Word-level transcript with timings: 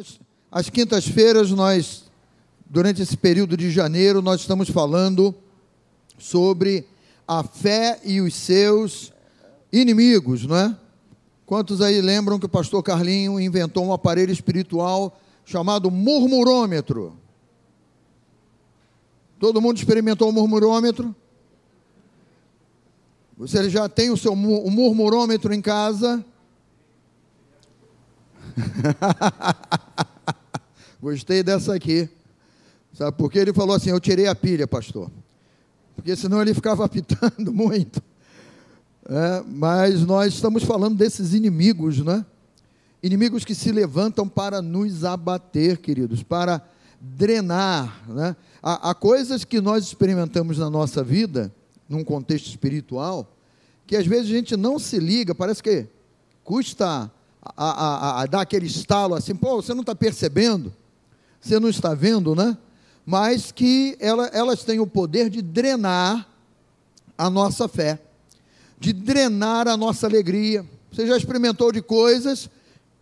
Nós, 0.00 0.18
às 0.50 0.70
quintas-feiras, 0.70 1.50
nós, 1.50 2.04
durante 2.64 3.02
esse 3.02 3.14
período 3.14 3.54
de 3.54 3.70
janeiro, 3.70 4.22
nós 4.22 4.40
estamos 4.40 4.70
falando 4.70 5.34
sobre 6.16 6.86
a 7.28 7.42
fé 7.42 8.00
e 8.02 8.18
os 8.18 8.34
seus 8.34 9.12
inimigos, 9.70 10.46
não 10.46 10.56
é? 10.56 10.74
Quantos 11.44 11.82
aí 11.82 12.00
lembram 12.00 12.38
que 12.38 12.46
o 12.46 12.48
pastor 12.48 12.82
Carlinho 12.82 13.38
inventou 13.38 13.84
um 13.84 13.92
aparelho 13.92 14.32
espiritual 14.32 15.20
chamado 15.44 15.90
murmurômetro? 15.90 17.14
Todo 19.38 19.60
mundo 19.60 19.76
experimentou 19.76 20.30
o 20.30 20.32
murmurômetro? 20.32 21.14
Você 23.36 23.68
já 23.68 23.86
tem 23.86 24.10
o 24.10 24.16
seu 24.16 24.34
murmurômetro 24.34 25.52
em 25.52 25.60
casa? 25.60 26.24
Gostei 31.00 31.42
dessa 31.42 31.74
aqui. 31.74 32.08
Sabe 32.92 33.16
por 33.16 33.30
quê? 33.30 33.38
Ele 33.38 33.52
falou 33.52 33.74
assim: 33.74 33.90
Eu 33.90 34.00
tirei 34.00 34.26
a 34.26 34.34
pilha, 34.34 34.66
pastor. 34.66 35.10
Porque 35.94 36.14
senão 36.16 36.40
ele 36.40 36.54
ficava 36.54 36.84
apitando 36.84 37.52
muito. 37.52 38.02
É, 39.08 39.42
mas 39.46 40.04
nós 40.04 40.34
estamos 40.34 40.62
falando 40.62 40.96
desses 40.96 41.34
inimigos, 41.34 41.98
né? 41.98 42.24
Inimigos 43.02 43.44
que 43.44 43.54
se 43.54 43.72
levantam 43.72 44.28
para 44.28 44.60
nos 44.60 45.04
abater, 45.04 45.78
queridos, 45.78 46.22
para 46.22 46.62
drenar. 47.00 48.04
Né? 48.08 48.36
Há, 48.62 48.90
há 48.90 48.94
coisas 48.94 49.44
que 49.44 49.60
nós 49.60 49.84
experimentamos 49.84 50.58
na 50.58 50.68
nossa 50.68 51.02
vida, 51.02 51.52
num 51.88 52.04
contexto 52.04 52.46
espiritual, 52.46 53.34
que 53.86 53.96
às 53.96 54.06
vezes 54.06 54.26
a 54.26 54.34
gente 54.34 54.56
não 54.56 54.78
se 54.78 54.98
liga, 54.98 55.34
parece 55.34 55.62
que 55.62 55.86
custa 56.44 57.10
a, 57.42 57.64
a, 57.64 58.22
a, 58.22 58.26
dar 58.26 58.42
aquele 58.42 58.66
estalo 58.66 59.14
assim, 59.14 59.34
pô, 59.34 59.56
você 59.56 59.72
não 59.72 59.80
está 59.80 59.94
percebendo, 59.94 60.72
você 61.40 61.58
não 61.58 61.68
está 61.68 61.94
vendo, 61.94 62.34
né? 62.34 62.56
Mas 63.04 63.50
que 63.50 63.96
ela, 63.98 64.26
elas 64.26 64.62
têm 64.62 64.78
o 64.78 64.86
poder 64.86 65.30
de 65.30 65.40
drenar 65.40 66.28
a 67.16 67.30
nossa 67.30 67.66
fé, 67.66 67.98
de 68.78 68.92
drenar 68.92 69.66
a 69.68 69.76
nossa 69.76 70.06
alegria. 70.06 70.64
Você 70.92 71.06
já 71.06 71.16
experimentou 71.16 71.72
de 71.72 71.80
coisas, 71.80 72.50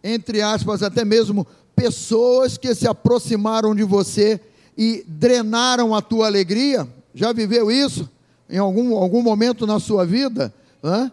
entre 0.02 0.40
aspas, 0.40 0.82
até 0.82 1.04
mesmo 1.04 1.46
pessoas 1.74 2.56
que 2.56 2.74
se 2.74 2.86
aproximaram 2.86 3.74
de 3.74 3.82
você 3.82 4.40
e 4.76 5.04
drenaram 5.06 5.94
a 5.94 6.00
tua 6.00 6.26
alegria? 6.26 6.88
Já 7.14 7.32
viveu 7.32 7.70
isso 7.70 8.08
em 8.48 8.58
algum, 8.58 8.96
algum 8.96 9.22
momento 9.22 9.66
na 9.66 9.80
sua 9.80 10.06
vida? 10.06 10.54
Hã? 10.82 11.10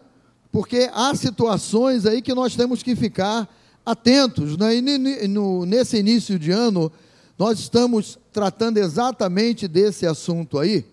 Porque 0.55 0.89
há 0.93 1.13
situações 1.13 2.05
aí 2.05 2.21
que 2.21 2.33
nós 2.33 2.55
temos 2.55 2.81
que 2.81 2.95
ficar 2.95 3.45
atentos. 3.85 4.55
Né? 4.55 4.77
E 4.77 5.27
no, 5.27 5.65
nesse 5.65 5.97
início 5.97 6.39
de 6.39 6.49
ano, 6.49 6.89
nós 7.37 7.59
estamos 7.59 8.17
tratando 8.31 8.77
exatamente 8.77 9.67
desse 9.67 10.07
assunto 10.07 10.57
aí, 10.57 10.85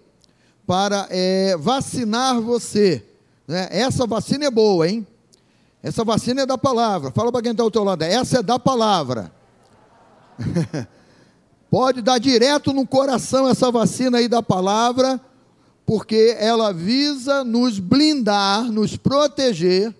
para 0.66 1.06
é, 1.10 1.56
vacinar 1.56 2.40
você. 2.40 3.06
Né? 3.46 3.68
Essa 3.70 4.04
vacina 4.04 4.46
é 4.46 4.50
boa, 4.50 4.88
hein? 4.88 5.06
Essa 5.80 6.02
vacina 6.02 6.42
é 6.42 6.46
da 6.46 6.58
palavra. 6.58 7.12
Fala 7.12 7.30
para 7.30 7.42
quem 7.42 7.52
está 7.52 7.62
ao 7.62 7.70
teu 7.70 7.84
lado, 7.84 8.02
essa 8.02 8.40
é 8.40 8.42
da 8.42 8.58
palavra. 8.58 9.30
Pode 11.70 12.02
dar 12.02 12.18
direto 12.18 12.72
no 12.72 12.84
coração 12.84 13.48
essa 13.48 13.70
vacina 13.70 14.18
aí 14.18 14.26
da 14.26 14.42
palavra 14.42 15.20
porque 15.84 16.36
ela 16.38 16.72
visa 16.72 17.42
nos 17.44 17.78
blindar, 17.78 18.64
nos 18.70 18.96
proteger 18.96 19.94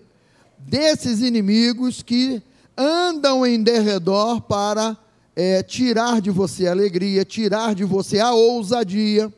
desses 0.57 1.21
inimigos 1.21 2.01
que 2.01 2.41
andam 2.77 3.45
em 3.45 3.61
derredor 3.61 4.41
para 4.41 4.97
é, 5.35 5.61
tirar 5.61 6.21
de 6.21 6.31
você 6.31 6.67
a 6.67 6.71
alegria, 6.71 7.25
tirar 7.25 7.75
de 7.75 7.83
você 7.83 8.19
a 8.19 8.31
ousadia, 8.31 9.31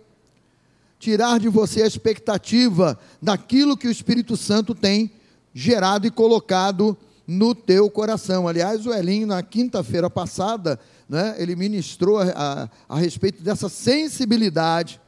tirar 1.00 1.40
de 1.40 1.50
você 1.50 1.82
a 1.82 1.88
expectativa 1.88 2.98
daquilo 3.22 3.78
que 3.78 3.88
o 3.88 3.92
Espírito 3.92 4.38
Santo 4.38 4.74
tem 4.74 5.12
gerado 5.54 6.06
e 6.06 6.12
colocado 6.12 6.98
no 7.28 7.56
teu 7.56 7.90
coração. 7.90 8.48
Aliás, 8.48 8.86
o 8.86 8.94
Elinho, 8.94 9.28
na 9.28 9.42
quinta-feira 9.42 10.10
passada, 10.10 10.80
né, 11.10 11.36
ele 11.38 11.56
ministrou 11.56 12.20
a, 12.20 12.70
a, 12.90 12.96
a 12.96 13.00
respeito 13.00 13.42
dessa 13.42 13.68
sensibilidade 13.68 15.00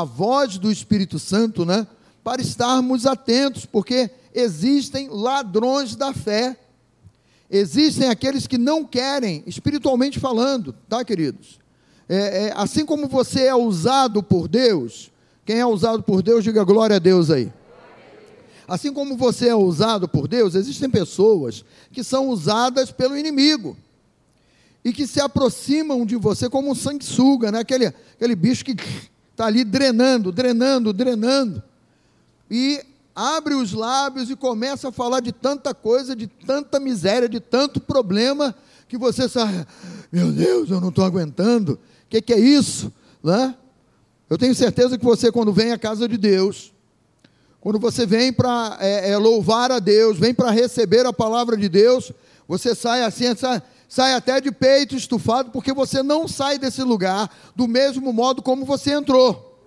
a 0.00 0.02
voz 0.02 0.58
do 0.58 0.72
Espírito 0.72 1.20
Santo, 1.20 1.64
né? 1.64 1.86
Para 2.24 2.42
estarmos 2.42 3.06
atentos, 3.06 3.64
porque 3.64 4.10
existem 4.34 5.08
ladrões 5.08 5.94
da 5.94 6.12
fé. 6.12 6.56
Existem 7.48 8.08
aqueles 8.08 8.48
que 8.48 8.58
não 8.58 8.84
querem, 8.84 9.44
espiritualmente 9.46 10.18
falando, 10.18 10.74
tá, 10.88 11.04
queridos? 11.04 11.60
É, 12.08 12.46
é, 12.46 12.52
assim 12.56 12.84
como 12.84 13.06
você 13.06 13.44
é 13.44 13.54
usado 13.54 14.20
por 14.20 14.48
Deus, 14.48 15.12
quem 15.46 15.60
é 15.60 15.66
usado 15.66 16.02
por 16.02 16.22
Deus, 16.22 16.42
diga 16.42 16.64
glória 16.64 16.96
a 16.96 16.98
Deus 16.98 17.30
aí. 17.30 17.52
Assim 18.66 18.92
como 18.92 19.16
você 19.16 19.48
é 19.48 19.54
usado 19.54 20.08
por 20.08 20.26
Deus, 20.26 20.56
existem 20.56 20.90
pessoas 20.90 21.64
que 21.92 22.02
são 22.02 22.30
usadas 22.30 22.90
pelo 22.90 23.16
inimigo 23.16 23.76
e 24.84 24.92
que 24.92 25.06
se 25.06 25.20
aproximam 25.20 26.04
de 26.04 26.16
você 26.16 26.50
como 26.50 26.72
um 26.72 26.74
sanguessuga, 26.74 27.52
né? 27.52 27.60
aquele, 27.60 27.86
aquele 27.86 28.34
bicho 28.34 28.64
que 28.64 28.74
está 29.34 29.46
ali 29.46 29.64
drenando, 29.64 30.30
drenando, 30.30 30.92
drenando. 30.92 31.62
E 32.48 32.80
abre 33.14 33.54
os 33.54 33.72
lábios 33.72 34.30
e 34.30 34.36
começa 34.36 34.88
a 34.88 34.92
falar 34.92 35.20
de 35.20 35.32
tanta 35.32 35.74
coisa, 35.74 36.14
de 36.14 36.28
tanta 36.28 36.78
miséria, 36.78 37.28
de 37.28 37.40
tanto 37.40 37.80
problema, 37.80 38.54
que 38.88 38.96
você 38.96 39.28
sabe, 39.28 39.66
meu 40.12 40.30
Deus, 40.30 40.70
eu 40.70 40.80
não 40.80 40.90
estou 40.90 41.04
aguentando. 41.04 41.72
O 41.72 41.78
que, 42.08 42.22
que, 42.22 42.32
é 42.32 42.38
isso? 42.38 42.92
Né? 43.22 43.56
Eu 44.30 44.38
tenho 44.38 44.54
certeza 44.54 44.96
que 44.96 45.04
você, 45.04 45.32
quando 45.32 45.52
vem 45.52 45.72
à 45.72 45.78
casa 45.78 46.08
de 46.08 46.16
Deus, 46.16 46.72
quando 47.60 47.78
você 47.80 48.06
vem 48.06 48.32
para 48.32 48.76
é, 48.78 49.10
é, 49.10 49.16
louvar 49.16 49.72
a 49.72 49.80
Deus, 49.80 50.16
vem 50.16 50.32
para 50.32 50.50
receber 50.50 51.06
a 51.06 51.12
palavra 51.12 51.56
de 51.56 51.68
Deus, 51.68 52.12
você 52.46 52.72
sai 52.74 53.02
assim, 53.02 53.34
sai, 53.34 53.60
sai 53.88 54.14
até 54.14 54.40
de 54.40 54.50
peito 54.50 54.96
estufado, 54.96 55.50
porque 55.50 55.72
você 55.72 56.02
não 56.02 56.26
sai 56.26 56.58
desse 56.58 56.82
lugar 56.82 57.30
do 57.54 57.68
mesmo 57.68 58.12
modo 58.12 58.42
como 58.42 58.64
você 58.64 58.92
entrou. 58.92 59.58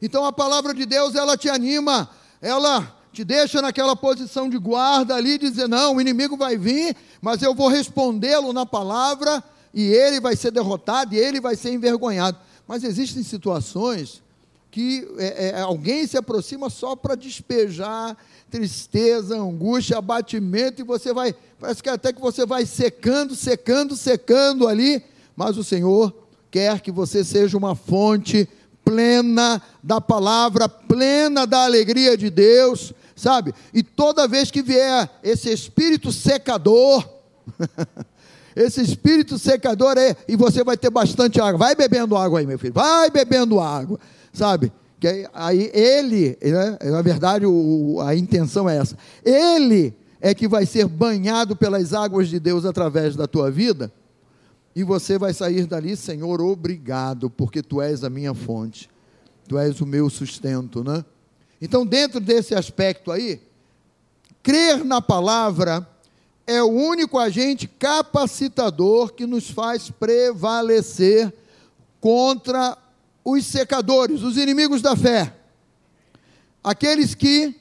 Então 0.00 0.24
a 0.24 0.32
palavra 0.32 0.72
de 0.72 0.86
Deus, 0.86 1.14
ela 1.14 1.36
te 1.36 1.48
anima, 1.48 2.08
ela 2.40 2.96
te 3.12 3.24
deixa 3.24 3.60
naquela 3.60 3.96
posição 3.96 4.48
de 4.48 4.58
guarda 4.58 5.14
ali, 5.14 5.38
dizer: 5.38 5.68
não, 5.68 5.96
o 5.96 6.00
inimigo 6.00 6.36
vai 6.36 6.56
vir, 6.56 6.96
mas 7.20 7.42
eu 7.42 7.54
vou 7.54 7.68
respondê-lo 7.68 8.52
na 8.52 8.64
palavra, 8.64 9.42
e 9.74 9.82
ele 9.82 10.20
vai 10.20 10.36
ser 10.36 10.50
derrotado, 10.50 11.14
e 11.14 11.18
ele 11.18 11.40
vai 11.40 11.56
ser 11.56 11.72
envergonhado. 11.72 12.38
Mas 12.66 12.84
existem 12.84 13.22
situações 13.22 14.22
que 14.70 15.08
é, 15.18 15.48
é, 15.48 15.60
alguém 15.60 16.06
se 16.06 16.16
aproxima 16.16 16.68
só 16.68 16.94
para 16.94 17.14
despejar 17.14 18.16
tristeza, 18.50 19.36
angústia, 19.36 19.98
abatimento, 19.98 20.80
e 20.80 20.84
você 20.84 21.12
vai, 21.12 21.34
parece 21.60 21.82
que 21.82 21.88
até 21.88 22.12
que 22.12 22.20
você 22.20 22.46
vai 22.46 22.64
secando, 22.64 23.34
secando, 23.34 23.96
secando 23.96 24.66
ali, 24.66 25.02
mas 25.36 25.56
o 25.56 25.64
Senhor 25.64 26.14
quer 26.50 26.80
que 26.80 26.90
você 26.90 27.22
seja 27.22 27.56
uma 27.56 27.74
fonte 27.74 28.48
plena 28.84 29.60
da 29.82 30.00
palavra, 30.00 30.68
plena 30.68 31.46
da 31.46 31.64
alegria 31.64 32.16
de 32.16 32.30
Deus, 32.30 32.94
sabe? 33.14 33.54
E 33.74 33.82
toda 33.82 34.26
vez 34.26 34.50
que 34.50 34.62
vier 34.62 35.10
esse 35.22 35.52
espírito 35.52 36.10
secador, 36.10 37.06
esse 38.56 38.80
espírito 38.80 39.38
secador 39.38 39.98
é, 39.98 40.16
e 40.26 40.36
você 40.36 40.64
vai 40.64 40.76
ter 40.76 40.88
bastante 40.88 41.38
água, 41.38 41.58
vai 41.58 41.74
bebendo 41.74 42.16
água 42.16 42.40
aí, 42.40 42.46
meu 42.46 42.58
filho, 42.58 42.72
vai 42.72 43.10
bebendo 43.10 43.60
água, 43.60 44.00
sabe? 44.32 44.72
Que 45.00 45.28
aí 45.32 45.70
ele, 45.72 46.36
né, 46.42 46.78
na 46.90 47.02
verdade, 47.02 47.46
o, 47.46 48.00
a 48.00 48.14
intenção 48.16 48.68
é 48.68 48.76
essa. 48.76 48.96
Ele 49.24 49.94
é 50.20 50.34
que 50.34 50.48
vai 50.48 50.66
ser 50.66 50.86
banhado 50.86 51.54
pelas 51.54 51.94
águas 51.94 52.28
de 52.28 52.40
Deus 52.40 52.64
através 52.64 53.14
da 53.14 53.26
tua 53.26 53.50
vida, 53.50 53.92
e 54.74 54.84
você 54.84 55.18
vai 55.18 55.32
sair 55.32 55.66
dali, 55.66 55.96
Senhor, 55.96 56.40
obrigado, 56.40 57.28
porque 57.28 57.62
tu 57.62 57.80
és 57.80 58.04
a 58.04 58.10
minha 58.10 58.34
fonte, 58.34 58.88
tu 59.48 59.58
és 59.58 59.80
o 59.80 59.86
meu 59.86 60.08
sustento, 60.08 60.84
né? 60.84 61.04
Então, 61.60 61.84
dentro 61.84 62.20
desse 62.20 62.54
aspecto 62.54 63.10
aí, 63.10 63.40
crer 64.42 64.84
na 64.84 65.02
palavra 65.02 65.86
é 66.46 66.62
o 66.62 66.68
único 66.68 67.18
agente 67.18 67.66
capacitador 67.66 69.12
que 69.12 69.26
nos 69.26 69.50
faz 69.50 69.90
prevalecer 69.90 71.32
contra 72.00 72.78
os 73.30 73.44
secadores, 73.44 74.22
os 74.22 74.36
inimigos 74.36 74.80
da 74.80 74.96
fé, 74.96 75.34
aqueles 76.64 77.14
que 77.14 77.54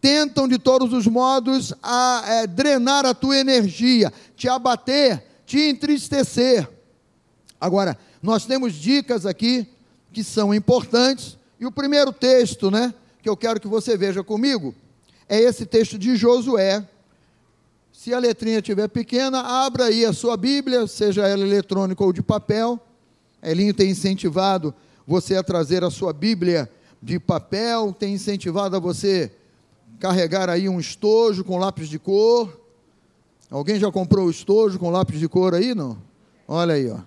tentam 0.00 0.48
de 0.48 0.58
todos 0.58 0.92
os 0.92 1.06
modos 1.06 1.72
a 1.80 2.24
é, 2.26 2.46
drenar 2.46 3.06
a 3.06 3.14
tua 3.14 3.36
energia, 3.36 4.12
te 4.36 4.48
abater, 4.48 5.24
te 5.46 5.60
entristecer. 5.60 6.68
Agora, 7.60 7.96
nós 8.20 8.44
temos 8.44 8.74
dicas 8.74 9.24
aqui 9.24 9.66
que 10.12 10.24
são 10.24 10.52
importantes, 10.52 11.38
e 11.60 11.64
o 11.64 11.70
primeiro 11.70 12.12
texto, 12.12 12.68
né, 12.68 12.92
que 13.22 13.28
eu 13.28 13.36
quero 13.36 13.60
que 13.60 13.68
você 13.68 13.96
veja 13.96 14.24
comigo, 14.24 14.74
é 15.28 15.38
esse 15.38 15.64
texto 15.64 15.96
de 15.96 16.16
Josué, 16.16 16.84
Se 17.94 18.12
a 18.12 18.18
letrinha 18.18 18.58
estiver 18.58 18.88
pequena, 18.88 19.40
abra 19.42 19.84
aí 19.84 20.04
a 20.04 20.12
sua 20.12 20.36
Bíblia, 20.36 20.86
seja 20.88 21.28
ela 21.28 21.44
eletrônica 21.44 22.02
ou 22.02 22.12
de 22.12 22.22
papel. 22.22 22.80
Elinho 23.42 23.74
tem 23.74 23.90
incentivado 23.90 24.74
você 25.06 25.36
a 25.36 25.42
trazer 25.42 25.84
a 25.84 25.90
sua 25.90 26.12
Bíblia 26.12 26.70
de 27.02 27.18
papel, 27.18 27.92
tem 27.92 28.14
incentivado 28.14 28.76
a 28.76 28.78
você 28.78 29.32
carregar 29.98 30.48
aí 30.48 30.68
um 30.68 30.78
estojo 30.78 31.44
com 31.44 31.58
lápis 31.58 31.88
de 31.88 31.98
cor. 31.98 32.60
Alguém 33.50 33.78
já 33.78 33.90
comprou 33.90 34.26
o 34.26 34.30
estojo 34.30 34.78
com 34.78 34.90
lápis 34.90 35.18
de 35.18 35.28
cor 35.28 35.54
aí, 35.54 35.74
não? 35.74 35.98
Olha 36.46 36.74
aí, 36.74 36.90
ó. 36.90 36.98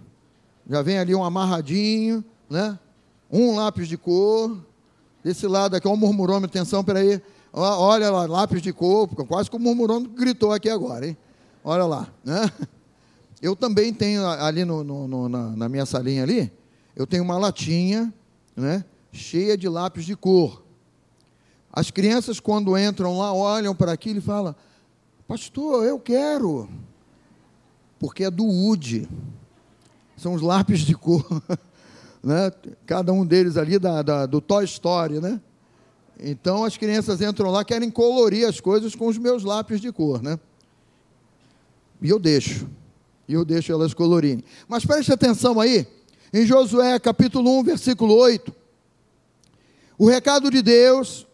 Já 0.70 0.82
vem 0.82 0.98
ali 0.98 1.16
um 1.16 1.24
amarradinho, 1.24 2.24
né? 2.50 2.78
Um 3.32 3.56
lápis 3.56 3.88
de 3.88 3.98
cor. 3.98 4.58
Desse 5.24 5.48
lado 5.48 5.76
aqui, 5.76 5.88
ó, 5.88 5.92
um 5.92 5.98
murmurômetro, 5.98 6.48
atenção, 6.58 6.84
peraí. 6.84 7.22
Olha 7.52 8.12
lá, 8.12 8.26
lápis 8.26 8.62
de 8.62 8.74
cor, 8.74 9.08
quase 9.08 9.50
que 9.50 9.56
o 9.56 9.60
murmurômetro 9.60 10.12
gritou 10.14 10.52
aqui 10.52 10.70
agora, 10.70 11.08
hein? 11.08 11.18
Olha 11.64 11.86
lá, 11.86 12.08
né? 12.24 12.52
Eu 13.42 13.56
também 13.56 13.94
tenho 13.94 14.26
ali 14.28 14.64
no, 14.66 14.84
no, 14.84 15.08
no 15.08 15.30
na, 15.30 15.50
na 15.52 15.70
minha 15.70 15.86
salinha 15.86 16.24
ali, 16.24 16.52
eu 16.96 17.06
tenho 17.06 17.24
uma 17.24 17.38
latinha, 17.38 18.14
né? 18.56 18.86
Cheia 19.12 19.58
de 19.58 19.68
lápis 19.68 20.06
de 20.06 20.16
cor. 20.16 20.64
As 21.72 21.92
crianças, 21.92 22.40
quando 22.40 22.78
entram 22.78 23.18
lá, 23.18 23.34
olham 23.34 23.76
para 23.76 23.92
aquilo 23.92 24.20
e 24.20 24.22
falam: 24.22 24.56
Pastor, 25.28 25.86
eu 25.86 26.00
quero. 26.00 26.70
Porque 28.00 28.24
é 28.24 28.32
do 28.32 28.46
UD. 28.46 29.08
São 30.16 30.34
os 30.34 30.42
lápis 30.42 30.80
de 30.80 30.96
cor. 30.96 31.26
né? 32.24 32.52
Cada 32.86 33.12
um 33.12 33.26
deles 33.26 33.58
ali 33.58 33.78
da, 33.78 34.02
da, 34.02 34.26
do 34.26 34.40
Toy 34.40 34.64
Story, 34.66 35.20
né? 35.20 35.42
Então 36.20 36.64
as 36.64 36.78
crianças 36.78 37.22
entram 37.22 37.52
lá, 37.52 37.66
querem 37.66 37.92
colorir 37.92 38.48
as 38.48 38.60
coisas 38.62 38.96
com 38.96 39.08
os 39.08 39.18
meus 39.18 39.44
lápis 39.44 39.82
de 39.82 39.92
cor, 39.92 40.22
né? 40.22 40.40
E 42.02 42.10
eu 42.10 42.20
deixo. 42.20 42.68
E 43.28 43.34
eu 43.34 43.44
deixo 43.44 43.72
elas 43.72 43.94
colorirem. 43.94 44.44
Mas 44.68 44.86
preste 44.86 45.12
atenção 45.12 45.60
aí, 45.60 45.86
em 46.36 46.46
Josué 46.46 47.00
capítulo 47.00 47.60
1, 47.60 47.64
versículo 47.64 48.14
8. 48.14 48.54
O 49.98 50.06
recado 50.06 50.52
de 50.52 50.62
Deus 50.62 51.26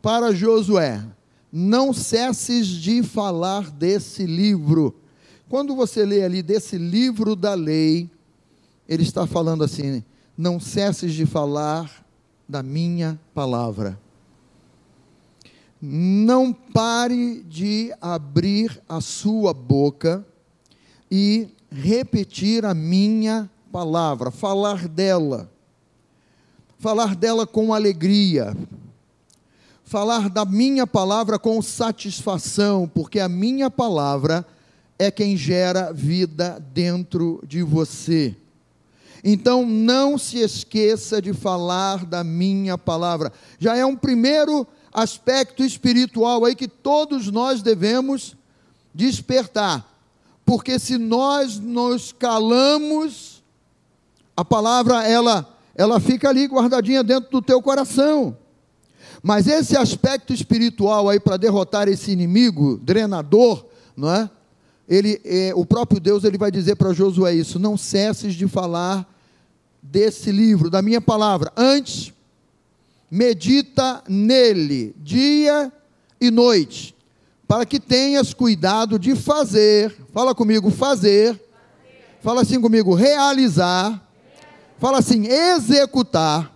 para 0.00 0.32
Josué: 0.32 1.04
não 1.50 1.92
cesses 1.92 2.68
de 2.68 3.02
falar 3.02 3.72
desse 3.72 4.24
livro. 4.24 4.94
Quando 5.48 5.74
você 5.74 6.04
lê 6.04 6.22
ali 6.22 6.42
desse 6.42 6.78
livro 6.78 7.34
da 7.34 7.54
lei, 7.54 8.08
ele 8.88 9.02
está 9.02 9.26
falando 9.26 9.64
assim: 9.64 10.04
não 10.38 10.60
cesses 10.60 11.12
de 11.12 11.26
falar 11.26 12.06
da 12.48 12.62
minha 12.62 13.18
palavra. 13.34 13.98
Não 15.82 16.52
pare 16.52 17.42
de 17.42 17.92
abrir 18.00 18.80
a 18.88 19.00
sua 19.00 19.52
boca 19.52 20.24
e 21.10 21.48
repetir 21.68 22.64
a 22.64 22.72
minha 22.72 23.50
palavra, 23.76 24.30
falar 24.30 24.88
dela. 24.88 25.50
Falar 26.78 27.14
dela 27.14 27.46
com 27.46 27.74
alegria 27.74 28.56
falar 29.86 30.28
da 30.28 30.44
minha 30.44 30.84
palavra 30.84 31.38
com 31.38 31.62
satisfação, 31.62 32.90
porque 32.92 33.20
a 33.20 33.28
minha 33.28 33.70
palavra 33.70 34.44
é 34.98 35.12
quem 35.12 35.36
gera 35.36 35.92
vida 35.92 36.62
dentro 36.74 37.40
de 37.46 37.62
você. 37.62 38.36
Então 39.22 39.64
não 39.64 40.18
se 40.18 40.38
esqueça 40.38 41.22
de 41.22 41.32
falar 41.32 42.04
da 42.04 42.24
minha 42.24 42.76
palavra. 42.76 43.32
Já 43.60 43.76
é 43.76 43.86
um 43.86 43.96
primeiro 43.96 44.66
aspecto 44.92 45.64
espiritual 45.64 46.44
aí 46.44 46.56
que 46.56 46.68
todos 46.68 47.30
nós 47.30 47.62
devemos 47.62 48.36
despertar. 48.92 49.86
Porque 50.44 50.78
se 50.78 50.98
nós 50.98 51.58
nos 51.58 52.12
calamos, 52.12 53.35
a 54.36 54.44
palavra 54.44 55.06
ela 55.06 55.56
ela 55.74 56.00
fica 56.00 56.30
ali 56.30 56.46
guardadinha 56.46 57.04
dentro 57.04 57.30
do 57.30 57.42
teu 57.42 57.60
coração. 57.60 58.36
Mas 59.22 59.46
esse 59.46 59.76
aspecto 59.76 60.32
espiritual 60.32 61.08
aí 61.08 61.20
para 61.20 61.36
derrotar 61.36 61.86
esse 61.88 62.10
inimigo 62.10 62.78
drenador, 62.78 63.66
não 63.96 64.10
é? 64.10 64.30
Ele, 64.88 65.20
é, 65.24 65.52
o 65.54 65.66
próprio 65.66 66.00
Deus 66.00 66.24
ele 66.24 66.38
vai 66.38 66.50
dizer 66.50 66.76
para 66.76 66.92
Josué 66.92 67.34
isso: 67.34 67.58
não 67.58 67.76
cesses 67.76 68.34
de 68.34 68.46
falar 68.46 69.06
desse 69.82 70.30
livro, 70.30 70.70
da 70.70 70.80
minha 70.80 71.00
palavra. 71.00 71.52
Antes, 71.56 72.12
medita 73.10 74.02
nele 74.08 74.94
dia 74.98 75.72
e 76.20 76.30
noite, 76.30 76.94
para 77.46 77.66
que 77.66 77.80
tenhas 77.80 78.32
cuidado 78.32 78.98
de 78.98 79.14
fazer. 79.14 79.94
Fala 80.12 80.34
comigo, 80.34 80.70
fazer. 80.70 81.40
Fala 82.22 82.42
assim 82.42 82.60
comigo, 82.60 82.94
realizar. 82.94 84.05
Fala 84.78 84.98
assim, 84.98 85.26
executar 85.26 86.54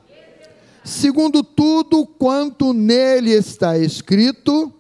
segundo 0.85 1.43
tudo 1.43 2.07
quanto 2.07 2.73
nele 2.73 3.31
está 3.31 3.79
escrito, 3.79 4.73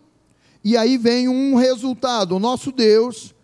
e 0.63 0.77
aí 0.77 0.99
vem 0.99 1.29
um 1.29 1.55
resultado. 1.55 2.37
O 2.37 2.39
nosso 2.39 2.73
Deus 2.73 3.35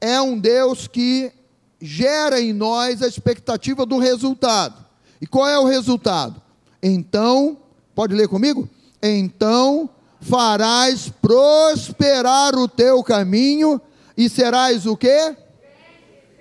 é 0.00 0.20
um 0.20 0.38
Deus 0.38 0.86
que 0.86 1.32
gera 1.80 2.40
em 2.40 2.52
nós 2.52 3.02
a 3.02 3.08
expectativa 3.08 3.84
do 3.84 3.98
resultado. 3.98 4.84
E 5.20 5.26
qual 5.26 5.48
é 5.48 5.58
o 5.58 5.64
resultado? 5.64 6.40
Então, 6.82 7.58
pode 7.94 8.14
ler 8.14 8.28
comigo? 8.28 8.68
Então 9.02 9.90
farás 10.20 11.08
prosperar 11.20 12.54
o 12.54 12.68
teu 12.68 13.02
caminho 13.02 13.80
e 14.16 14.28
serás 14.28 14.86
o 14.86 14.96
quê? 14.96 15.36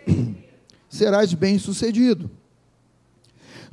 serás 0.88 1.34
bem-sucedido. 1.34 2.30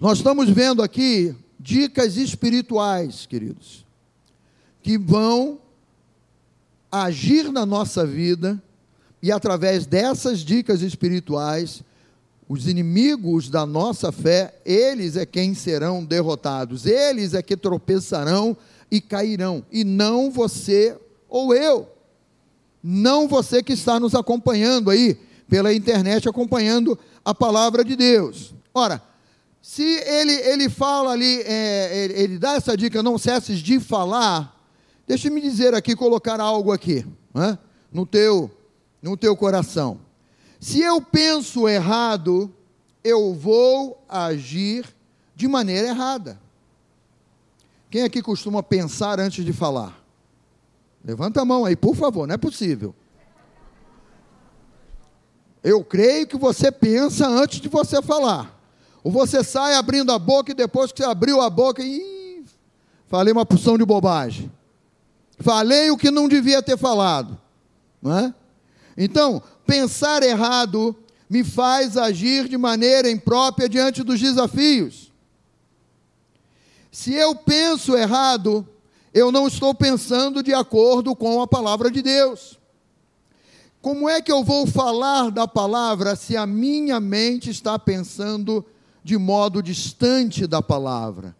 Nós 0.00 0.18
estamos 0.18 0.48
vendo 0.48 0.80
aqui 0.80 1.34
dicas 1.58 2.16
espirituais, 2.16 3.26
queridos, 3.26 3.84
que 4.80 4.96
vão 4.96 5.58
agir 6.90 7.50
na 7.50 7.66
nossa 7.66 8.06
vida 8.06 8.62
e 9.20 9.32
através 9.32 9.86
dessas 9.86 10.38
dicas 10.38 10.82
espirituais, 10.82 11.82
os 12.48 12.68
inimigos 12.68 13.50
da 13.50 13.66
nossa 13.66 14.12
fé, 14.12 14.54
eles 14.64 15.16
é 15.16 15.26
quem 15.26 15.52
serão 15.52 16.04
derrotados, 16.04 16.86
eles 16.86 17.34
é 17.34 17.42
que 17.42 17.56
tropeçarão 17.56 18.56
e 18.88 19.00
cairão, 19.00 19.64
e 19.68 19.82
não 19.82 20.30
você 20.30 20.96
ou 21.28 21.52
eu, 21.52 21.88
não 22.80 23.26
você 23.26 23.64
que 23.64 23.72
está 23.72 23.98
nos 23.98 24.14
acompanhando 24.14 24.90
aí 24.90 25.18
pela 25.48 25.74
internet, 25.74 26.28
acompanhando 26.28 26.96
a 27.24 27.34
palavra 27.34 27.84
de 27.84 27.96
Deus. 27.96 28.54
Ora, 28.72 29.02
se 29.60 29.82
ele, 29.82 30.32
ele 30.32 30.68
fala 30.68 31.12
ali, 31.12 31.42
é, 31.42 32.04
ele, 32.04 32.14
ele, 32.14 32.38
dá 32.38 32.52
essa 32.52 32.76
dica, 32.76 33.02
não 33.02 33.18
cesses 33.18 33.58
de 33.58 33.80
falar, 33.80 34.56
deixa-me 35.06 35.40
dizer 35.40 35.74
aqui, 35.74 35.96
colocar 35.96 36.40
algo 36.40 36.72
aqui, 36.72 37.04
né, 37.34 37.58
no, 37.92 38.06
teu, 38.06 38.50
no 39.02 39.16
teu 39.16 39.36
coração. 39.36 40.00
Se 40.60 40.80
eu 40.80 41.00
penso 41.00 41.68
errado, 41.68 42.52
eu 43.02 43.34
vou 43.34 44.02
agir 44.08 44.86
de 45.34 45.46
maneira 45.46 45.88
errada. 45.88 46.40
Quem 47.90 48.02
aqui 48.02 48.20
costuma 48.20 48.62
pensar 48.62 49.18
antes 49.18 49.44
de 49.44 49.52
falar? 49.52 50.02
Levanta 51.04 51.40
a 51.40 51.44
mão 51.44 51.64
aí, 51.64 51.76
por 51.76 51.94
favor, 51.94 52.26
não 52.26 52.34
é 52.34 52.38
possível. 52.38 52.94
Eu 55.62 55.82
creio 55.84 56.26
que 56.26 56.36
você 56.36 56.70
pensa 56.70 57.26
antes 57.26 57.60
de 57.60 57.68
você 57.68 58.02
falar. 58.02 58.57
Ou 59.02 59.10
você 59.10 59.44
sai 59.44 59.74
abrindo 59.74 60.12
a 60.12 60.18
boca 60.18 60.52
e 60.52 60.54
depois 60.54 60.92
que 60.92 61.02
você 61.02 61.08
abriu 61.08 61.40
a 61.40 61.48
boca, 61.48 61.82
ih, 61.82 62.44
falei 63.06 63.32
uma 63.32 63.46
porção 63.46 63.78
de 63.78 63.84
bobagem. 63.84 64.50
Falei 65.38 65.90
o 65.90 65.96
que 65.96 66.10
não 66.10 66.28
devia 66.28 66.62
ter 66.62 66.76
falado. 66.76 67.38
Não 68.02 68.18
é? 68.18 68.34
Então, 68.96 69.42
pensar 69.66 70.22
errado 70.22 70.96
me 71.30 71.44
faz 71.44 71.96
agir 71.96 72.48
de 72.48 72.56
maneira 72.56 73.10
imprópria 73.10 73.68
diante 73.68 74.02
dos 74.02 74.18
desafios. 74.18 75.12
Se 76.90 77.14
eu 77.14 77.34
penso 77.34 77.96
errado, 77.96 78.66
eu 79.12 79.30
não 79.30 79.46
estou 79.46 79.74
pensando 79.74 80.42
de 80.42 80.52
acordo 80.52 81.14
com 81.14 81.40
a 81.40 81.46
palavra 81.46 81.90
de 81.90 82.02
Deus. 82.02 82.58
Como 83.80 84.08
é 84.08 84.20
que 84.20 84.32
eu 84.32 84.42
vou 84.42 84.66
falar 84.66 85.30
da 85.30 85.46
palavra 85.46 86.16
se 86.16 86.36
a 86.36 86.46
minha 86.46 86.98
mente 86.98 87.50
está 87.50 87.78
pensando 87.78 88.64
de 89.08 89.16
modo 89.16 89.62
distante 89.62 90.46
da 90.46 90.60
palavra. 90.60 91.34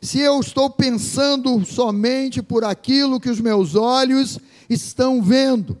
Se 0.00 0.20
eu 0.20 0.38
estou 0.38 0.70
pensando 0.70 1.64
somente 1.66 2.40
por 2.40 2.62
aquilo 2.62 3.18
que 3.18 3.28
os 3.28 3.40
meus 3.40 3.74
olhos 3.74 4.38
estão 4.70 5.20
vendo, 5.20 5.76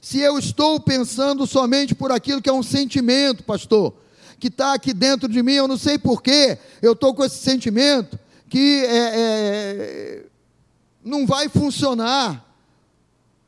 se 0.00 0.20
eu 0.20 0.38
estou 0.38 0.80
pensando 0.80 1.46
somente 1.46 1.94
por 1.94 2.10
aquilo 2.10 2.40
que 2.40 2.48
é 2.48 2.52
um 2.52 2.62
sentimento, 2.62 3.44
pastor, 3.44 3.92
que 4.40 4.48
está 4.48 4.72
aqui 4.72 4.94
dentro 4.94 5.28
de 5.28 5.42
mim, 5.42 5.52
eu 5.52 5.68
não 5.68 5.76
sei 5.76 5.98
porquê, 5.98 6.56
eu 6.80 6.92
estou 6.94 7.12
com 7.12 7.22
esse 7.22 7.36
sentimento 7.36 8.18
que 8.48 8.86
é, 8.86 9.10
é, 9.14 10.26
não 11.04 11.26
vai 11.26 11.50
funcionar. 11.50 12.42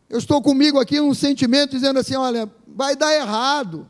Eu 0.06 0.18
estou 0.18 0.42
comigo 0.42 0.78
aqui 0.78 1.00
um 1.00 1.14
sentimento 1.14 1.70
dizendo 1.70 1.98
assim: 1.98 2.14
olha, 2.14 2.46
vai 2.68 2.94
dar 2.94 3.14
errado. 3.14 3.88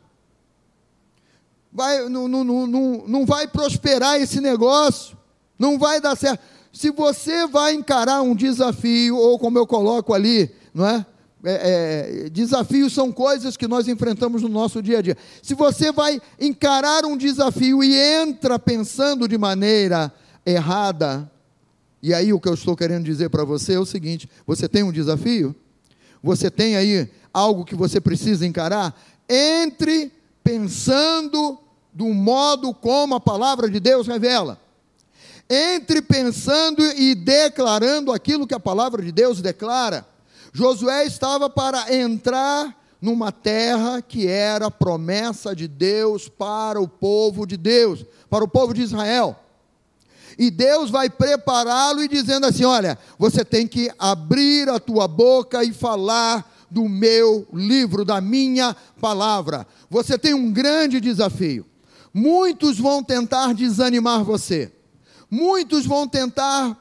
Vai, 1.73 2.09
não, 2.09 2.27
não, 2.27 2.43
não, 2.43 3.03
não 3.07 3.25
vai 3.25 3.47
prosperar 3.47 4.19
esse 4.19 4.41
negócio. 4.41 5.17
Não 5.57 5.79
vai 5.79 6.01
dar 6.01 6.15
certo. 6.17 6.41
Se 6.73 6.89
você 6.91 7.47
vai 7.47 7.73
encarar 7.73 8.21
um 8.21 8.35
desafio, 8.35 9.17
ou 9.17 9.37
como 9.37 9.57
eu 9.57 9.67
coloco 9.67 10.13
ali, 10.13 10.49
não 10.73 10.87
é? 10.87 11.05
É, 11.43 12.25
é, 12.25 12.29
desafios 12.29 12.93
são 12.93 13.11
coisas 13.11 13.57
que 13.57 13.67
nós 13.67 13.87
enfrentamos 13.87 14.43
no 14.43 14.49
nosso 14.49 14.81
dia 14.81 14.99
a 14.99 15.01
dia. 15.01 15.17
Se 15.41 15.55
você 15.55 15.91
vai 15.91 16.21
encarar 16.39 17.03
um 17.03 17.17
desafio 17.17 17.83
e 17.83 17.95
entra 17.95 18.59
pensando 18.59 19.27
de 19.27 19.37
maneira 19.39 20.13
errada, 20.45 21.29
e 22.01 22.13
aí 22.13 22.31
o 22.31 22.39
que 22.39 22.47
eu 22.47 22.53
estou 22.53 22.75
querendo 22.75 23.05
dizer 23.05 23.29
para 23.29 23.43
você 23.43 23.73
é 23.73 23.79
o 23.79 23.85
seguinte: 23.85 24.29
você 24.45 24.69
tem 24.69 24.83
um 24.83 24.91
desafio? 24.91 25.55
Você 26.21 26.51
tem 26.51 26.75
aí 26.75 27.09
algo 27.33 27.65
que 27.65 27.75
você 27.75 27.99
precisa 27.99 28.45
encarar? 28.45 28.95
Entre 29.27 30.11
pensando 30.43 31.59
do 31.93 32.07
modo 32.07 32.73
como 32.73 33.15
a 33.15 33.19
palavra 33.19 33.69
de 33.69 33.79
Deus 33.79 34.07
revela. 34.07 34.59
Entre 35.49 36.01
pensando 36.01 36.81
e 36.81 37.13
declarando 37.13 38.11
aquilo 38.11 38.47
que 38.47 38.55
a 38.55 38.59
palavra 38.59 39.03
de 39.03 39.11
Deus 39.11 39.41
declara. 39.41 40.07
Josué 40.53 41.05
estava 41.05 41.49
para 41.49 41.93
entrar 41.93 42.77
numa 43.01 43.31
terra 43.31 44.01
que 44.01 44.27
era 44.27 44.69
promessa 44.69 45.55
de 45.55 45.67
Deus 45.67 46.29
para 46.29 46.79
o 46.79 46.87
povo 46.87 47.45
de 47.45 47.57
Deus, 47.57 48.05
para 48.29 48.43
o 48.43 48.47
povo 48.47 48.73
de 48.73 48.81
Israel. 48.81 49.35
E 50.37 50.49
Deus 50.49 50.89
vai 50.89 51.09
prepará-lo 51.09 52.01
e 52.01 52.07
dizendo 52.07 52.45
assim: 52.45 52.63
Olha, 52.63 52.97
você 53.17 53.43
tem 53.43 53.67
que 53.67 53.91
abrir 53.97 54.69
a 54.69 54.79
tua 54.79 55.07
boca 55.07 55.63
e 55.63 55.73
falar 55.73 56.50
do 56.71 56.87
meu 56.87 57.45
livro, 57.53 58.05
da 58.05 58.21
minha 58.21 58.73
palavra. 58.99 59.67
Você 59.89 60.17
tem 60.17 60.33
um 60.33 60.51
grande 60.51 61.01
desafio. 61.01 61.65
Muitos 62.13 62.79
vão 62.79 63.03
tentar 63.03 63.53
desanimar 63.53 64.23
você. 64.23 64.71
Muitos 65.29 65.85
vão 65.85 66.07
tentar 66.07 66.77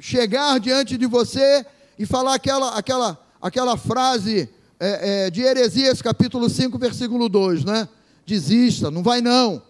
chegar 0.00 0.58
diante 0.58 0.98
de 0.98 1.06
você 1.06 1.64
e 1.96 2.04
falar 2.04 2.34
aquela, 2.34 2.76
aquela, 2.76 3.26
aquela 3.40 3.76
frase 3.76 4.48
é, 4.80 5.26
é, 5.26 5.30
de 5.30 5.42
Heresias, 5.42 6.02
capítulo 6.02 6.50
5, 6.50 6.76
versículo 6.78 7.28
2, 7.28 7.64
né? 7.64 7.88
Desista, 8.26 8.90
não 8.90 9.02
vai 9.02 9.20
não. 9.20 9.62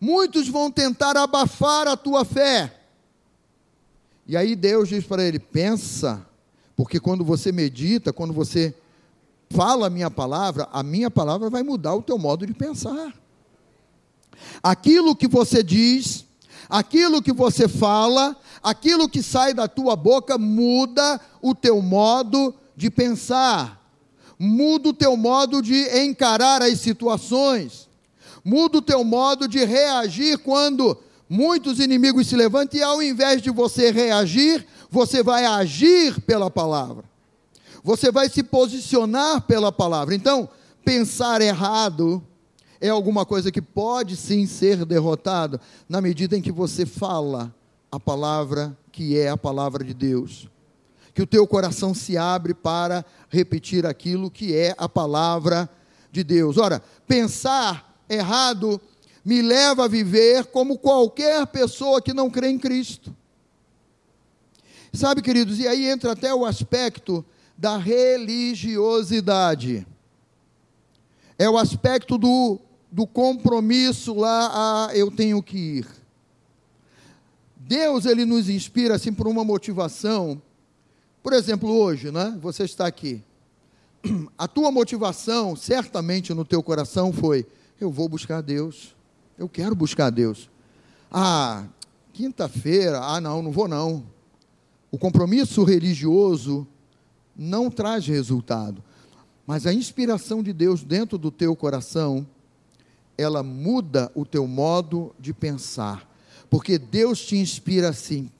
Muitos 0.00 0.48
vão 0.48 0.70
tentar 0.70 1.16
abafar 1.16 1.88
a 1.88 1.96
tua 1.96 2.24
fé. 2.24 2.72
E 4.26 4.36
aí 4.36 4.54
Deus 4.54 4.88
diz 4.88 5.04
para 5.04 5.22
ele: 5.24 5.38
pensa, 5.38 6.27
porque 6.78 7.00
quando 7.00 7.24
você 7.24 7.50
medita, 7.50 8.12
quando 8.12 8.32
você 8.32 8.72
fala 9.50 9.88
a 9.88 9.90
minha 9.90 10.08
palavra, 10.08 10.68
a 10.72 10.80
minha 10.80 11.10
palavra 11.10 11.50
vai 11.50 11.64
mudar 11.64 11.92
o 11.96 12.02
teu 12.02 12.16
modo 12.16 12.46
de 12.46 12.54
pensar. 12.54 13.12
Aquilo 14.62 15.16
que 15.16 15.26
você 15.26 15.60
diz, 15.60 16.24
aquilo 16.70 17.20
que 17.20 17.32
você 17.32 17.66
fala, 17.66 18.36
aquilo 18.62 19.08
que 19.08 19.24
sai 19.24 19.52
da 19.52 19.66
tua 19.66 19.96
boca 19.96 20.38
muda 20.38 21.20
o 21.42 21.52
teu 21.52 21.82
modo 21.82 22.54
de 22.76 22.88
pensar, 22.88 23.84
muda 24.38 24.90
o 24.90 24.94
teu 24.94 25.16
modo 25.16 25.60
de 25.60 25.82
encarar 26.04 26.62
as 26.62 26.78
situações, 26.78 27.88
muda 28.44 28.78
o 28.78 28.82
teu 28.82 29.02
modo 29.02 29.48
de 29.48 29.64
reagir 29.64 30.38
quando 30.38 30.96
muitos 31.28 31.80
inimigos 31.80 32.28
se 32.28 32.36
levantam 32.36 32.78
e 32.78 32.84
ao 32.84 33.02
invés 33.02 33.42
de 33.42 33.50
você 33.50 33.90
reagir, 33.90 34.64
você 34.90 35.22
vai 35.22 35.44
agir 35.44 36.20
pela 36.22 36.50
palavra. 36.50 37.04
Você 37.82 38.10
vai 38.10 38.28
se 38.28 38.42
posicionar 38.42 39.42
pela 39.42 39.70
palavra. 39.70 40.14
Então, 40.14 40.48
pensar 40.84 41.40
errado 41.40 42.22
é 42.80 42.88
alguma 42.88 43.26
coisa 43.26 43.50
que 43.50 43.62
pode 43.62 44.16
sim 44.16 44.46
ser 44.46 44.84
derrotado 44.84 45.60
na 45.88 46.00
medida 46.00 46.36
em 46.36 46.42
que 46.42 46.52
você 46.52 46.86
fala 46.86 47.54
a 47.90 47.98
palavra 47.98 48.76
que 48.92 49.18
é 49.18 49.28
a 49.28 49.36
palavra 49.36 49.84
de 49.84 49.94
Deus. 49.94 50.48
Que 51.14 51.22
o 51.22 51.26
teu 51.26 51.46
coração 51.46 51.94
se 51.94 52.16
abre 52.16 52.54
para 52.54 53.04
repetir 53.28 53.86
aquilo 53.86 54.30
que 54.30 54.54
é 54.54 54.74
a 54.78 54.88
palavra 54.88 55.68
de 56.10 56.22
Deus. 56.22 56.56
Ora, 56.56 56.82
pensar 57.06 58.02
errado 58.08 58.80
me 59.24 59.42
leva 59.42 59.84
a 59.84 59.88
viver 59.88 60.46
como 60.46 60.78
qualquer 60.78 61.46
pessoa 61.46 62.00
que 62.00 62.14
não 62.14 62.30
crê 62.30 62.48
em 62.48 62.58
Cristo. 62.58 63.14
Sabe, 64.92 65.22
queridos, 65.22 65.58
e 65.58 65.68
aí 65.68 65.86
entra 65.86 66.12
até 66.12 66.34
o 66.34 66.44
aspecto 66.44 67.24
da 67.56 67.76
religiosidade. 67.76 69.86
É 71.38 71.48
o 71.48 71.58
aspecto 71.58 72.18
do 72.18 72.60
do 72.90 73.06
compromisso 73.06 74.14
lá 74.14 74.88
a 74.88 74.96
eu 74.96 75.10
tenho 75.10 75.42
que 75.42 75.58
ir. 75.58 75.86
Deus 77.56 78.06
ele 78.06 78.24
nos 78.24 78.48
inspira 78.48 78.94
assim 78.94 79.12
por 79.12 79.28
uma 79.28 79.44
motivação. 79.44 80.40
Por 81.22 81.32
exemplo, 81.32 81.70
hoje, 81.70 82.10
né? 82.10 82.36
Você 82.40 82.64
está 82.64 82.86
aqui. 82.86 83.22
A 84.38 84.48
tua 84.48 84.70
motivação, 84.70 85.54
certamente 85.54 86.32
no 86.32 86.44
teu 86.44 86.62
coração 86.62 87.12
foi: 87.12 87.46
eu 87.78 87.90
vou 87.90 88.08
buscar 88.08 88.40
Deus. 88.40 88.94
Eu 89.36 89.48
quero 89.48 89.74
buscar 89.74 90.10
Deus. 90.10 90.48
Ah, 91.10 91.64
quinta-feira, 92.12 93.00
ah, 93.00 93.20
não, 93.20 93.42
não 93.42 93.52
vou 93.52 93.68
não. 93.68 94.04
O 94.90 94.98
compromisso 94.98 95.64
religioso 95.64 96.66
não 97.36 97.70
traz 97.70 98.06
resultado. 98.06 98.82
Mas 99.46 99.66
a 99.66 99.72
inspiração 99.72 100.42
de 100.42 100.52
Deus 100.52 100.82
dentro 100.82 101.16
do 101.16 101.30
teu 101.30 101.54
coração 101.56 102.26
ela 103.18 103.42
muda 103.42 104.12
o 104.14 104.24
teu 104.24 104.46
modo 104.46 105.12
de 105.18 105.34
pensar. 105.34 106.08
Porque 106.48 106.78
Deus 106.78 107.20
te 107.26 107.36
inspira 107.36 107.88
assim, 107.88 108.30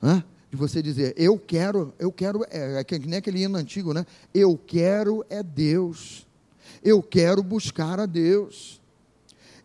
né? 0.00 0.22
de 0.50 0.56
você 0.56 0.82
dizer, 0.82 1.14
eu 1.16 1.38
quero, 1.38 1.94
eu 1.98 2.12
quero, 2.12 2.44
é, 2.50 2.80
é 2.80 2.84
que 2.84 2.98
nem 2.98 3.18
aquele 3.18 3.42
hino 3.42 3.56
antigo, 3.56 3.94
né? 3.94 4.04
Eu 4.34 4.58
quero 4.58 5.24
é 5.30 5.42
Deus. 5.42 6.26
Eu 6.82 7.02
quero 7.02 7.42
buscar 7.42 8.00
a 8.00 8.06
Deus. 8.06 8.80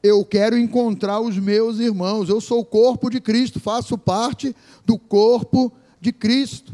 Eu 0.04 0.24
quero 0.24 0.58
encontrar 0.58 1.20
os 1.20 1.38
meus 1.40 1.80
irmãos. 1.80 2.30
Eu 2.30 2.40
sou 2.40 2.60
o 2.60 2.66
corpo 2.66 3.10
de 3.10 3.20
Cristo, 3.20 3.60
faço 3.60 3.98
parte 3.98 4.56
do 4.86 4.98
corpo 4.98 5.70
de 5.70 5.85
Cristo. 6.12 6.74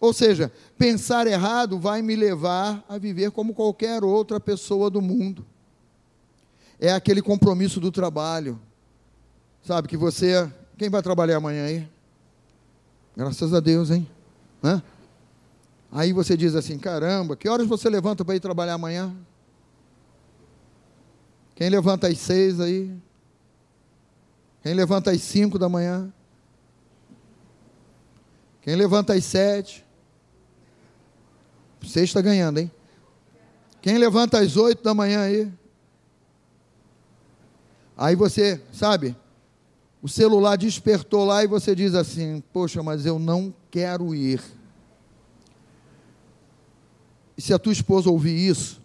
Ou 0.00 0.12
seja, 0.12 0.50
pensar 0.76 1.26
errado 1.26 1.78
vai 1.78 2.02
me 2.02 2.16
levar 2.16 2.84
a 2.88 2.98
viver 2.98 3.30
como 3.30 3.54
qualquer 3.54 4.02
outra 4.02 4.40
pessoa 4.40 4.90
do 4.90 5.00
mundo 5.00 5.46
é 6.82 6.92
aquele 6.92 7.22
compromisso 7.22 7.78
do 7.78 7.92
trabalho. 7.92 8.60
Sabe 9.62 9.86
que 9.86 9.96
você. 9.96 10.50
Quem 10.76 10.90
vai 10.90 11.00
trabalhar 11.00 11.36
amanhã 11.36 11.66
aí? 11.66 11.88
Graças 13.16 13.54
a 13.54 13.60
Deus, 13.60 13.92
hein? 13.92 14.04
Aí 15.92 16.12
você 16.12 16.36
diz 16.36 16.56
assim: 16.56 16.76
caramba, 16.76 17.36
que 17.36 17.48
horas 17.48 17.68
você 17.68 17.88
levanta 17.88 18.24
para 18.24 18.34
ir 18.34 18.40
trabalhar 18.40 18.74
amanhã? 18.74 19.14
Quem 21.54 21.68
levanta 21.68 22.08
às 22.08 22.18
seis 22.18 22.58
aí? 22.58 22.92
Quem 24.64 24.74
levanta 24.74 25.12
às 25.12 25.22
cinco 25.22 25.60
da 25.60 25.68
manhã? 25.68 26.12
Quem 28.62 28.76
levanta 28.76 29.12
às 29.14 29.24
sete? 29.24 29.84
Você 31.80 32.04
está 32.04 32.20
ganhando, 32.20 32.58
hein? 32.58 32.70
Quem 33.82 33.98
levanta 33.98 34.38
às 34.38 34.56
oito 34.56 34.84
da 34.84 34.94
manhã 34.94 35.22
aí? 35.22 35.52
Aí 37.96 38.14
você, 38.14 38.62
sabe, 38.72 39.16
o 40.00 40.08
celular 40.08 40.56
despertou 40.56 41.24
lá 41.24 41.42
e 41.42 41.48
você 41.48 41.74
diz 41.74 41.94
assim: 41.94 42.42
Poxa, 42.52 42.82
mas 42.82 43.04
eu 43.04 43.18
não 43.18 43.52
quero 43.68 44.14
ir. 44.14 44.40
E 47.36 47.42
se 47.42 47.52
a 47.52 47.58
tua 47.58 47.72
esposa 47.72 48.10
ouvir 48.10 48.36
isso, 48.36 48.80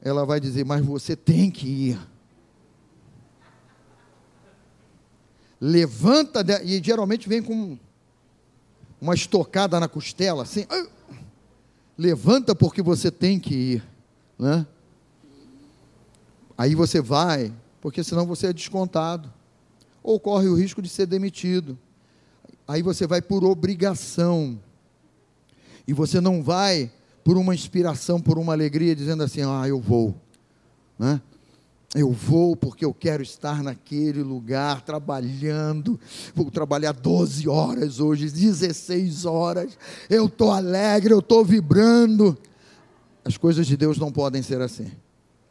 ela 0.00 0.24
vai 0.24 0.40
dizer: 0.40 0.64
Mas 0.64 0.84
você 0.84 1.14
tem 1.14 1.50
que 1.50 1.66
ir. 1.66 1.98
Levanta, 5.60 6.44
e 6.62 6.82
geralmente 6.82 7.28
vem 7.28 7.42
com 7.42 7.78
uma 9.04 9.14
estocada 9.14 9.78
na 9.78 9.86
costela, 9.86 10.44
assim. 10.44 10.64
Levanta 11.96 12.54
porque 12.54 12.80
você 12.80 13.10
tem 13.10 13.38
que 13.38 13.54
ir. 13.54 13.84
Né? 14.38 14.66
Aí 16.56 16.74
você 16.74 17.02
vai, 17.02 17.52
porque 17.82 18.02
senão 18.02 18.26
você 18.26 18.46
é 18.46 18.52
descontado, 18.52 19.30
ou 20.02 20.18
corre 20.18 20.48
o 20.48 20.54
risco 20.54 20.80
de 20.80 20.88
ser 20.88 21.04
demitido. 21.04 21.78
Aí 22.66 22.80
você 22.80 23.06
vai 23.06 23.20
por 23.20 23.44
obrigação, 23.44 24.58
e 25.86 25.92
você 25.92 26.18
não 26.18 26.42
vai 26.42 26.90
por 27.22 27.36
uma 27.36 27.54
inspiração, 27.54 28.18
por 28.18 28.38
uma 28.38 28.54
alegria, 28.54 28.96
dizendo 28.96 29.22
assim: 29.22 29.42
ah, 29.42 29.68
eu 29.68 29.82
vou. 29.82 30.14
Né? 30.98 31.20
Eu 31.94 32.10
vou 32.10 32.56
porque 32.56 32.84
eu 32.84 32.92
quero 32.92 33.22
estar 33.22 33.62
naquele 33.62 34.20
lugar 34.20 34.82
trabalhando. 34.82 35.98
Vou 36.34 36.50
trabalhar 36.50 36.90
12 36.90 37.48
horas 37.48 38.00
hoje, 38.00 38.28
16 38.28 39.24
horas. 39.24 39.78
Eu 40.10 40.26
estou 40.26 40.50
alegre, 40.50 41.14
eu 41.14 41.20
estou 41.20 41.44
vibrando. 41.44 42.36
As 43.24 43.36
coisas 43.36 43.64
de 43.64 43.76
Deus 43.76 43.96
não 43.96 44.10
podem 44.10 44.42
ser 44.42 44.60
assim. 44.60 44.90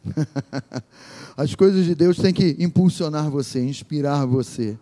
As 1.38 1.56
coisas 1.56 1.86
de 1.86 1.96
Deus 1.96 2.18
têm 2.18 2.34
que 2.34 2.58
impulsionar 2.60 3.32
você, 3.32 3.64
inspirar 3.64 4.26
você, 4.26 4.78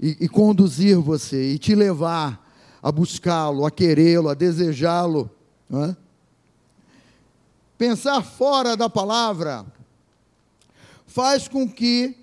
e, 0.00 0.16
e 0.20 0.28
conduzir 0.28 0.96
você, 0.96 1.54
e 1.54 1.58
te 1.58 1.74
levar 1.74 2.40
a 2.80 2.92
buscá-lo, 2.92 3.66
a 3.66 3.70
querê-lo, 3.70 4.28
a 4.28 4.34
desejá-lo. 4.34 5.28
É? 5.72 5.96
Pensar 7.76 8.22
fora 8.22 8.76
da 8.76 8.88
palavra 8.88 9.66
faz 11.12 11.46
com 11.46 11.68
que 11.68 12.16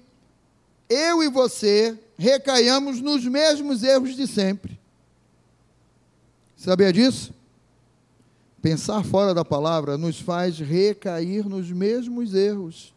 eu 0.89 1.23
e 1.23 1.29
você 1.29 1.97
recaiamos 2.17 2.99
nos 2.99 3.23
mesmos 3.23 3.83
erros 3.83 4.15
de 4.15 4.25
sempre. 4.27 4.79
Sabia 6.57 6.91
disso? 6.91 7.33
Pensar 8.61 9.03
fora 9.03 9.33
da 9.33 9.45
palavra 9.45 9.97
nos 9.97 10.19
faz 10.19 10.59
recair 10.59 11.47
nos 11.47 11.71
mesmos 11.71 12.33
erros. 12.33 12.93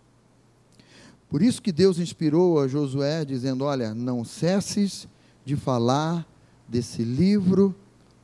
Por 1.29 1.41
isso 1.41 1.63
que 1.63 1.71
Deus 1.71 1.99
inspirou 1.99 2.59
a 2.59 2.67
Josué 2.67 3.25
dizendo: 3.25 3.65
Olha, 3.65 3.95
não 3.95 4.25
cesses 4.25 5.07
de 5.45 5.55
falar 5.57 6.27
desse 6.67 7.03
livro 7.03 7.75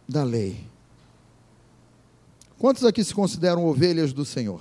da 0.09 0.25
lei. 0.25 0.67
Quantos 2.59 2.85
aqui 2.85 3.05
se 3.05 3.15
consideram 3.15 3.65
ovelhas 3.67 4.13
do 4.13 4.25
Senhor? 4.25 4.61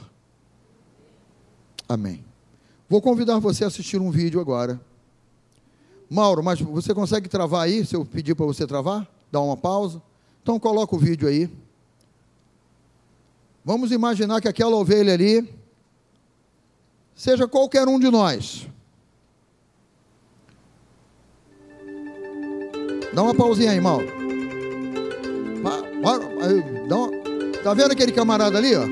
Amém. 1.90 2.24
Vou 2.90 3.02
convidar 3.02 3.40
você 3.40 3.64
a 3.64 3.68
assistir 3.68 4.00
um 4.00 4.10
vídeo 4.10 4.40
agora. 4.40 4.80
Mauro, 6.10 6.42
mas 6.42 6.62
você 6.62 6.94
consegue 6.94 7.28
travar 7.28 7.66
aí, 7.66 7.86
se 7.86 7.96
eu 7.96 8.06
pedir 8.06 8.34
para 8.34 8.46
você 8.46 8.66
travar? 8.66 9.06
Dar 9.32 9.42
uma 9.42 9.58
pausa? 9.58 10.02
Então 10.42 10.58
coloca 10.58 10.96
o 10.96 11.00
vídeo 11.00 11.28
aí. 11.28 11.50
Vamos 13.66 13.92
imaginar 13.92 14.40
que 14.40 14.48
aquela 14.48 14.78
ovelha 14.78 15.14
ali 15.14 15.54
seja 17.14 17.46
qualquer 17.46 17.86
um 17.90 18.00
de 18.00 18.10
nós. 18.10 18.66
Dá 23.14 23.24
uma 23.24 23.36
pausinha 23.36 23.72
aí, 23.72 23.82
Mauro. 23.82 24.08
Dá 26.88 26.96
uma, 26.96 27.12
tá 27.62 27.74
vendo 27.74 27.92
aquele 27.92 28.14
camarada 28.14 28.58
ali, 28.58 28.74
ó? 28.74 28.86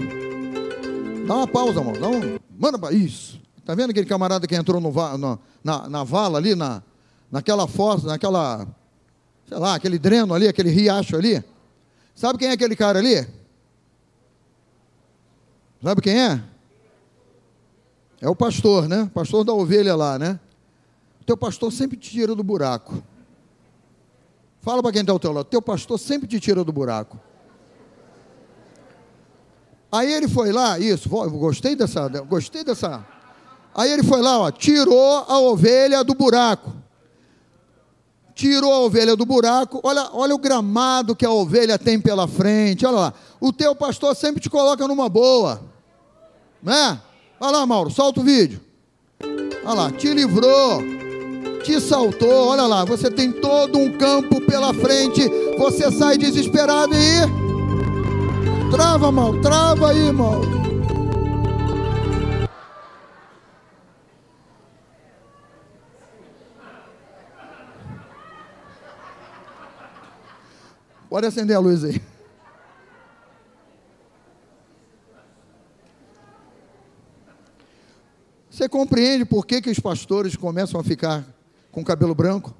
Dá 1.25 1.35
uma 1.35 1.47
pausa, 1.47 1.81
Mauro. 1.81 2.01
Dá 2.01 2.09
um, 2.09 2.37
manda 2.59 2.77
para 2.77 2.93
isso. 2.93 3.44
Tá 3.65 3.73
vendo 3.73 3.89
aquele 3.89 4.05
camarada 4.05 4.45
que 4.45 4.55
entrou 4.55 4.79
no, 4.79 4.91
no, 5.17 5.39
na, 5.63 5.89
na 5.89 6.03
vala 6.03 6.37
ali, 6.37 6.53
na, 6.53 6.83
naquela 7.31 7.67
fossa, 7.67 8.05
naquela, 8.05 8.67
sei 9.49 9.57
lá, 9.57 9.73
aquele 9.73 9.97
dreno 9.97 10.35
ali, 10.35 10.47
aquele 10.47 10.69
riacho 10.69 11.15
ali? 11.15 11.43
Sabe 12.13 12.37
quem 12.37 12.49
é 12.49 12.51
aquele 12.51 12.75
cara 12.75 12.99
ali? 12.99 13.27
Sabe 15.81 15.99
quem 15.99 16.19
é? 16.19 16.43
É 18.21 18.29
o 18.29 18.35
pastor, 18.35 18.87
né? 18.87 19.09
Pastor 19.13 19.43
da 19.43 19.51
ovelha 19.51 19.95
lá, 19.95 20.19
né? 20.19 20.39
O 21.21 21.25
teu 21.25 21.35
pastor 21.35 21.71
sempre 21.71 21.97
te 21.97 22.11
tira 22.11 22.35
do 22.35 22.43
buraco. 22.43 23.03
Fala 24.61 24.81
para 24.81 24.91
quem 24.91 25.01
está 25.01 25.11
ao 25.11 25.19
teu 25.19 25.31
lado. 25.31 25.45
Teu 25.45 25.61
pastor 25.61 25.99
sempre 25.99 26.27
te 26.27 26.39
tira 26.39 26.63
do 26.63 26.71
buraco. 26.71 27.19
Aí 29.91 30.13
ele 30.13 30.27
foi 30.27 30.51
lá, 30.51 30.77
isso, 30.77 31.07
gostei 31.09 31.75
dessa, 31.75 32.07
gostei 32.07 32.63
dessa. 32.63 33.14
Aí 33.75 33.91
ele 33.91 34.03
foi 34.03 34.21
lá, 34.21 34.39
ó, 34.39 34.51
tirou 34.51 35.25
a 35.27 35.37
ovelha 35.39 36.03
do 36.03 36.15
buraco. 36.15 36.73
Tirou 38.33 38.73
a 38.73 38.79
ovelha 38.79 39.15
do 39.15 39.25
buraco. 39.25 39.79
Olha, 39.83 40.09
olha 40.13 40.33
o 40.33 40.39
gramado 40.39 41.15
que 41.15 41.25
a 41.25 41.31
ovelha 41.31 41.77
tem 41.77 41.99
pela 41.99 42.27
frente. 42.27 42.85
Olha 42.85 42.95
lá. 42.95 43.13
O 43.39 43.53
teu 43.53 43.75
pastor 43.75 44.15
sempre 44.15 44.41
te 44.41 44.49
coloca 44.49 44.87
numa 44.87 45.07
boa 45.07 45.75
né? 46.65 46.99
Vai 47.39 47.51
lá, 47.51 47.65
Mauro, 47.65 47.91
solta 47.91 48.19
o 48.19 48.23
vídeo. 48.23 48.59
Olha 49.63 49.73
lá, 49.73 49.91
te 49.91 50.11
livrou, 50.11 50.81
te 51.63 51.79
saltou. 51.79 52.47
Olha 52.47 52.63
lá, 52.63 52.83
você 52.83 53.11
tem 53.11 53.31
todo 53.31 53.77
um 53.77 53.95
campo 53.95 54.41
pela 54.41 54.73
frente. 54.73 55.21
Você 55.59 55.91
sai 55.91 56.17
desesperado 56.17 56.93
e. 56.95 58.71
Trava, 58.71 59.11
Mauro, 59.11 59.39
trava 59.41 59.91
aí, 59.91 60.11
Mauro. 60.11 60.54
Pode 71.15 71.27
acender 71.27 71.55
a 71.55 71.59
luz 71.59 71.81
aí. 71.85 72.01
Você 78.49 78.67
compreende 78.67 79.23
por 79.23 79.45
que, 79.45 79.61
que 79.61 79.69
os 79.69 79.79
pastores 79.79 80.35
começam 80.35 80.77
a 80.77 80.83
ficar 80.83 81.23
com 81.71 81.85
cabelo 81.85 82.13
branco? 82.13 82.53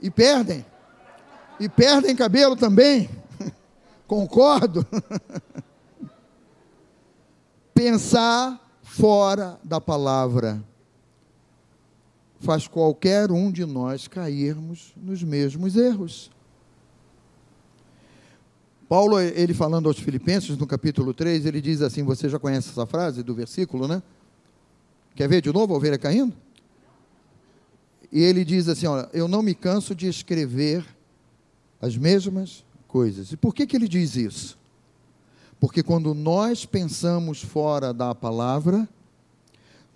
e 0.00 0.10
perdem. 0.10 0.64
E 1.60 1.68
perdem 1.68 2.16
cabelo 2.16 2.56
também. 2.56 3.10
Concordo. 4.08 4.86
Pensar 7.74 8.58
fora 8.82 9.60
da 9.62 9.82
palavra 9.82 10.64
faz 12.40 12.68
qualquer 12.68 13.30
um 13.30 13.50
de 13.50 13.64
nós 13.64 14.08
cairmos 14.08 14.94
nos 14.96 15.22
mesmos 15.22 15.76
erros. 15.76 16.30
Paulo, 18.88 19.18
ele 19.18 19.52
falando 19.52 19.88
aos 19.88 19.98
Filipenses, 19.98 20.56
no 20.56 20.66
capítulo 20.66 21.12
3, 21.12 21.44
ele 21.46 21.60
diz 21.60 21.82
assim: 21.82 22.04
você 22.04 22.28
já 22.28 22.38
conhece 22.38 22.70
essa 22.70 22.86
frase 22.86 23.22
do 23.22 23.34
versículo, 23.34 23.88
né? 23.88 24.02
Quer 25.14 25.28
ver 25.28 25.42
de 25.42 25.52
novo 25.52 25.74
a 25.74 25.76
ovelha 25.76 25.98
caindo? 25.98 26.32
E 28.12 28.22
ele 28.22 28.44
diz 28.44 28.68
assim: 28.68 28.86
olha, 28.86 29.08
eu 29.12 29.26
não 29.26 29.42
me 29.42 29.54
canso 29.54 29.94
de 29.94 30.06
escrever 30.06 30.86
as 31.80 31.96
mesmas 31.96 32.64
coisas. 32.86 33.32
E 33.32 33.36
por 33.36 33.52
que, 33.52 33.66
que 33.66 33.76
ele 33.76 33.88
diz 33.88 34.14
isso? 34.14 34.56
Porque 35.58 35.82
quando 35.82 36.14
nós 36.14 36.64
pensamos 36.64 37.42
fora 37.42 37.92
da 37.92 38.14
palavra, 38.14 38.88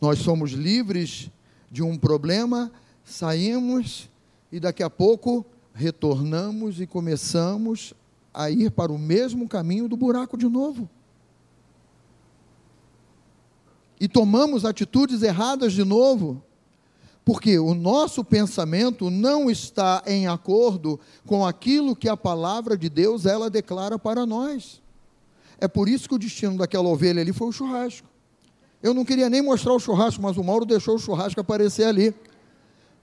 nós 0.00 0.18
somos 0.18 0.50
livres 0.52 1.30
de 1.70 1.82
um 1.82 1.96
problema, 1.96 2.72
saímos 3.04 4.08
e 4.50 4.58
daqui 4.58 4.82
a 4.82 4.90
pouco 4.90 5.44
retornamos 5.72 6.80
e 6.80 6.86
começamos 6.86 7.94
a 8.34 8.50
ir 8.50 8.70
para 8.70 8.92
o 8.92 8.98
mesmo 8.98 9.48
caminho 9.48 9.88
do 9.88 9.96
buraco 9.96 10.36
de 10.36 10.48
novo. 10.48 10.88
E 14.00 14.08
tomamos 14.08 14.64
atitudes 14.64 15.22
erradas 15.22 15.72
de 15.72 15.84
novo, 15.84 16.42
porque 17.24 17.58
o 17.58 17.74
nosso 17.74 18.24
pensamento 18.24 19.10
não 19.10 19.50
está 19.50 20.02
em 20.06 20.26
acordo 20.26 20.98
com 21.26 21.46
aquilo 21.46 21.94
que 21.94 22.08
a 22.08 22.16
palavra 22.16 22.76
de 22.76 22.88
Deus 22.88 23.26
ela 23.26 23.50
declara 23.50 23.98
para 23.98 24.24
nós. 24.24 24.80
É 25.58 25.68
por 25.68 25.88
isso 25.88 26.08
que 26.08 26.14
o 26.14 26.18
destino 26.18 26.56
daquela 26.56 26.88
ovelha 26.88 27.20
ali 27.20 27.32
foi 27.32 27.48
o 27.48 27.52
churrasco. 27.52 28.09
Eu 28.82 28.94
não 28.94 29.04
queria 29.04 29.28
nem 29.28 29.42
mostrar 29.42 29.74
o 29.74 29.78
churrasco, 29.78 30.22
mas 30.22 30.36
o 30.36 30.44
Mauro 30.44 30.64
deixou 30.64 30.94
o 30.94 30.98
churrasco 30.98 31.40
aparecer 31.40 31.84
ali. 31.84 32.14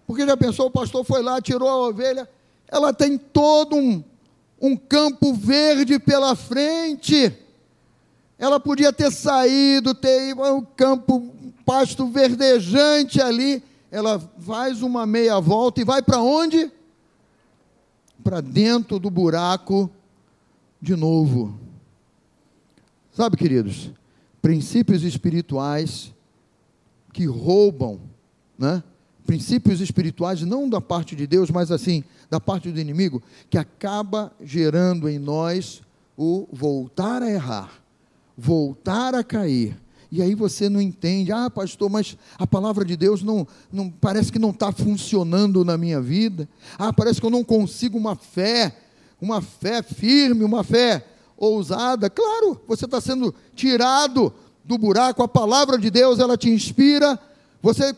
Porque 0.08 0.26
já 0.26 0.36
pensou, 0.36 0.68
o 0.68 0.72
pastor 0.72 1.04
foi 1.04 1.22
lá, 1.22 1.42
tirou 1.42 1.68
a 1.68 1.88
ovelha, 1.88 2.28
ela 2.68 2.94
tem 2.94 3.18
todo 3.18 3.76
um, 3.76 4.04
um 4.60 4.76
campo 4.76 5.34
verde 5.34 6.00
pela 6.00 6.36
frente. 6.36 7.32
Ela 8.40 8.60
podia 8.60 8.92
ter 8.94 9.12
saído, 9.12 9.94
ter 9.94 10.34
um 10.34 10.62
campo, 10.64 11.18
um 11.18 11.52
pasto 11.66 12.08
verdejante 12.08 13.22
ali. 13.22 13.62
Ela 13.92 14.20
faz 14.40 14.82
uma 14.82 15.06
meia 15.06 15.40
volta 15.40 15.82
e 15.82 15.86
vai 15.86 16.02
para 16.02 16.22
onde? 16.22 16.72
Para 18.24 18.42
dentro 18.42 19.00
do 19.00 19.10
buraco 19.10 19.90
de 20.82 20.96
novo. 20.96 21.58
Sabe, 23.12 23.36
queridos, 23.36 23.92
princípios 24.48 25.04
espirituais 25.04 26.14
que 27.12 27.26
roubam, 27.26 28.00
né? 28.58 28.82
princípios 29.26 29.82
espirituais, 29.82 30.42
não 30.44 30.70
da 30.70 30.80
parte 30.80 31.18
de 31.18 31.28
Deus, 31.28 31.52
mas 31.52 31.70
assim, 31.70 32.02
da 32.30 32.40
parte 32.40 32.72
do 32.72 32.80
inimigo, 32.80 33.22
que 33.50 33.58
acaba 33.58 34.32
gerando 34.42 35.10
em 35.10 35.20
nós 35.20 35.82
o 36.16 36.48
voltar 36.50 37.22
a 37.22 37.30
errar, 37.30 37.74
voltar 38.38 39.14
a 39.16 39.22
cair. 39.22 39.78
E 40.10 40.22
aí 40.22 40.34
você 40.34 40.70
não 40.70 40.80
entende, 40.80 41.34
ah, 41.34 41.50
pastor, 41.50 41.90
mas 41.90 42.18
a 42.40 42.48
palavra 42.48 42.86
de 42.86 42.96
Deus 42.96 43.22
não, 43.22 43.46
não 43.70 43.90
parece 43.90 44.32
que 44.32 44.40
não 44.40 44.52
está 44.52 44.72
funcionando 44.72 45.66
na 45.66 45.78
minha 45.78 46.00
vida. 46.00 46.48
Ah, 46.80 46.94
parece 46.94 47.20
que 47.20 47.26
eu 47.26 47.32
não 47.32 47.44
consigo 47.44 47.98
uma 47.98 48.16
fé, 48.16 48.78
uma 49.20 49.42
fé 49.42 49.84
firme, 49.84 50.46
uma 50.46 50.64
fé. 50.64 51.06
Ousada, 51.38 52.10
claro, 52.10 52.60
você 52.68 52.86
está 52.86 53.00
sendo 53.00 53.34
tirado 53.56 54.34
do 54.66 54.78
buraco, 54.78 55.24
a 55.24 55.28
palavra 55.28 55.78
de 55.78 55.90
Deus, 55.90 56.20
ela 56.20 56.36
te 56.36 56.50
inspira, 56.50 57.18
você 57.62 57.96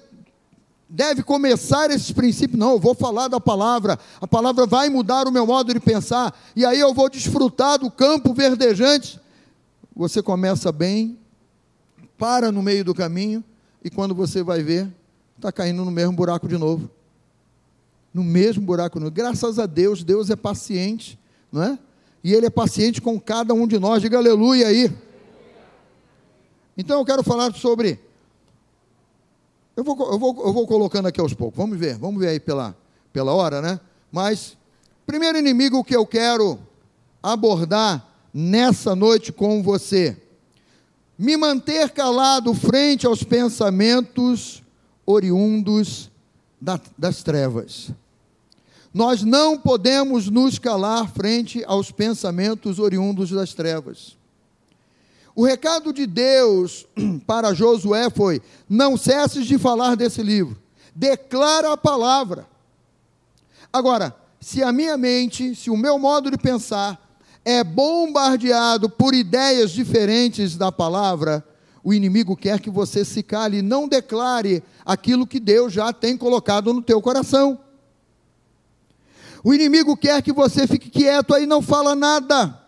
deve 0.87 1.23
começar 1.23 1.89
esses 1.89 2.11
princípios. 2.11 2.59
Não, 2.59 2.71
eu 2.71 2.79
vou 2.79 2.93
falar 2.93 3.27
da 3.27 3.39
palavra, 3.39 3.97
a 4.19 4.27
palavra 4.27 4.65
vai 4.65 4.89
mudar 4.89 5.27
o 5.27 5.31
meu 5.31 5.45
modo 5.45 5.73
de 5.73 5.79
pensar, 5.79 6.37
e 6.55 6.65
aí 6.65 6.79
eu 6.79 6.93
vou 6.93 7.09
desfrutar 7.09 7.79
do 7.79 7.89
campo 7.89 8.33
verdejante. 8.33 9.19
Você 9.95 10.21
começa 10.21 10.71
bem, 10.71 11.17
para 12.17 12.51
no 12.51 12.61
meio 12.61 12.83
do 12.83 12.93
caminho, 12.93 13.43
e 13.83 13.89
quando 13.89 14.13
você 14.13 14.43
vai 14.43 14.61
ver, 14.61 14.87
está 15.35 15.51
caindo 15.51 15.85
no 15.85 15.91
mesmo 15.91 16.13
buraco 16.13 16.47
de 16.47 16.57
novo. 16.57 16.89
No 18.13 18.23
mesmo 18.23 18.63
buraco. 18.63 18.99
Graças 19.11 19.59
a 19.59 19.65
Deus, 19.65 20.03
Deus 20.03 20.29
é 20.29 20.35
paciente, 20.35 21.17
não 21.51 21.63
é? 21.63 21.79
E 22.23 22.33
Ele 22.33 22.45
é 22.45 22.49
paciente 22.49 23.01
com 23.01 23.19
cada 23.19 23.53
um 23.53 23.67
de 23.67 23.79
nós. 23.79 24.01
Diga 24.01 24.17
aleluia 24.17 24.67
aí. 24.67 24.91
Então 26.77 26.99
eu 26.99 27.05
quero 27.05 27.23
falar 27.23 27.53
sobre. 27.53 27.99
Eu 29.75 29.83
vou, 29.83 30.11
eu 30.11 30.19
vou, 30.19 30.45
eu 30.45 30.53
vou 30.53 30.67
colocando 30.67 31.07
aqui 31.07 31.19
aos 31.19 31.33
poucos. 31.33 31.57
Vamos 31.57 31.77
ver, 31.77 31.97
vamos 31.97 32.19
ver 32.19 32.29
aí 32.29 32.39
pela, 32.39 32.75
pela 33.13 33.33
hora, 33.33 33.61
né? 33.61 33.79
Mas, 34.11 34.57
primeiro 35.05 35.37
inimigo 35.37 35.83
que 35.83 35.95
eu 35.95 36.05
quero 36.05 36.59
abordar 37.21 38.05
nessa 38.33 38.95
noite 38.95 39.31
com 39.31 39.63
você 39.63 40.17
me 41.19 41.35
manter 41.35 41.89
calado 41.89 42.53
frente 42.53 43.05
aos 43.05 43.23
pensamentos 43.23 44.63
oriundos 45.05 46.09
da, 46.61 46.79
das 46.97 47.21
trevas. 47.21 47.91
Nós 48.93 49.23
não 49.23 49.57
podemos 49.57 50.29
nos 50.29 50.57
calar 50.57 51.11
frente 51.11 51.63
aos 51.65 51.91
pensamentos 51.91 52.79
oriundos 52.79 53.29
das 53.29 53.53
trevas. 53.53 54.17
O 55.35 55.45
recado 55.45 55.93
de 55.93 56.07
Deus 56.07 56.87
para 57.25 57.53
Josué 57.53 58.09
foi: 58.09 58.41
não 58.67 58.97
cesses 58.97 59.45
de 59.45 59.57
falar 59.57 59.95
desse 59.95 60.23
livro, 60.23 60.57
declara 60.95 61.73
a 61.73 61.77
palavra. 61.77 62.47
Agora, 63.71 64.15
se 64.41 64.63
a 64.63 64.71
minha 64.71 64.97
mente, 64.97 65.55
se 65.55 65.69
o 65.69 65.77
meu 65.77 65.99
modo 65.99 66.31
de 66.31 66.37
pensar 66.37 66.99
é 67.45 67.63
bombardeado 67.63 68.89
por 68.89 69.13
ideias 69.13 69.71
diferentes 69.71 70.57
da 70.57 70.71
palavra, 70.71 71.45
o 71.83 71.93
inimigo 71.93 72.35
quer 72.35 72.59
que 72.59 72.69
você 72.69 73.05
se 73.05 73.21
cale 73.21 73.57
e 73.57 73.61
não 73.61 73.87
declare 73.87 74.63
aquilo 74.85 75.27
que 75.27 75.39
Deus 75.39 75.71
já 75.71 75.93
tem 75.93 76.17
colocado 76.17 76.73
no 76.73 76.81
teu 76.81 77.01
coração. 77.01 77.59
O 79.43 79.53
inimigo 79.53 79.95
quer 79.95 80.21
que 80.21 80.33
você 80.33 80.67
fique 80.67 80.89
quieto 80.89 81.33
aí 81.33 81.45
não 81.45 81.61
fala 81.61 81.95
nada. 81.95 82.59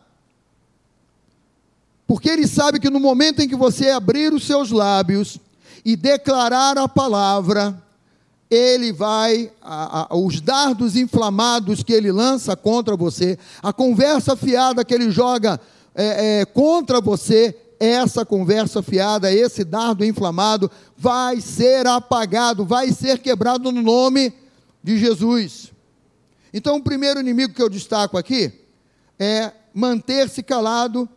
Porque 2.08 2.30
ele 2.30 2.48
sabe 2.48 2.80
que 2.80 2.90
no 2.90 3.00
momento 3.00 3.42
em 3.42 3.48
que 3.48 3.56
você 3.56 3.90
abrir 3.90 4.34
os 4.34 4.46
seus 4.46 4.72
lábios 4.72 5.40
e 5.84 5.96
declarar 5.96 6.78
a 6.78 6.88
palavra, 6.88 7.82
ele 8.50 8.92
vai, 8.92 9.50
a, 9.62 10.14
a, 10.14 10.18
os 10.18 10.42
dardos 10.42 10.98
inflamados 10.98 11.84
que 11.84 11.94
ele 11.94 12.12
lança 12.12 12.56
contra 12.56 12.98
você, 12.98 13.40
a 13.64 13.72
conversa 13.72 14.36
fiada 14.36 14.84
que 14.84 14.94
ele 14.94 15.10
joga 15.10 15.60
é, 15.96 16.42
é, 16.42 16.46
contra 16.46 17.00
você, 17.00 17.56
essa 17.80 18.26
conversa 18.26 18.84
fiada, 18.84 19.32
esse 19.32 19.64
dardo 19.64 20.06
inflamado, 20.06 20.70
vai 20.98 21.40
ser 21.42 21.88
apagado, 21.88 22.66
vai 22.66 22.92
ser 22.92 23.20
quebrado 23.20 23.72
no 23.72 23.82
nome 23.82 24.34
de 24.84 24.98
Jesus. 24.98 25.72
Então, 26.54 26.78
o 26.78 26.84
primeiro 26.84 27.20
inimigo 27.20 27.54
que 27.54 27.62
eu 27.62 27.70
destaco 27.70 28.18
aqui 28.18 28.52
é 29.18 29.52
manter-se 29.74 30.44
calado 30.44 31.08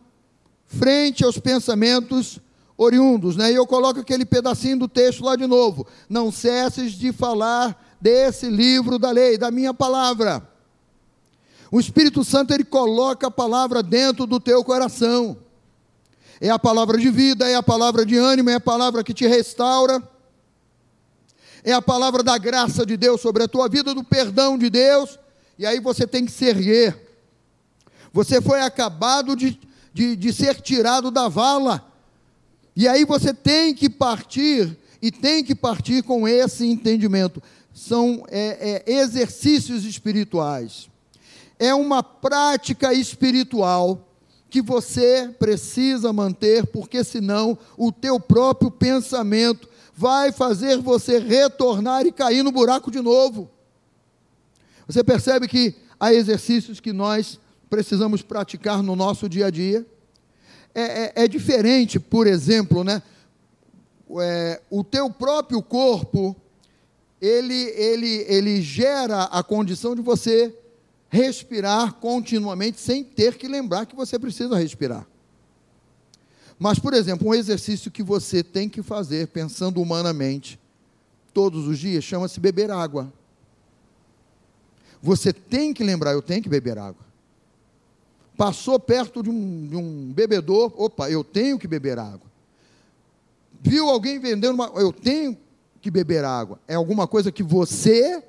frente 0.67 1.23
aos 1.23 1.37
pensamentos 1.37 2.39
oriundos, 2.77 3.35
né? 3.35 3.51
E 3.51 3.55
eu 3.55 3.65
coloco 3.65 3.99
aquele 3.99 4.25
pedacinho 4.25 4.79
do 4.79 4.87
texto 4.87 5.23
lá 5.23 5.35
de 5.35 5.47
novo. 5.47 5.87
Não 6.09 6.31
cesses 6.31 6.93
de 6.93 7.11
falar 7.11 7.97
desse 7.99 8.49
livro 8.49 8.99
da 8.99 9.11
lei, 9.11 9.37
da 9.37 9.49
minha 9.49 9.73
palavra. 9.73 10.47
O 11.71 11.79
Espírito 11.79 12.23
Santo 12.23 12.53
ele 12.53 12.63
coloca 12.63 13.27
a 13.27 13.31
palavra 13.31 13.81
dentro 13.81 14.25
do 14.25 14.39
teu 14.39 14.63
coração. 14.63 15.37
É 16.39 16.49
a 16.49 16.59
palavra 16.59 16.97
de 16.97 17.09
vida, 17.09 17.49
é 17.49 17.55
a 17.55 17.63
palavra 17.63 18.05
de 18.05 18.17
ânimo, 18.17 18.49
é 18.49 18.55
a 18.55 18.59
palavra 18.59 19.03
que 19.03 19.13
te 19.13 19.25
restaura. 19.25 20.01
É 21.63 21.73
a 21.73 21.81
palavra 21.81 22.21
da 22.21 22.37
graça 22.37 22.85
de 22.85 22.95
Deus 22.95 23.21
sobre 23.21 23.43
a 23.43 23.47
tua 23.47 23.67
vida, 23.67 23.93
do 23.93 24.03
perdão 24.03 24.57
de 24.57 24.69
Deus. 24.69 25.17
E 25.57 25.65
aí 25.65 25.79
você 25.79 26.05
tem 26.05 26.25
que 26.25 26.31
se 26.31 26.45
erguer. 26.45 26.95
Você 28.11 28.41
foi 28.41 28.61
acabado 28.61 29.35
de, 29.35 29.59
de, 29.93 30.15
de 30.15 30.33
ser 30.33 30.61
tirado 30.61 31.11
da 31.11 31.27
vala 31.27 31.95
e 32.75 32.89
aí 32.89 33.05
você 33.05 33.33
tem 33.33 33.73
que 33.73 33.89
partir, 33.89 34.77
e 35.01 35.09
tem 35.09 35.43
que 35.43 35.55
partir 35.55 36.03
com 36.03 36.27
esse 36.27 36.65
entendimento. 36.65 37.41
São 37.73 38.25
é, 38.27 38.83
é, 38.85 38.93
exercícios 38.93 39.85
espirituais. 39.85 40.89
É 41.57 41.73
uma 41.73 42.03
prática 42.03 42.93
espiritual 42.93 44.09
que 44.49 44.61
você 44.61 45.33
precisa 45.39 46.11
manter, 46.11 46.65
porque 46.67 47.01
senão 47.03 47.57
o 47.77 47.93
teu 47.93 48.19
próprio 48.19 48.69
pensamento 48.69 49.69
vai 49.93 50.33
fazer 50.33 50.77
você 50.77 51.17
retornar 51.17 52.05
e 52.05 52.11
cair 52.11 52.43
no 52.43 52.51
buraco 52.51 52.91
de 52.91 52.99
novo. 52.99 53.49
Você 54.87 55.03
percebe 55.03 55.47
que 55.47 55.75
há 55.99 56.13
exercícios 56.13 56.79
que 56.79 56.93
nós 56.93 57.39
precisamos 57.69 58.21
praticar 58.21 58.83
no 58.83 58.95
nosso 58.95 59.27
dia 59.27 59.47
a 59.47 59.49
dia 59.49 59.85
é, 60.73 60.81
é, 60.81 61.13
é 61.23 61.27
diferente, 61.27 61.99
por 61.99 62.27
exemplo, 62.27 62.83
né? 62.83 63.01
É, 64.21 64.61
o 64.69 64.83
teu 64.83 65.09
próprio 65.09 65.61
corpo, 65.63 66.35
ele, 67.19 67.69
ele, 67.71 68.25
ele 68.27 68.61
gera 68.61 69.23
a 69.23 69.41
condição 69.41 69.95
de 69.95 70.01
você 70.01 70.53
respirar 71.09 71.93
continuamente 71.93 72.79
sem 72.79 73.03
ter 73.03 73.35
que 73.35 73.47
lembrar 73.47 73.85
que 73.85 73.95
você 73.95 74.19
precisa 74.19 74.57
respirar. 74.57 75.07
Mas, 76.59 76.77
por 76.77 76.93
exemplo, 76.93 77.29
um 77.29 77.33
exercício 77.33 77.89
que 77.89 78.03
você 78.03 78.43
tem 78.43 78.69
que 78.69 78.83
fazer 78.83 79.27
pensando 79.27 79.81
humanamente 79.81 80.59
todos 81.33 81.67
os 81.67 81.79
dias 81.79 82.03
chama-se 82.03 82.39
beber 82.39 82.69
água. 82.69 83.11
Você 85.05 85.31
tem 85.31 85.73
que 85.73 85.83
lembrar, 85.83 86.13
eu 86.13 86.21
tenho 86.21 86.41
que 86.41 86.49
beber 86.49 86.77
água 86.77 87.05
passou 88.35 88.79
perto 88.79 89.23
de 89.23 89.29
um, 89.29 89.67
de 89.67 89.75
um 89.75 90.11
bebedor, 90.13 90.73
opa, 90.75 91.09
eu 91.09 91.23
tenho 91.23 91.57
que 91.57 91.67
beber 91.67 91.97
água. 91.97 92.29
Viu 93.61 93.89
alguém 93.89 94.19
vendendo 94.19 94.53
uma, 94.53 94.71
eu 94.75 94.91
tenho 94.91 95.37
que 95.81 95.89
beber 95.89 96.23
água. 96.23 96.59
É 96.67 96.75
alguma 96.75 97.07
coisa 97.07 97.31
que 97.31 97.41
você 97.41 98.23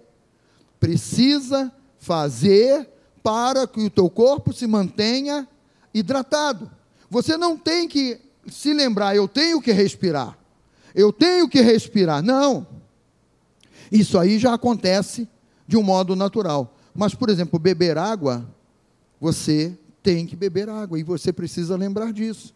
precisa 0.78 1.72
fazer 1.98 2.88
para 3.22 3.66
que 3.66 3.80
o 3.80 3.90
teu 3.90 4.08
corpo 4.08 4.52
se 4.52 4.66
mantenha 4.66 5.46
hidratado. 5.92 6.70
Você 7.10 7.36
não 7.36 7.56
tem 7.56 7.88
que 7.88 8.20
se 8.48 8.72
lembrar, 8.72 9.16
eu 9.16 9.26
tenho 9.26 9.60
que 9.60 9.72
respirar. 9.72 10.38
Eu 10.94 11.12
tenho 11.12 11.48
que 11.48 11.60
respirar. 11.60 12.22
Não. 12.22 12.66
Isso 13.90 14.18
aí 14.18 14.38
já 14.38 14.54
acontece 14.54 15.28
de 15.66 15.76
um 15.76 15.82
modo 15.82 16.14
natural. 16.14 16.74
Mas, 16.94 17.14
por 17.14 17.28
exemplo, 17.28 17.58
beber 17.58 17.98
água, 17.98 18.46
você 19.20 19.76
tem 20.02 20.26
que 20.26 20.36
beber 20.36 20.68
água, 20.68 20.98
e 20.98 21.02
você 21.02 21.32
precisa 21.32 21.76
lembrar 21.76 22.12
disso. 22.12 22.54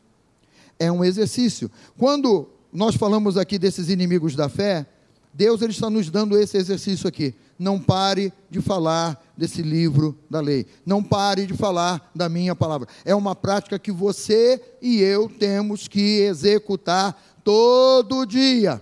É 0.79 0.91
um 0.91 1.05
exercício. 1.05 1.71
Quando 1.99 2.49
nós 2.73 2.95
falamos 2.95 3.37
aqui 3.37 3.59
desses 3.59 3.89
inimigos 3.89 4.37
da 4.37 4.49
fé, 4.49 4.87
Deus 5.33 5.63
ele 5.63 5.73
está 5.73 5.89
nos 5.89 6.11
dando 6.11 6.39
esse 6.39 6.57
exercício 6.57 7.09
aqui. 7.09 7.35
Não 7.59 7.79
pare 7.79 8.33
de 8.49 8.61
falar 8.61 9.23
desse 9.37 9.63
livro 9.63 10.17
da 10.29 10.41
lei. 10.41 10.67
Não 10.85 11.03
pare 11.03 11.47
de 11.47 11.55
falar 11.55 12.11
da 12.15 12.29
minha 12.29 12.55
palavra. 12.57 12.89
É 13.05 13.15
uma 13.15 13.35
prática 13.35 13.79
que 13.79 13.93
você 13.93 14.61
e 14.81 15.01
eu 15.01 15.29
temos 15.29 15.87
que 15.87 16.21
executar 16.21 17.21
todo 17.45 18.25
dia. 18.25 18.81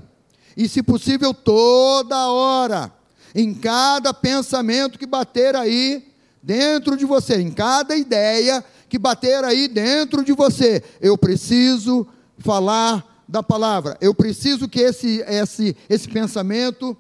E, 0.57 0.69
se 0.69 0.83
possível, 0.83 1.35
toda 1.35 2.31
hora. 2.31 2.93
Em 3.39 3.55
cada 3.55 4.13
pensamento 4.13 4.99
que 4.99 5.07
bater 5.07 5.55
aí 5.55 6.13
dentro 6.43 6.97
de 6.97 7.05
você, 7.05 7.41
em 7.41 7.53
cada 7.53 7.95
ideia 7.95 8.65
que 8.89 8.99
bater 8.99 9.45
aí 9.45 9.69
dentro 9.69 10.25
de 10.25 10.33
você, 10.33 10.83
eu 11.01 11.17
preciso 11.17 12.05
falar 12.37 13.23
da 13.29 13.41
palavra. 13.41 13.97
Eu 14.01 14.13
preciso 14.13 14.69
que 14.69 14.81
esse 14.81 15.23
esse 15.29 15.77
esse 15.89 16.09
pensamento 16.09 16.97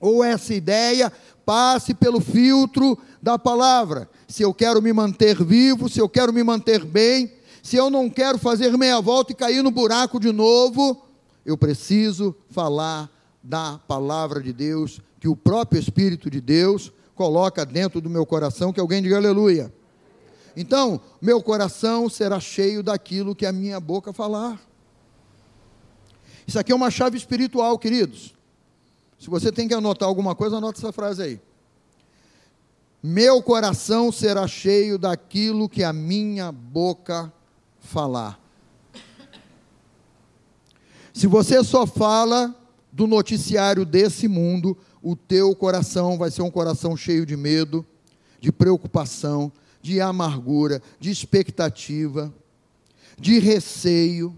ou 0.00 0.24
essa 0.24 0.54
ideia 0.54 1.12
passe 1.44 1.92
pelo 1.92 2.22
filtro 2.22 2.96
da 3.20 3.38
palavra. 3.38 4.08
Se 4.26 4.42
eu 4.42 4.54
quero 4.54 4.80
me 4.80 4.94
manter 4.94 5.44
vivo, 5.44 5.90
se 5.90 6.00
eu 6.00 6.08
quero 6.08 6.32
me 6.32 6.42
manter 6.42 6.86
bem, 6.86 7.30
se 7.62 7.76
eu 7.76 7.90
não 7.90 8.08
quero 8.08 8.38
fazer 8.38 8.78
meia 8.78 8.98
volta 8.98 9.32
e 9.32 9.36
cair 9.36 9.62
no 9.62 9.70
buraco 9.70 10.18
de 10.18 10.32
novo, 10.32 11.04
eu 11.44 11.58
preciso 11.58 12.34
falar 12.48 13.10
da 13.42 13.78
palavra 13.86 14.42
de 14.42 14.54
Deus, 14.54 15.02
que 15.20 15.28
o 15.28 15.36
próprio 15.36 15.78
Espírito 15.78 16.30
de 16.30 16.40
Deus 16.40 16.90
coloca 17.14 17.66
dentro 17.66 18.00
do 18.00 18.08
meu 18.08 18.24
coração, 18.24 18.72
que 18.72 18.80
alguém 18.80 19.02
diga 19.02 19.16
aleluia. 19.16 19.72
Então, 20.56 21.00
meu 21.20 21.42
coração 21.42 22.08
será 22.08 22.40
cheio 22.40 22.82
daquilo 22.82 23.36
que 23.36 23.44
a 23.44 23.52
minha 23.52 23.78
boca 23.78 24.12
falar. 24.12 24.58
Isso 26.46 26.58
aqui 26.58 26.72
é 26.72 26.74
uma 26.74 26.90
chave 26.90 27.16
espiritual, 27.16 27.78
queridos. 27.78 28.34
Se 29.18 29.28
você 29.28 29.52
tem 29.52 29.68
que 29.68 29.74
anotar 29.74 30.08
alguma 30.08 30.34
coisa, 30.34 30.56
anota 30.56 30.80
essa 30.80 30.92
frase 30.92 31.22
aí. 31.22 31.40
Meu 33.02 33.42
coração 33.42 34.10
será 34.10 34.48
cheio 34.48 34.98
daquilo 34.98 35.68
que 35.68 35.84
a 35.84 35.92
minha 35.92 36.50
boca 36.50 37.32
falar. 37.78 38.40
Se 41.12 41.26
você 41.26 41.62
só 41.62 41.86
fala 41.86 42.54
do 42.90 43.06
noticiário 43.06 43.84
desse 43.84 44.26
mundo, 44.26 44.76
o 45.02 45.16
teu 45.16 45.54
coração 45.54 46.18
vai 46.18 46.30
ser 46.30 46.42
um 46.42 46.50
coração 46.50 46.96
cheio 46.96 47.24
de 47.24 47.36
medo, 47.36 47.84
de 48.40 48.52
preocupação, 48.52 49.50
de 49.82 50.00
amargura, 50.00 50.82
de 50.98 51.10
expectativa, 51.10 52.32
de 53.18 53.38
receio, 53.38 54.34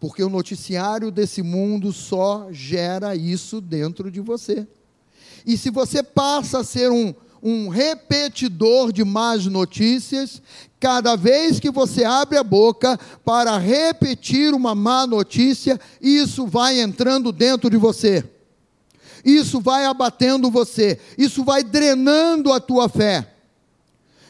porque 0.00 0.22
o 0.22 0.28
noticiário 0.28 1.10
desse 1.10 1.42
mundo 1.42 1.92
só 1.92 2.48
gera 2.50 3.14
isso 3.14 3.60
dentro 3.60 4.10
de 4.10 4.20
você. 4.20 4.66
E 5.46 5.56
se 5.56 5.70
você 5.70 6.02
passa 6.02 6.60
a 6.60 6.64
ser 6.64 6.90
um, 6.90 7.14
um 7.42 7.68
repetidor 7.68 8.92
de 8.92 9.04
más 9.04 9.46
notícias, 9.46 10.40
cada 10.80 11.16
vez 11.16 11.60
que 11.60 11.70
você 11.70 12.04
abre 12.04 12.38
a 12.38 12.42
boca 12.42 12.98
para 13.24 13.58
repetir 13.58 14.54
uma 14.54 14.74
má 14.74 15.06
notícia, 15.06 15.78
isso 16.00 16.46
vai 16.46 16.80
entrando 16.80 17.30
dentro 17.30 17.68
de 17.68 17.76
você. 17.76 18.24
Isso 19.24 19.60
vai 19.60 19.86
abatendo 19.86 20.50
você, 20.50 21.00
isso 21.16 21.42
vai 21.42 21.62
drenando 21.62 22.52
a 22.52 22.60
tua 22.60 22.88
fé. 22.88 23.30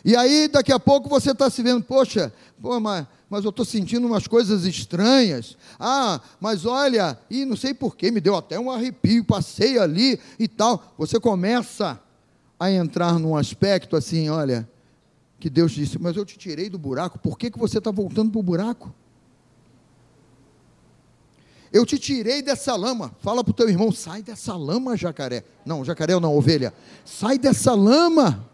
E 0.05 0.15
aí, 0.15 0.49
daqui 0.49 0.73
a 0.73 0.79
pouco, 0.79 1.09
você 1.09 1.33
está 1.33 1.49
se 1.49 1.63
vendo, 1.63 1.83
poxa, 1.83 2.33
pô, 2.61 2.79
mas, 2.79 3.07
mas 3.29 3.43
eu 3.43 3.51
estou 3.51 3.65
sentindo 3.65 4.07
umas 4.07 4.27
coisas 4.27 4.65
estranhas. 4.65 5.57
Ah, 5.81 6.21
mas 6.39 6.67
olha, 6.67 7.19
e 7.31 7.45
não 7.45 7.57
sei 7.57 7.73
porquê, 7.73 8.11
me 8.11 8.21
deu 8.21 8.37
até 8.37 8.61
um 8.61 8.71
arrepio, 8.71 9.25
passei 9.25 9.79
ali 9.79 10.21
e 10.39 10.47
tal. 10.47 10.95
Você 10.99 11.19
começa 11.19 11.99
a 12.61 12.71
entrar 12.71 13.19
num 13.19 13.35
aspecto 13.35 13.97
assim, 13.97 14.29
olha, 14.29 14.69
que 15.41 15.51
Deus 15.51 15.73
disse, 15.73 15.99
mas 15.99 16.17
eu 16.17 16.25
te 16.25 16.39
tirei 16.39 16.69
do 16.69 16.79
buraco, 16.79 17.19
por 17.19 17.39
que, 17.39 17.51
que 17.51 17.59
você 17.59 17.79
está 17.79 17.91
voltando 17.91 18.31
para 18.31 18.41
o 18.41 18.43
buraco? 18.43 18.95
Eu 21.75 21.85
te 21.85 21.99
tirei 21.99 22.41
dessa 22.41 22.77
lama. 22.77 23.13
Fala 23.19 23.43
para 23.43 23.51
o 23.51 23.55
teu 23.55 23.69
irmão, 23.69 23.91
sai 23.91 24.23
dessa 24.23 24.55
lama, 24.57 24.97
jacaré. 24.97 25.43
Não, 25.67 25.85
jacaré 25.85 26.17
não, 26.21 26.37
ovelha. 26.37 26.73
Sai 27.05 27.37
dessa 27.37 27.75
lama. 27.75 28.49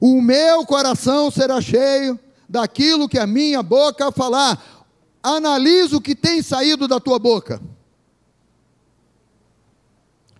O 0.00 0.22
meu 0.22 0.64
coração 0.64 1.30
será 1.30 1.60
cheio 1.60 2.18
daquilo 2.48 3.06
que 3.06 3.18
a 3.18 3.26
minha 3.26 3.62
boca 3.62 4.10
falar. 4.10 4.88
Analisa 5.22 5.98
o 5.98 6.00
que 6.00 6.14
tem 6.14 6.40
saído 6.40 6.88
da 6.88 6.98
tua 6.98 7.18
boca. 7.18 7.60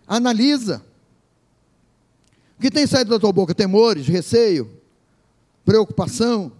Analisa. 0.08 0.82
O 2.58 2.62
que 2.62 2.70
tem 2.70 2.86
saído 2.86 3.10
da 3.10 3.18
tua 3.18 3.32
boca? 3.32 3.54
Temores, 3.54 4.06
receio, 4.06 4.80
preocupação, 5.62 6.50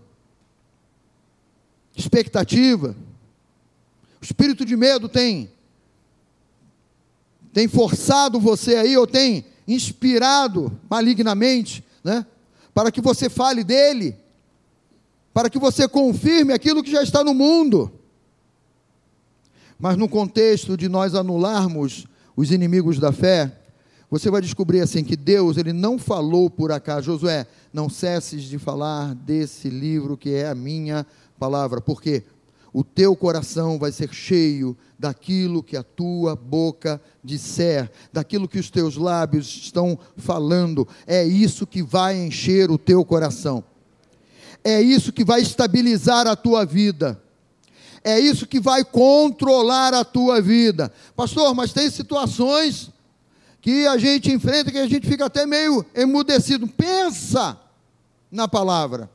expectativa. 1.97 2.95
O 4.25 4.27
espírito 4.27 4.65
de 4.65 4.75
medo 4.75 5.07
tem 5.07 5.51
tem 7.53 7.69
forçado 7.69 8.41
você 8.41 8.75
aí 8.75 8.97
ou 8.97 9.07
tem 9.07 9.45
inspirado 9.69 10.73
malignamente, 10.89 11.85
né? 12.03 12.25
para 12.73 12.91
que 12.91 13.03
você 13.03 13.29
fale 13.29 13.63
dele, 13.63 14.17
para 15.35 15.51
que 15.51 15.59
você 15.59 15.87
confirme 15.87 16.55
aquilo 16.55 16.83
que 16.83 16.91
já 16.91 17.03
está 17.03 17.23
no 17.23 17.35
mundo. 17.35 17.93
Mas 19.79 19.99
no 19.99 20.09
contexto 20.09 20.75
de 20.75 20.89
nós 20.89 21.15
anularmos 21.15 22.07
os 22.35 22.51
inimigos 22.51 22.99
da 22.99 23.13
fé, 23.13 23.53
você 24.11 24.31
vai 24.31 24.41
descobrir 24.41 24.81
assim 24.81 25.05
que 25.05 25.17
Deus, 25.17 25.59
ele 25.59 25.75
não 25.75 25.99
falou 25.99 26.49
por 26.49 26.73
acaso, 26.73 27.13
Josué, 27.13 27.47
não 27.71 27.91
cesses 27.91 28.45
de 28.45 28.59
falar 28.59 29.15
desse 29.15 29.69
livro 29.69 30.17
que 30.17 30.31
é 30.31 30.49
a 30.49 30.55
minha 30.55 31.07
palavra, 31.39 31.83
porque 31.83 32.25
o 32.75 32.83
teu 32.83 33.15
coração 33.15 33.79
vai 33.79 33.93
ser 33.93 34.13
cheio 34.13 34.77
daquilo 34.99 35.63
que 35.63 35.77
a 35.77 35.83
tua 35.85 36.35
boca 36.35 37.01
disser, 37.23 37.89
daquilo 38.13 38.49
que 38.49 38.59
os 38.59 38.69
teus 38.69 38.97
lábios 38.97 39.47
estão 39.47 39.97
falando. 40.17 40.87
É 41.07 41.23
isso 41.23 41.69
que 41.69 41.85
vai 41.85 42.17
encher 42.17 42.73
o 42.73 42.77
teu 42.77 43.05
coração. 43.05 43.63
É 44.65 44.83
isso 44.83 45.13
que 45.13 45.25
vai 45.25 45.41
estabilizar 45.41 46.27
a 46.27 46.35
tua 46.35 46.67
vida. 46.67 47.23
É 48.03 48.19
isso 48.19 48.45
que 48.45 48.59
vai 48.59 48.85
controlar 48.85 49.95
a 49.95 50.05
tua 50.05 50.43
vida. 50.43 50.93
Pastor, 51.15 51.55
mas 51.55 51.73
tem 51.73 51.89
situações 51.89 52.91
que 53.61 53.87
a 53.87 53.97
gente 53.99 54.33
enfrenta 54.33 54.73
que 54.73 54.79
a 54.79 54.89
gente 54.89 55.07
fica 55.07 55.27
até 55.27 55.47
meio 55.47 55.87
emudecido. 55.95 56.67
Pensa 56.67 57.57
na 58.33 58.49
palavra. 58.49 59.09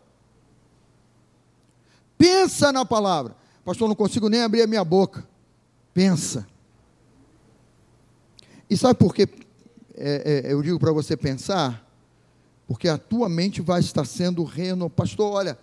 Pensa 2.17 2.71
na 2.71 2.85
palavra. 2.85 3.38
Pastor, 3.69 3.87
não 3.87 3.95
consigo 3.95 4.29
nem 4.29 4.41
abrir 4.41 4.63
a 4.63 4.67
minha 4.67 4.83
boca. 4.83 5.23
Pensa. 5.93 6.47
E 8.67 8.75
sabe 8.75 8.97
por 8.97 9.13
que 9.13 9.29
é, 9.95 10.43
é, 10.47 10.53
eu 10.53 10.59
digo 10.63 10.79
para 10.79 10.91
você 10.91 11.15
pensar? 11.15 11.87
Porque 12.67 12.87
a 12.87 12.97
tua 12.97 13.29
mente 13.29 13.61
vai 13.61 13.79
estar 13.79 14.05
sendo 14.05 14.43
reno. 14.43 14.89
Pastor, 14.89 15.33
olha, 15.33 15.55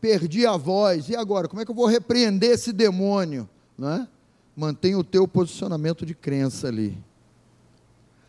perdi 0.00 0.44
a 0.44 0.56
voz. 0.56 1.08
E 1.08 1.14
agora? 1.14 1.46
Como 1.46 1.62
é 1.62 1.64
que 1.64 1.70
eu 1.70 1.76
vou 1.76 1.86
repreender 1.86 2.50
esse 2.50 2.72
demônio? 2.72 3.48
Não 3.78 3.90
é? 3.90 4.08
Mantenha 4.56 4.98
o 4.98 5.04
teu 5.04 5.28
posicionamento 5.28 6.04
de 6.04 6.12
crença 6.12 6.66
ali. 6.66 6.98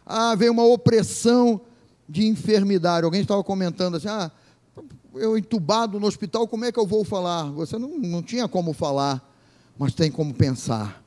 Ah, 0.05 0.35
veio 0.35 0.51
uma 0.51 0.65
opressão 0.65 1.59
de 2.07 2.27
enfermidade. 2.27 3.05
Alguém 3.05 3.21
estava 3.21 3.43
comentando 3.43 3.97
assim: 3.97 4.07
ah, 4.07 4.31
eu 5.15 5.37
entubado 5.37 5.99
no 5.99 6.07
hospital, 6.07 6.47
como 6.47 6.65
é 6.65 6.71
que 6.71 6.79
eu 6.79 6.85
vou 6.85 7.03
falar? 7.03 7.51
Você 7.51 7.77
não, 7.77 7.97
não 7.97 8.21
tinha 8.21 8.47
como 8.47 8.73
falar, 8.73 9.23
mas 9.77 9.93
tem 9.93 10.11
como 10.11 10.33
pensar. 10.33 11.03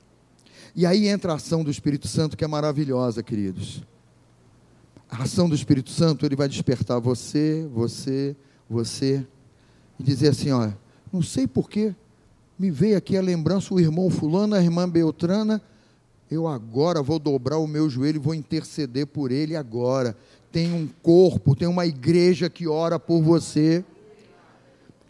E 0.75 0.87
aí 0.87 1.09
entra 1.09 1.33
a 1.33 1.37
ação 1.37 1.65
do 1.65 1.71
Espírito 1.71 2.09
Santo, 2.09 2.37
que 2.37 2.45
é 2.45 2.49
maravilhosa, 2.49 3.23
queridos. 3.23 3.83
A 5.11 5.23
ação 5.23 5.49
do 5.49 5.55
Espírito 5.55 5.91
Santo, 5.91 6.25
ele 6.25 6.37
vai 6.37 6.49
despertar 6.49 7.01
você, 7.01 7.69
você, 7.73 8.37
você, 8.69 9.27
e 9.99 10.03
dizer 10.03 10.29
assim: 10.29 10.51
olha, 10.51 10.77
não 11.13 11.23
sei 11.23 11.47
porquê, 11.47 11.95
me 12.59 12.71
veio 12.71 12.97
aqui 12.97 13.17
a 13.17 13.23
lembrança, 13.23 13.73
o 13.73 13.81
irmão 13.81 14.11
Fulano, 14.11 14.55
a 14.55 14.63
irmã 14.63 14.89
Beltrana, 14.89 15.63
eu 16.31 16.47
agora 16.47 17.03
vou 17.03 17.19
dobrar 17.19 17.59
o 17.59 17.67
meu 17.67 17.89
joelho 17.89 18.21
vou 18.21 18.35
interceder 18.35 19.07
por 19.07 19.33
ele 19.33 19.57
agora. 19.57 20.17
Tem 20.53 20.73
um 20.73 20.87
corpo, 21.03 21.57
tem 21.57 21.67
uma 21.67 21.87
igreja 21.87 22.51
que 22.51 22.69
ora 22.69 22.99
por 22.99 23.23
você 23.23 23.85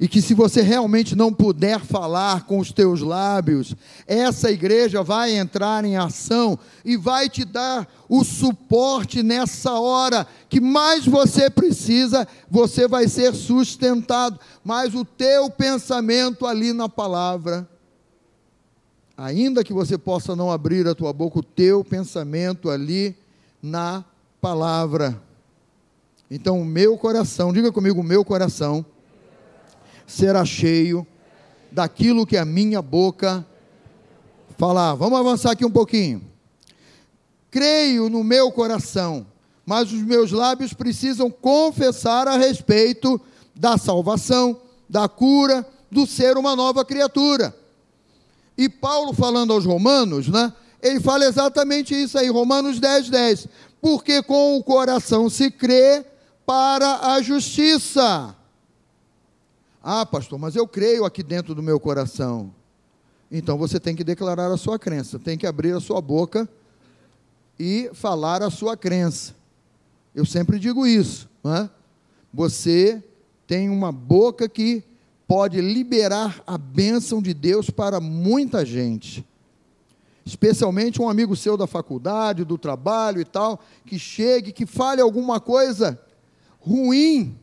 e 0.00 0.06
que 0.06 0.22
se 0.22 0.32
você 0.32 0.62
realmente 0.62 1.16
não 1.16 1.32
puder 1.32 1.80
falar 1.80 2.44
com 2.44 2.60
os 2.60 2.70
teus 2.70 3.00
lábios, 3.00 3.74
essa 4.06 4.50
igreja 4.50 5.02
vai 5.02 5.36
entrar 5.36 5.84
em 5.84 5.96
ação 5.96 6.56
e 6.84 6.96
vai 6.96 7.28
te 7.28 7.44
dar 7.44 7.88
o 8.08 8.22
suporte 8.22 9.22
nessa 9.24 9.72
hora 9.72 10.24
que 10.48 10.60
mais 10.60 11.04
você 11.04 11.50
precisa, 11.50 12.28
você 12.48 12.86
vai 12.86 13.08
ser 13.08 13.34
sustentado, 13.34 14.38
mas 14.62 14.94
o 14.94 15.04
teu 15.04 15.50
pensamento 15.50 16.46
ali 16.46 16.72
na 16.72 16.88
palavra, 16.88 17.68
ainda 19.16 19.64
que 19.64 19.72
você 19.72 19.98
possa 19.98 20.36
não 20.36 20.48
abrir 20.48 20.86
a 20.86 20.94
tua 20.94 21.12
boca, 21.12 21.40
o 21.40 21.42
teu 21.42 21.82
pensamento 21.82 22.70
ali 22.70 23.16
na 23.60 24.04
palavra. 24.40 25.20
Então, 26.30 26.60
o 26.60 26.64
meu 26.64 26.96
coração, 26.96 27.52
diga 27.52 27.72
comigo, 27.72 28.00
o 28.00 28.04
meu 28.04 28.24
coração 28.24 28.86
será 30.08 30.44
cheio 30.44 31.06
daquilo 31.70 32.26
que 32.26 32.36
a 32.36 32.44
minha 32.44 32.80
boca 32.80 33.46
falar. 34.56 34.94
Vamos 34.94 35.18
avançar 35.20 35.52
aqui 35.52 35.64
um 35.64 35.70
pouquinho. 35.70 36.22
Creio 37.50 38.08
no 38.08 38.24
meu 38.24 38.50
coração, 38.50 39.26
mas 39.64 39.92
os 39.92 40.02
meus 40.02 40.32
lábios 40.32 40.72
precisam 40.72 41.30
confessar 41.30 42.26
a 42.26 42.36
respeito 42.36 43.20
da 43.54 43.76
salvação, 43.76 44.60
da 44.88 45.08
cura, 45.08 45.64
do 45.90 46.06
ser 46.06 46.36
uma 46.38 46.56
nova 46.56 46.84
criatura. 46.84 47.54
E 48.56 48.68
Paulo 48.68 49.12
falando 49.12 49.52
aos 49.52 49.64
romanos, 49.64 50.26
né? 50.28 50.52
Ele 50.82 51.00
fala 51.00 51.24
exatamente 51.26 51.94
isso 51.94 52.18
aí, 52.18 52.28
Romanos 52.28 52.80
10, 52.80 53.10
10. 53.10 53.48
Porque 53.80 54.22
com 54.22 54.56
o 54.56 54.62
coração 54.62 55.28
se 55.28 55.50
crê 55.50 56.04
para 56.46 57.12
a 57.12 57.20
justiça 57.20 58.34
ah, 59.82 60.04
pastor, 60.04 60.38
mas 60.38 60.56
eu 60.56 60.66
creio 60.66 61.04
aqui 61.04 61.22
dentro 61.22 61.54
do 61.54 61.62
meu 61.62 61.78
coração. 61.78 62.52
Então 63.30 63.58
você 63.58 63.78
tem 63.78 63.94
que 63.94 64.04
declarar 64.04 64.50
a 64.50 64.56
sua 64.56 64.78
crença, 64.78 65.18
tem 65.18 65.36
que 65.36 65.46
abrir 65.46 65.72
a 65.72 65.80
sua 65.80 66.00
boca 66.00 66.48
e 67.58 67.90
falar 67.92 68.42
a 68.42 68.50
sua 68.50 68.76
crença. 68.76 69.34
Eu 70.14 70.24
sempre 70.24 70.58
digo 70.58 70.86
isso, 70.86 71.28
não 71.42 71.54
é? 71.54 71.70
você 72.32 73.02
tem 73.46 73.68
uma 73.70 73.90
boca 73.90 74.48
que 74.48 74.84
pode 75.26 75.60
liberar 75.60 76.42
a 76.46 76.56
bênção 76.56 77.20
de 77.20 77.34
Deus 77.34 77.70
para 77.70 78.00
muita 78.00 78.64
gente. 78.64 79.24
Especialmente 80.24 81.00
um 81.00 81.08
amigo 81.08 81.34
seu 81.34 81.56
da 81.56 81.66
faculdade, 81.66 82.44
do 82.44 82.58
trabalho 82.58 83.20
e 83.20 83.24
tal, 83.24 83.60
que 83.86 83.98
chegue, 83.98 84.52
que 84.52 84.66
fale 84.66 85.00
alguma 85.00 85.40
coisa 85.40 85.98
ruim. 86.60 87.36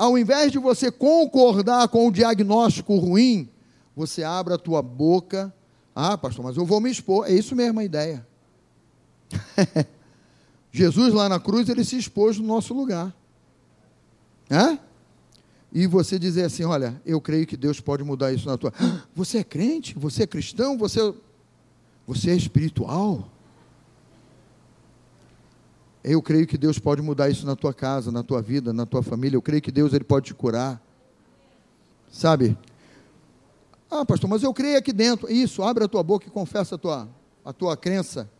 Ao 0.00 0.16
invés 0.16 0.50
de 0.50 0.58
você 0.58 0.90
concordar 0.90 1.86
com 1.88 2.08
o 2.08 2.10
diagnóstico 2.10 2.96
ruim, 2.96 3.50
você 3.94 4.24
abre 4.24 4.54
a 4.54 4.56
tua 4.56 4.80
boca. 4.80 5.54
Ah, 5.94 6.16
pastor, 6.16 6.42
mas 6.42 6.56
eu 6.56 6.64
vou 6.64 6.80
me 6.80 6.90
expor. 6.90 7.26
É 7.26 7.34
isso 7.34 7.54
mesmo 7.54 7.80
a 7.80 7.84
ideia. 7.84 8.26
Jesus 10.72 11.12
lá 11.12 11.28
na 11.28 11.38
cruz, 11.38 11.68
ele 11.68 11.84
se 11.84 11.98
expôs 11.98 12.38
no 12.38 12.46
nosso 12.46 12.72
lugar. 12.72 13.14
É? 14.48 14.78
E 15.70 15.86
você 15.86 16.18
dizer 16.18 16.44
assim: 16.44 16.64
olha, 16.64 16.98
eu 17.04 17.20
creio 17.20 17.46
que 17.46 17.54
Deus 17.54 17.78
pode 17.78 18.02
mudar 18.02 18.32
isso 18.32 18.48
na 18.48 18.56
tua. 18.56 18.72
Você 19.14 19.36
é 19.36 19.44
crente? 19.44 19.98
Você 19.98 20.22
é 20.22 20.26
cristão? 20.26 20.78
Você, 20.78 21.14
você 22.06 22.30
é 22.30 22.34
espiritual? 22.34 23.30
Eu 26.02 26.22
creio 26.22 26.46
que 26.46 26.56
Deus 26.56 26.78
pode 26.78 27.02
mudar 27.02 27.28
isso 27.28 27.44
na 27.44 27.54
tua 27.54 27.74
casa, 27.74 28.10
na 28.10 28.22
tua 28.22 28.40
vida, 28.40 28.72
na 28.72 28.86
tua 28.86 29.02
família. 29.02 29.36
Eu 29.36 29.42
creio 29.42 29.60
que 29.60 29.70
Deus 29.70 29.92
ele 29.92 30.04
pode 30.04 30.26
te 30.26 30.34
curar. 30.34 30.80
Sabe? 32.10 32.56
Ah, 33.90 34.04
pastor, 34.04 34.28
mas 34.28 34.42
eu 34.42 34.54
creio 34.54 34.78
aqui 34.78 34.92
dentro. 34.92 35.30
Isso, 35.30 35.62
abre 35.62 35.84
a 35.84 35.88
tua 35.88 36.02
boca 36.02 36.26
e 36.26 36.30
confessa 36.30 36.76
a 36.76 36.78
tua, 36.78 37.08
a 37.44 37.52
tua 37.52 37.76
crença. 37.76 38.30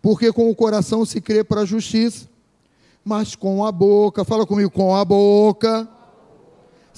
Porque 0.00 0.32
com 0.32 0.50
o 0.50 0.54
coração 0.54 1.04
se 1.04 1.20
crê 1.20 1.44
para 1.44 1.62
a 1.62 1.64
justiça, 1.64 2.28
mas 3.04 3.34
com 3.34 3.64
a 3.64 3.72
boca, 3.72 4.24
fala 4.24 4.46
comigo, 4.46 4.70
com 4.70 4.94
a 4.94 5.04
boca 5.04 5.88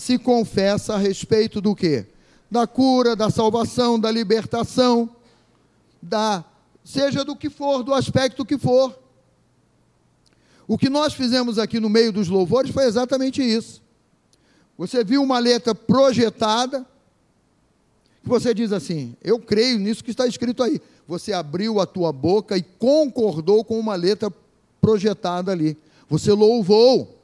se 0.01 0.19
confessa 0.19 0.95
a 0.95 0.99
respeito 0.99 1.61
do 1.61 1.75
quê? 1.75 2.07
Da 2.51 2.67
cura, 2.67 3.15
da 3.15 3.29
salvação, 3.29 4.01
da 4.01 4.11
libertação, 4.11 5.11
da 6.01 6.43
seja 6.83 7.23
do 7.23 7.37
que 7.37 7.51
for, 7.51 7.83
do 7.83 7.93
aspecto 7.93 8.45
que 8.45 8.57
for. 8.57 8.99
O 10.71 10.79
que 10.79 10.89
nós 10.89 11.15
fizemos 11.15 11.59
aqui 11.59 11.81
no 11.81 11.89
meio 11.89 12.13
dos 12.13 12.29
louvores 12.29 12.71
foi 12.71 12.85
exatamente 12.85 13.43
isso. 13.43 13.83
Você 14.79 15.03
viu 15.03 15.21
uma 15.21 15.41
letra 15.41 15.75
projetada, 15.75 16.87
que 18.23 18.29
você 18.29 18.55
diz 18.55 18.71
assim: 18.71 19.17
Eu 19.21 19.41
creio 19.41 19.81
nisso 19.81 20.05
que 20.05 20.13
está 20.13 20.29
escrito 20.29 20.63
aí. 20.63 20.81
Você 21.09 21.33
abriu 21.33 21.81
a 21.81 21.87
tua 21.87 22.13
boca 22.13 22.57
e 22.57 22.63
concordou 22.63 23.65
com 23.65 23.81
uma 23.81 23.97
letra 23.97 24.33
projetada 24.81 25.51
ali. 25.51 25.77
Você 26.09 26.31
louvou. 26.31 27.19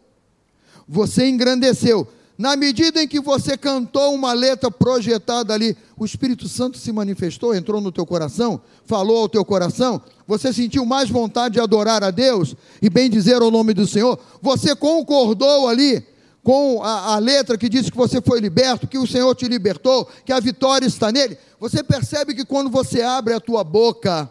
Você 0.89 1.29
engrandeceu. 1.29 2.09
Na 2.39 2.55
medida 2.55 3.03
em 3.03 3.09
que 3.09 3.19
você 3.19 3.57
cantou 3.57 4.15
uma 4.15 4.35
letra 4.35 4.71
projetada 4.71 5.55
ali, 5.55 5.77
o 5.97 6.05
Espírito 6.05 6.49
Santo 6.49 6.77
se 6.77 6.93
manifestou, 6.93 7.55
entrou 7.55 7.81
no 7.81 7.91
teu 7.91 8.05
coração, 8.05 8.61
falou 8.85 9.23
ao 9.23 9.29
teu 9.29 9.43
coração, 9.43 10.03
você 10.27 10.53
sentiu 10.53 10.85
mais 10.85 11.09
vontade 11.09 11.55
de 11.55 11.61
adorar 11.61 12.05
a 12.05 12.11
Deus 12.11 12.55
e 12.83 12.91
bem 12.91 13.09
dizer 13.09 13.41
o 13.41 13.51
nome 13.51 13.73
do 13.73 13.87
Senhor, 13.87 14.19
você 14.43 14.77
concordou 14.77 15.67
ali 15.67 16.05
com 16.43 16.83
a, 16.83 17.15
a, 17.15 17.19
letra 17.19 17.57
que 17.57 17.69
diz 17.69 17.89
que 17.89 17.97
você 17.97 18.21
foi 18.21 18.39
liberto, 18.39 18.87
que 18.87 18.99
o 18.99 19.07
Senhor 19.07 19.35
te 19.35 19.49
libertou, 19.49 20.07
que 20.25 20.33
a 20.33 20.39
vitória 20.39 20.87
está 20.87 21.11
nele, 21.11 21.39
você 21.59 21.83
percebe 21.83 22.35
que 22.35 22.45
quando 22.45 22.69
você 22.69 23.01
abre 23.01 23.33
a 23.33 23.41
tua 23.41 23.65
boca, 23.65 24.31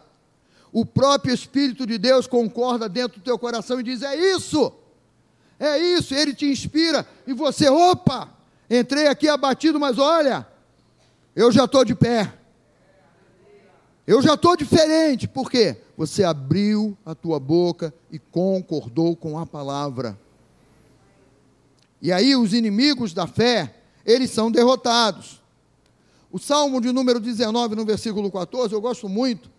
o 0.71 0.85
próprio 0.85 1.33
Espírito 1.33 1.87
de 1.87 1.97
Deus 1.97 2.27
concorda 2.27 2.87
dentro 2.87 3.19
do 3.19 3.23
teu 3.23 3.39
coração 3.39 3.79
e 3.79 3.83
diz: 3.83 4.01
É 4.01 4.15
isso, 4.33 4.71
é 5.59 5.77
isso, 5.77 6.13
ele 6.13 6.33
te 6.33 6.45
inspira, 6.45 7.07
e 7.25 7.33
você, 7.33 7.69
opa, 7.69 8.29
entrei 8.69 9.07
aqui 9.07 9.27
abatido, 9.27 9.79
mas 9.79 9.97
olha, 9.97 10.45
eu 11.35 11.51
já 11.51 11.65
estou 11.65 11.83
de 11.85 11.95
pé. 11.95 12.33
Eu 14.07 14.21
já 14.21 14.35
estou 14.35 14.55
diferente, 14.55 15.27
por 15.27 15.49
quê? 15.49 15.77
Você 15.97 16.23
abriu 16.23 16.95
a 17.03 17.15
tua 17.15 17.39
boca 17.39 17.93
e 18.11 18.19
concordou 18.19 19.15
com 19.15 19.39
a 19.39 19.45
palavra. 19.45 20.19
E 22.01 22.11
aí 22.11 22.35
os 22.35 22.53
inimigos 22.53 23.13
da 23.13 23.25
fé, 23.25 23.73
eles 24.05 24.29
são 24.29 24.51
derrotados. 24.51 25.41
O 26.31 26.37
Salmo 26.37 26.79
de 26.79 26.91
número 26.91 27.19
19, 27.19 27.75
no 27.75 27.83
versículo 27.83 28.31
14, 28.31 28.73
eu 28.73 28.81
gosto 28.81 29.09
muito 29.09 29.49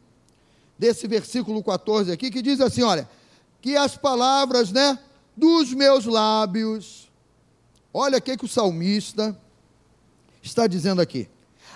desse 0.78 1.08
versículo 1.08 1.62
14 1.64 2.12
aqui, 2.12 2.30
que 2.30 2.42
diz 2.42 2.60
assim: 2.60 2.82
olha, 2.82 3.08
que 3.60 3.76
as 3.76 3.96
palavras, 3.96 4.70
né, 4.70 4.96
dos 5.36 5.72
meus 5.72 6.06
lábios. 6.06 7.10
Olha 7.92 8.18
o 8.18 8.22
que, 8.22 8.36
o 8.42 8.48
salmista 8.48 9.36
está 10.42 10.66
dizendo 10.66 11.00
aqui. 11.00 11.28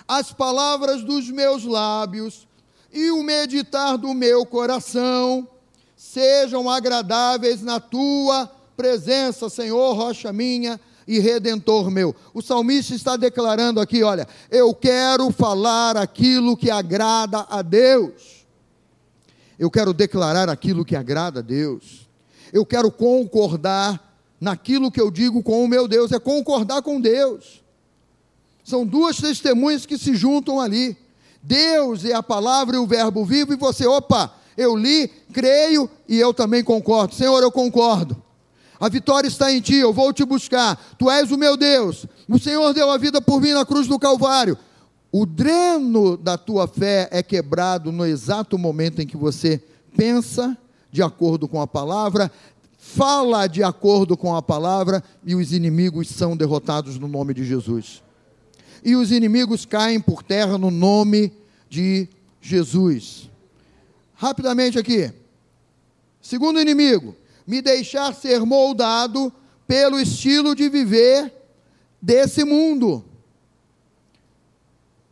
As 0.07 0.31
palavras 0.33 1.03
dos 1.03 1.29
meus 1.29 1.63
lábios 1.63 2.47
e 2.91 3.11
o 3.11 3.23
meditar 3.23 3.97
do 3.97 4.13
meu 4.13 4.45
coração 4.45 5.47
sejam 5.95 6.69
agradáveis 6.69 7.61
na 7.61 7.79
tua 7.79 8.49
presença, 8.75 9.49
Senhor, 9.49 9.93
rocha 9.93 10.33
minha 10.33 10.79
e 11.07 11.19
redentor 11.19 11.89
meu. 11.89 12.15
O 12.33 12.41
salmista 12.41 12.95
está 12.95 13.15
declarando 13.15 13.79
aqui, 13.79 14.03
olha, 14.03 14.27
eu 14.49 14.73
quero 14.73 15.31
falar 15.31 15.97
aquilo 15.97 16.57
que 16.57 16.71
agrada 16.71 17.45
a 17.49 17.61
Deus. 17.61 18.45
Eu 19.59 19.69
quero 19.69 19.93
declarar 19.93 20.49
aquilo 20.49 20.83
que 20.83 20.95
agrada 20.95 21.39
a 21.39 21.43
Deus. 21.43 22.09
Eu 22.51 22.65
quero 22.65 22.91
concordar 22.91 24.11
naquilo 24.39 24.91
que 24.91 24.99
eu 24.99 25.11
digo 25.11 25.43
com 25.43 25.63
o 25.63 25.67
meu 25.67 25.87
Deus, 25.87 26.11
é 26.11 26.19
concordar 26.19 26.81
com 26.81 26.99
Deus. 26.99 27.61
São 28.63 28.85
duas 28.85 29.17
testemunhas 29.17 29.85
que 29.85 29.97
se 29.97 30.15
juntam 30.15 30.59
ali. 30.59 30.97
Deus 31.43 32.05
é 32.05 32.13
a 32.13 32.23
palavra 32.23 32.75
e 32.75 32.79
o 32.79 32.87
verbo 32.87 33.25
vivo, 33.25 33.53
e 33.53 33.55
você, 33.55 33.85
opa, 33.85 34.33
eu 34.57 34.75
li, 34.75 35.07
creio 35.31 35.89
e 36.07 36.19
eu 36.19 36.33
também 36.33 36.63
concordo. 36.63 37.15
Senhor, 37.15 37.41
eu 37.41 37.51
concordo. 37.51 38.21
A 38.79 38.89
vitória 38.89 39.27
está 39.27 39.51
em 39.51 39.61
ti, 39.61 39.75
eu 39.75 39.93
vou 39.93 40.11
te 40.11 40.25
buscar. 40.25 40.75
Tu 40.97 41.09
és 41.09 41.31
o 41.31 41.37
meu 41.37 41.55
Deus. 41.55 42.05
O 42.27 42.39
Senhor 42.39 42.73
deu 42.73 42.89
a 42.89 42.97
vida 42.97 43.21
por 43.21 43.39
mim 43.39 43.51
na 43.51 43.65
cruz 43.65 43.87
do 43.87 43.99
Calvário. 43.99 44.57
O 45.11 45.25
dreno 45.25 46.17
da 46.17 46.37
tua 46.37 46.67
fé 46.67 47.07
é 47.11 47.21
quebrado 47.21 47.91
no 47.91 48.05
exato 48.05 48.57
momento 48.57 49.01
em 49.01 49.05
que 49.05 49.17
você 49.17 49.61
pensa 49.95 50.57
de 50.91 51.01
acordo 51.01 51.47
com 51.47 51.61
a 51.61 51.67
palavra, 51.67 52.31
fala 52.77 53.47
de 53.47 53.63
acordo 53.63 54.17
com 54.17 54.35
a 54.35 54.41
palavra 54.41 55.03
e 55.23 55.35
os 55.35 55.53
inimigos 55.53 56.09
são 56.09 56.35
derrotados 56.35 56.99
no 56.99 57.07
nome 57.07 57.33
de 57.33 57.45
Jesus. 57.45 58.03
E 58.83 58.95
os 58.95 59.11
inimigos 59.11 59.65
caem 59.65 60.01
por 60.01 60.23
terra 60.23 60.57
no 60.57 60.71
nome 60.71 61.31
de 61.69 62.09
Jesus. 62.41 63.29
Rapidamente 64.15 64.77
aqui. 64.77 65.13
Segundo 66.21 66.59
inimigo, 66.59 67.15
me 67.45 67.61
deixar 67.61 68.13
ser 68.13 68.41
moldado 68.41 69.31
pelo 69.67 69.99
estilo 69.99 70.55
de 70.55 70.67
viver 70.67 71.31
desse 72.01 72.43
mundo. 72.43 73.05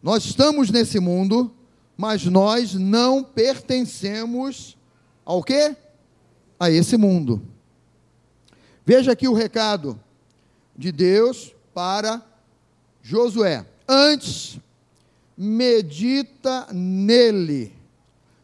Nós 0.01 0.25
estamos 0.25 0.69
nesse 0.69 0.99
mundo, 0.99 1.51
mas 1.95 2.25
nós 2.25 2.73
não 2.73 3.23
pertencemos 3.23 4.77
ao 5.29 5.43
quê? 5.43 5.75
A 6.59 6.71
esse 6.71 6.97
mundo. 6.97 7.39
Veja 8.83 9.11
aqui 9.11 9.27
o 9.27 9.33
recado 9.33 9.99
de 10.75 10.91
Deus 10.91 11.53
para 11.71 12.19
Josué. 13.03 13.63
Antes, 13.87 14.59
medita 15.37 16.65
nele, 16.73 17.71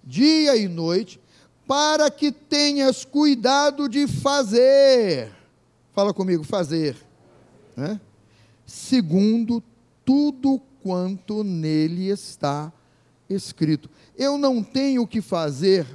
dia 0.03 0.55
e 0.55 0.67
noite, 0.67 1.19
para 1.65 2.11
que 2.11 2.31
tenhas 2.31 3.03
cuidado 3.03 3.89
de 3.89 4.05
fazer. 4.05 5.31
Fala 5.91 6.13
comigo, 6.13 6.43
fazer. 6.43 6.95
Né? 7.75 7.99
Segundo 8.63 9.63
tudo 10.05 10.61
quanto 10.83 11.43
nele 11.43 12.09
está 12.09 12.71
escrito. 13.27 13.89
Eu 14.15 14.37
não 14.37 14.61
tenho 14.61 15.07
que 15.07 15.19
fazer 15.19 15.87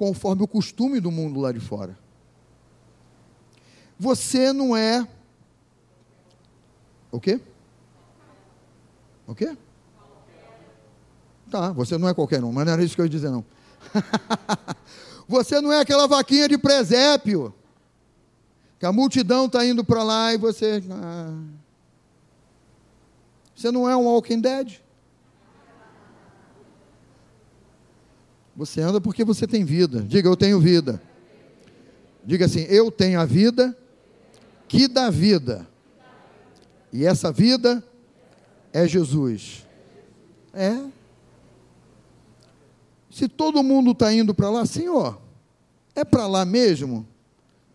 conforme 0.00 0.42
o 0.42 0.48
costume 0.48 0.98
do 0.98 1.10
mundo 1.10 1.38
lá 1.40 1.52
de 1.52 1.60
fora. 1.60 1.94
Você 3.98 4.50
não 4.50 4.74
é. 4.74 5.06
O 7.12 7.20
quê? 7.20 7.38
O 9.26 9.34
quê? 9.34 9.54
Tá, 11.50 11.70
você 11.72 11.98
não 11.98 12.08
é 12.08 12.14
qualquer 12.14 12.42
um, 12.42 12.50
mas 12.50 12.64
não 12.64 12.72
era 12.72 12.82
isso 12.82 12.94
que 12.94 13.02
eu 13.02 13.04
ia 13.04 13.10
dizer, 13.10 13.28
não. 13.28 13.44
você 15.28 15.60
não 15.60 15.70
é 15.70 15.80
aquela 15.80 16.06
vaquinha 16.06 16.48
de 16.48 16.56
presépio, 16.56 17.52
que 18.78 18.86
a 18.86 18.92
multidão 18.92 19.44
está 19.44 19.66
indo 19.66 19.84
para 19.84 20.02
lá 20.02 20.32
e 20.32 20.38
você. 20.38 20.82
Ah, 20.90 21.38
você 23.54 23.70
não 23.70 23.86
é 23.86 23.94
um 23.94 24.06
Walking 24.06 24.40
Dead. 24.40 24.80
Você 28.60 28.82
anda 28.82 29.00
porque 29.00 29.24
você 29.24 29.46
tem 29.46 29.64
vida. 29.64 30.02
Diga, 30.02 30.28
eu 30.28 30.36
tenho 30.36 30.60
vida. 30.60 31.00
Diga 32.22 32.44
assim, 32.44 32.60
eu 32.68 32.90
tenho 32.90 33.18
a 33.18 33.24
vida 33.24 33.74
que 34.68 34.86
dá 34.86 35.08
vida. 35.08 35.66
E 36.92 37.06
essa 37.06 37.32
vida 37.32 37.82
é 38.70 38.86
Jesus. 38.86 39.66
É. 40.52 40.78
Se 43.10 43.28
todo 43.28 43.62
mundo 43.62 43.92
está 43.92 44.12
indo 44.12 44.34
para 44.34 44.50
lá, 44.50 44.66
Senhor, 44.66 45.18
é 45.94 46.04
para 46.04 46.26
lá 46.26 46.44
mesmo? 46.44 47.08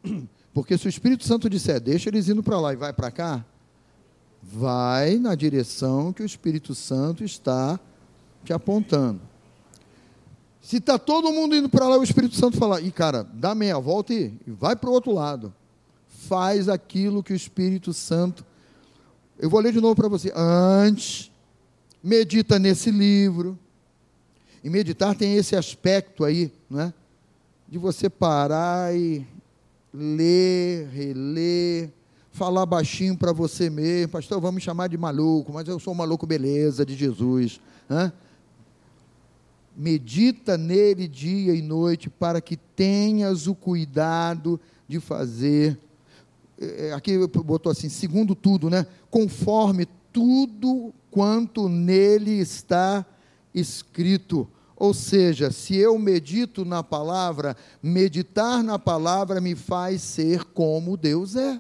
Porque 0.54 0.78
se 0.78 0.86
o 0.86 0.90
Espírito 0.90 1.24
Santo 1.24 1.50
disser, 1.50 1.80
deixa 1.80 2.10
eles 2.10 2.30
indo 2.30 2.44
para 2.44 2.60
lá 2.60 2.74
e 2.74 2.76
vai 2.76 2.94
para 2.94 3.10
cá, 3.10 3.44
vai 4.40 5.18
na 5.18 5.34
direção 5.34 6.14
que 6.14 6.22
o 6.22 6.26
Espírito 6.28 6.76
Santo 6.76 7.24
está 7.24 7.80
te 8.44 8.54
apontando. 8.54 9.34
Se 10.66 10.78
está 10.78 10.98
todo 10.98 11.32
mundo 11.32 11.56
indo 11.56 11.70
para 11.70 11.88
lá, 11.88 11.96
o 11.96 12.04
Espírito 12.04 12.36
Santo 12.36 12.58
fala, 12.58 12.82
e 12.82 12.92
cara, 12.92 13.24
dá 13.36 13.54
meia 13.54 13.78
volta 13.78 14.12
e, 14.16 14.34
vai 14.48 14.76
para 14.76 14.90
o 14.90 14.94
outro 14.94 15.12
lado. 15.12 15.54
Faz 16.28 16.68
aquilo 16.68 17.22
que 17.22 17.32
o 17.32 17.36
Espírito 17.36 17.94
Santo. 17.94 18.44
Eu 19.38 19.48
vou 19.48 19.60
ler 19.60 19.72
de 19.72 19.80
novo 19.80 19.96
para 19.96 20.08
você. 20.08 20.34
Antes, 20.36 21.32
medita 22.04 22.58
nesse 22.58 22.90
livro. 22.90 23.60
E 24.64 24.70
meditar 24.72 25.14
tem 25.14 25.36
esse 25.36 25.56
aspecto 25.56 26.26
aí, 26.26 26.52
não 26.68 26.82
é? 26.82 26.94
De 27.70 27.78
você 27.78 28.10
parar 28.10 28.92
e 28.96 29.24
ler, 29.94 30.88
reler, 30.88 31.92
falar 32.32 32.66
baixinho 32.66 33.16
para 33.16 33.32
você 33.32 33.70
mesmo, 33.70 34.14
pastor, 34.14 34.42
vamos 34.42 34.56
me 34.56 34.62
chamar 34.62 34.88
de 34.88 34.98
maluco, 34.98 35.54
mas 35.54 35.68
eu 35.68 35.80
sou 35.80 35.94
um 35.94 35.98
maluco 35.98 36.26
beleza 36.26 36.84
de 36.84 36.96
Jesus. 36.96 37.62
Hã? 37.88 38.12
Medita 39.76 40.58
nele 40.58 41.08
dia 41.08 41.54
e 41.54 41.62
noite 41.62 42.10
para 42.10 42.40
que 42.40 42.56
tenhas 42.56 43.48
o 43.48 43.54
cuidado 43.54 44.60
de 44.88 45.00
fazer. 45.00 45.78
É, 46.60 46.94
aqui 46.94 47.18
botou 47.28 47.72
assim, 47.72 47.90
segundo 47.90 48.34
tudo, 48.34 48.70
né? 48.70 48.86
Conforme 49.10 49.86
tudo 50.14 50.94
quanto 51.12 51.68
nele 51.68 52.40
está 52.40 53.06
escrito. 53.54 54.48
Ou 54.78 54.94
seja, 54.94 55.52
se 55.52 55.76
eu 55.76 55.98
medito 55.98 56.66
na 56.66 56.84
palavra, 56.84 57.56
meditar 57.82 58.64
na 58.64 58.78
palavra 58.78 59.40
me 59.40 59.56
faz 59.56 60.02
ser 60.02 60.44
como 60.46 60.98
Deus 60.98 61.36
é. 61.36 61.60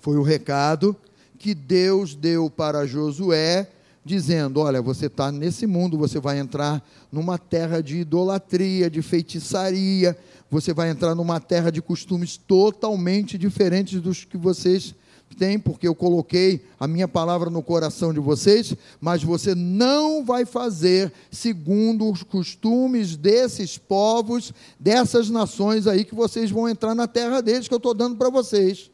Foi 0.00 0.16
o 0.16 0.22
recado 0.22 0.96
que 1.38 1.54
Deus 1.54 2.14
deu 2.14 2.50
para 2.50 2.86
Josué, 2.86 3.70
dizendo: 4.08 4.60
Olha, 4.60 4.80
você 4.80 5.06
está 5.06 5.30
nesse 5.30 5.66
mundo, 5.66 5.98
você 5.98 6.18
vai 6.18 6.38
entrar 6.38 6.82
numa 7.12 7.38
terra 7.38 7.82
de 7.82 7.98
idolatria, 7.98 8.90
de 8.90 9.02
feitiçaria, 9.02 10.16
você 10.50 10.72
vai 10.72 10.90
entrar 10.90 11.14
numa 11.14 11.38
terra 11.38 11.70
de 11.70 11.82
costumes 11.82 12.36
totalmente 12.36 13.36
diferentes 13.36 14.00
dos 14.00 14.24
que 14.24 14.36
vocês 14.36 14.94
tem, 15.36 15.58
porque 15.58 15.86
eu 15.86 15.94
coloquei 15.94 16.64
a 16.80 16.88
minha 16.88 17.06
palavra 17.06 17.50
no 17.50 17.62
coração 17.62 18.12
de 18.12 18.18
vocês, 18.18 18.74
mas 19.00 19.22
você 19.22 19.54
não 19.54 20.24
vai 20.24 20.44
fazer 20.44 21.12
segundo 21.30 22.10
os 22.10 22.22
costumes 22.22 23.14
desses 23.14 23.76
povos, 23.76 24.52
dessas 24.80 25.28
nações 25.30 25.86
aí 25.86 26.04
que 26.04 26.14
vocês 26.14 26.50
vão 26.50 26.68
entrar 26.68 26.94
na 26.94 27.06
terra 27.06 27.40
deles 27.40 27.68
que 27.68 27.74
eu 27.74 27.78
estou 27.78 27.94
dando 27.94 28.16
para 28.16 28.30
vocês. 28.30 28.90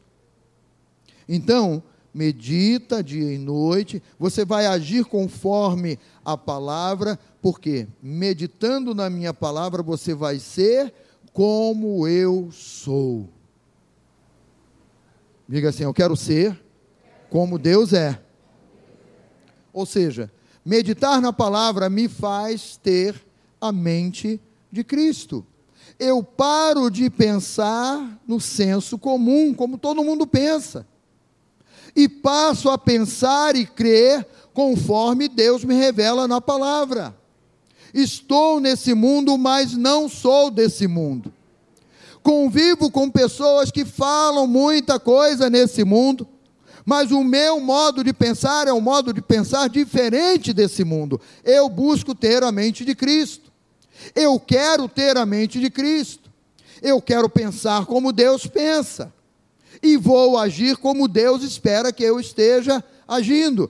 Então, 1.27 1.81
medita 2.15 3.03
dia 3.03 3.33
e 3.33 3.37
noite, 3.37 4.01
você 4.17 4.45
vai 4.45 4.65
agir 4.65 5.03
conforme 5.03 5.99
a 6.23 6.37
palavra, 6.37 7.19
porque 7.41 7.89
meditando 8.01 8.95
na 8.95 9.09
minha 9.09 9.33
palavra 9.33 9.83
você 9.83 10.15
vai 10.15 10.39
ser 10.39 10.93
como 11.33 12.07
eu 12.07 12.49
sou. 12.53 13.27
Diga 15.45 15.67
assim: 15.67 15.83
Eu 15.83 15.93
quero 15.93 16.15
ser 16.15 16.57
como 17.29 17.59
Deus 17.59 17.91
é. 17.91 18.17
Ou 19.73 19.85
seja, 19.85 20.31
meditar 20.63 21.21
na 21.21 21.33
palavra 21.33 21.89
me 21.89 22.07
faz 22.07 22.77
ter 22.77 23.21
a 23.59 23.73
mente 23.73 24.39
de 24.71 24.85
Cristo. 24.85 25.45
Eu 25.99 26.23
paro 26.23 26.89
de 26.89 27.09
pensar 27.09 28.21
no 28.25 28.39
senso 28.39 28.97
comum, 28.97 29.53
como 29.53 29.77
todo 29.77 30.03
mundo 30.03 30.25
pensa, 30.25 30.87
e 31.95 32.09
passo 32.09 32.69
a 32.69 32.77
pensar 32.77 33.55
e 33.55 33.65
crer 33.65 34.25
conforme 34.53 35.27
Deus 35.27 35.63
me 35.63 35.75
revela 35.75 36.27
na 36.27 36.41
palavra. 36.41 37.15
Estou 37.93 38.59
nesse 38.59 38.93
mundo, 38.93 39.37
mas 39.37 39.73
não 39.73 40.09
sou 40.09 40.51
desse 40.51 40.87
mundo 40.87 41.31
convivo 42.25 42.89
com 42.89 43.07
pessoas 43.07 43.69
que 43.69 43.85
falam 43.85 44.47
muita 44.47 44.99
coisa 44.99 45.47
nesse 45.47 45.83
mundo, 45.83 46.27
mas 46.83 47.11
o 47.11 47.23
meu 47.23 47.59
modo 47.59 48.03
de 48.03 48.11
pensar 48.11 48.67
é 48.67 48.73
um 48.73 48.81
modo 48.81 49.13
de 49.13 49.21
pensar 49.21 49.69
diferente 49.69 50.51
desse 50.51 50.83
mundo. 50.83 51.21
Eu 51.43 51.69
busco 51.69 52.15
ter 52.15 52.41
a 52.41 52.51
mente 52.51 52.83
de 52.83 52.95
Cristo. 52.95 53.51
Eu 54.15 54.39
quero 54.39 54.89
ter 54.89 55.17
a 55.17 55.25
mente 55.25 55.59
de 55.59 55.69
Cristo. 55.69 56.31
Eu 56.81 56.99
quero 56.99 57.29
pensar 57.29 57.85
como 57.85 58.11
Deus 58.11 58.47
pensa. 58.47 59.13
E 59.85 59.97
vou 59.97 60.35
agir 60.35 60.77
como 60.77 61.07
Deus 61.07 61.43
espera 61.43 61.93
que 61.93 62.03
eu 62.03 62.19
esteja 62.19 62.83
agindo. 63.07 63.69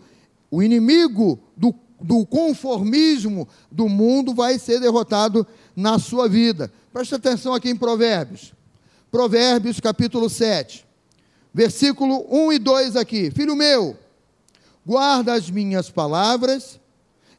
O 0.50 0.64
inimigo 0.64 1.38
do, 1.58 1.76
do 2.00 2.26
conformismo 2.26 3.46
do 3.70 3.90
mundo 3.90 4.34
vai 4.34 4.58
ser 4.58 4.80
derrotado 4.80 5.46
na 5.76 6.00
sua 6.00 6.30
vida. 6.30 6.72
Preste 6.94 7.16
atenção 7.16 7.54
aqui 7.54 7.70
em 7.70 7.76
Provérbios. 7.76 8.54
Provérbios 9.12 9.82
capítulo 9.82 10.30
7, 10.30 10.86
versículo 11.54 12.26
1 12.30 12.54
e 12.54 12.60
2 12.60 12.96
aqui. 12.96 13.30
Filho 13.30 13.54
meu, 13.54 13.98
guarda 14.86 15.34
as 15.34 15.50
minhas 15.50 15.90
palavras 15.90 16.80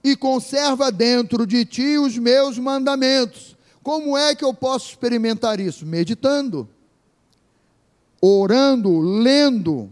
e 0.04 0.14
conserva 0.14 0.92
dentro 0.92 1.46
de 1.46 1.64
ti 1.64 1.96
os 1.96 2.18
meus 2.18 2.58
mandamentos. 2.58 3.56
Como 3.82 4.18
é 4.18 4.34
que 4.34 4.44
eu 4.44 4.52
posso 4.52 4.90
experimentar 4.90 5.60
isso? 5.60 5.86
Meditando, 5.86 6.68
orando, 8.20 9.00
lendo, 9.00 9.90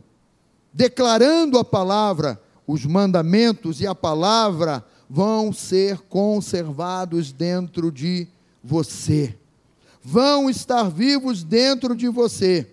declarando 0.72 1.58
a 1.58 1.64
palavra, 1.64 2.40
os 2.66 2.84
mandamentos 2.84 3.80
e 3.80 3.86
a 3.86 3.94
palavra 3.94 4.84
vão 5.08 5.52
ser 5.52 5.98
conservados 6.08 7.30
dentro 7.32 7.92
de 7.92 8.26
você. 8.62 9.36
Vão 10.02 10.50
estar 10.50 10.90
vivos 10.90 11.42
dentro 11.42 11.94
de 11.94 12.08
você. 12.08 12.66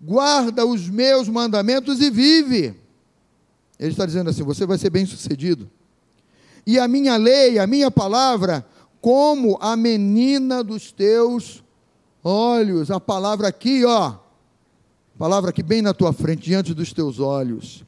Guarda 0.00 0.64
os 0.64 0.88
meus 0.88 1.28
mandamentos 1.28 2.00
e 2.00 2.10
vive. 2.10 2.74
Ele 3.78 3.90
está 3.90 4.06
dizendo 4.06 4.30
assim: 4.30 4.42
você 4.42 4.66
vai 4.66 4.78
ser 4.78 4.90
bem 4.90 5.06
sucedido. 5.06 5.68
E 6.66 6.78
a 6.78 6.86
minha 6.86 7.16
lei, 7.16 7.58
a 7.58 7.66
minha 7.66 7.90
palavra, 7.90 8.66
como 9.00 9.56
a 9.60 9.76
menina 9.76 10.62
dos 10.62 10.92
teus 10.92 11.64
olhos. 12.22 12.90
A 12.90 13.00
palavra 13.00 13.48
aqui, 13.48 13.84
ó. 13.84 14.16
Palavra 15.18 15.50
aqui 15.50 15.64
bem 15.64 15.82
na 15.82 15.92
tua 15.92 16.12
frente, 16.12 16.42
diante 16.42 16.72
dos 16.72 16.92
teus 16.92 17.18
olhos. 17.18 17.84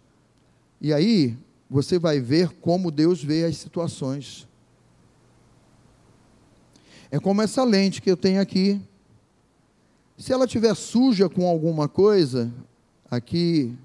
E 0.81 0.93
aí, 0.93 1.39
você 1.71 1.97
vai 1.97 2.19
ver 2.19 2.49
como 2.61 2.91
Deus 2.91 3.23
vê 3.23 3.45
as 3.45 3.57
situações. 3.57 4.49
É 7.09 7.21
como 7.21 7.41
essa 7.41 7.63
lente 7.63 8.03
que 8.03 8.11
eu 8.11 8.17
tenho 8.17 8.41
aqui. 8.41 8.81
Se 10.19 10.33
ela 10.33 10.45
estiver 10.45 10.75
suja 10.75 11.29
com 11.29 11.47
alguma 11.47 11.89
coisa, 11.89 12.53
aqui, 13.09 13.79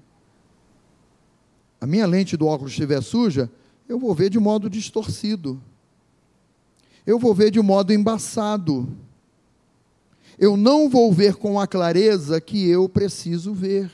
a 1.80 1.86
minha 1.86 2.04
lente 2.04 2.36
do 2.36 2.48
óculos 2.48 2.72
estiver 2.72 3.00
suja, 3.00 3.48
eu 3.88 3.96
vou 3.96 4.12
ver 4.12 4.28
de 4.28 4.40
modo 4.40 4.68
distorcido. 4.68 5.62
Eu 7.06 7.16
vou 7.16 7.32
ver 7.32 7.52
de 7.52 7.60
modo 7.62 7.92
embaçado. 7.92 8.88
Eu 10.38 10.56
não 10.56 10.88
vou 10.88 11.12
ver 11.12 11.36
com 11.36 11.58
a 11.58 11.66
clareza 11.66 12.40
que 12.40 12.68
eu 12.68 12.88
preciso 12.88 13.52
ver. 13.52 13.90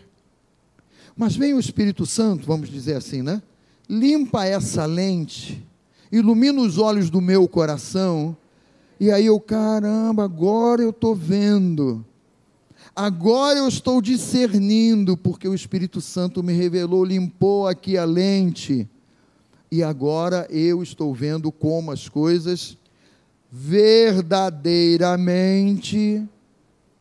Mas 1.17 1.37
vem 1.37 1.55
o 1.55 1.61
Espírito 1.61 2.07
Santo, 2.07 2.47
vamos 2.47 2.69
dizer 2.69 2.97
assim, 2.97 3.23
né? 3.23 3.43
Limpa 3.89 4.47
essa 4.47 4.87
lente, 4.87 5.65
ilumina 6.11 6.61
os 6.61 6.79
olhos 6.79 7.11
do 7.11 7.21
meu 7.21 7.47
coração 7.47 8.37
e 9.03 9.11
aí 9.11 9.27
eu, 9.27 9.41
caramba, 9.41 10.23
agora 10.23 10.81
eu 10.81 10.91
estou 10.91 11.13
vendo. 11.13 12.07
Agora 12.95 13.59
eu 13.59 13.67
estou 13.67 14.01
discernindo, 14.01 15.17
porque 15.17 15.49
o 15.49 15.55
Espírito 15.57 16.01
Santo 16.01 16.41
me 16.41 16.53
revelou, 16.53 17.05
limpou 17.05 17.67
aqui 17.67 17.99
a 17.99 18.05
lente. 18.05 18.89
E 19.73 19.83
agora 19.83 20.47
eu 20.51 20.85
estou 20.85 21.13
vendo 21.13 21.51
como 21.51 21.91
as 21.91 22.09
coisas 22.09 22.79
verdadeiramente. 23.51 26.23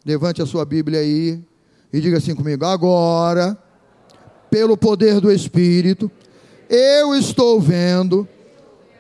Levante 0.06 0.42
a 0.42 0.46
sua 0.46 0.66
Bíblia 0.66 1.00
aí 1.00 1.42
e 1.94 2.02
diga 2.02 2.18
assim 2.18 2.36
comigo: 2.36 2.66
agora, 2.66 3.56
pelo 4.50 4.76
poder 4.76 5.20
do 5.20 5.32
Espírito, 5.32 6.10
eu 6.70 7.14
estou 7.16 7.60
vendo 7.60 8.28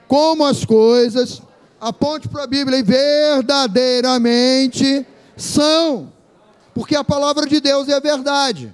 como 0.08 0.45
as 0.45 0.64
coisas 0.66 1.41
aponte 1.80 2.30
para 2.30 2.43
a 2.43 2.47
Bíblia 2.47 2.78
e 2.78 2.84
verdadeiramente 2.84 5.04
são. 5.36 6.14
Porque 6.76 6.95
a 6.95 7.04
palavra 7.04 7.47
de 7.47 7.60
Deus 7.60 7.89
é 7.89 7.99
verdade. 7.99 8.72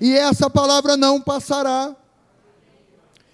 E 0.00 0.16
essa 0.16 0.50
palavra 0.50 0.96
não 0.96 1.20
passará. 1.20 1.94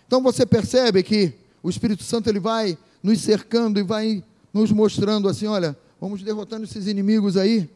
Então 0.07 0.22
você 0.22 0.44
percebe 0.44 1.03
que 1.03 1.32
o 1.62 1.70
Espírito 1.70 2.03
Santo 2.03 2.28
ele 2.28 2.38
vai 2.38 2.76
nos 3.03 3.20
cercando 3.20 3.80
e 3.80 3.82
vai 3.82 4.22
nos 4.53 4.70
mostrando 4.70 5.28
assim, 5.28 5.47
olha, 5.47 5.76
vamos 6.01 6.22
derrotando 6.22 6.64
esses 6.64 6.86
inimigos 6.86 7.36
aí. 7.36 7.68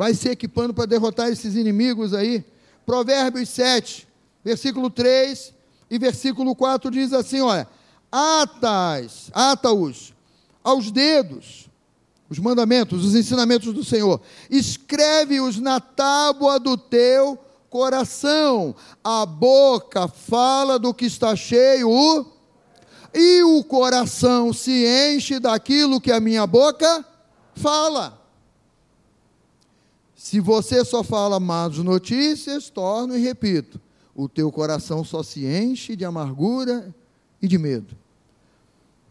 Vai 0.00 0.14
se 0.14 0.30
equipando 0.30 0.72
para 0.72 0.86
derrotar 0.86 1.28
esses 1.28 1.54
inimigos 1.54 2.14
aí. 2.14 2.42
Provérbios 2.86 3.50
7, 3.50 4.08
versículo 4.42 4.88
3 4.88 5.52
e 5.90 5.98
versículo 5.98 6.56
4 6.56 6.90
diz 6.90 7.12
assim, 7.12 7.42
olha: 7.42 7.68
Atas, 8.10 9.30
ata-os 9.34 10.14
aos 10.64 10.90
dedos 10.90 11.68
os 12.30 12.38
mandamentos, 12.38 13.04
os 13.04 13.14
ensinamentos 13.14 13.74
do 13.74 13.84
Senhor. 13.84 14.22
Escreve-os 14.48 15.58
na 15.58 15.78
tábua 15.78 16.58
do 16.58 16.78
teu 16.78 17.38
coração. 17.68 18.74
A 19.04 19.26
boca 19.26 20.08
fala 20.08 20.78
do 20.78 20.94
que 20.94 21.04
está 21.04 21.36
cheio, 21.36 22.26
e 23.12 23.42
o 23.42 23.62
coração 23.64 24.50
se 24.50 24.86
enche 25.12 25.38
daquilo 25.38 26.00
que 26.00 26.10
a 26.10 26.20
minha 26.20 26.46
boca 26.46 27.04
fala. 27.54 28.19
Se 30.22 30.38
você 30.38 30.84
só 30.84 31.02
fala 31.02 31.40
más 31.40 31.78
notícias, 31.78 32.68
torno 32.68 33.16
e 33.16 33.22
repito, 33.22 33.80
o 34.14 34.28
teu 34.28 34.52
coração 34.52 35.02
só 35.02 35.22
se 35.22 35.46
enche 35.46 35.96
de 35.96 36.04
amargura 36.04 36.94
e 37.40 37.48
de 37.48 37.56
medo. 37.56 37.96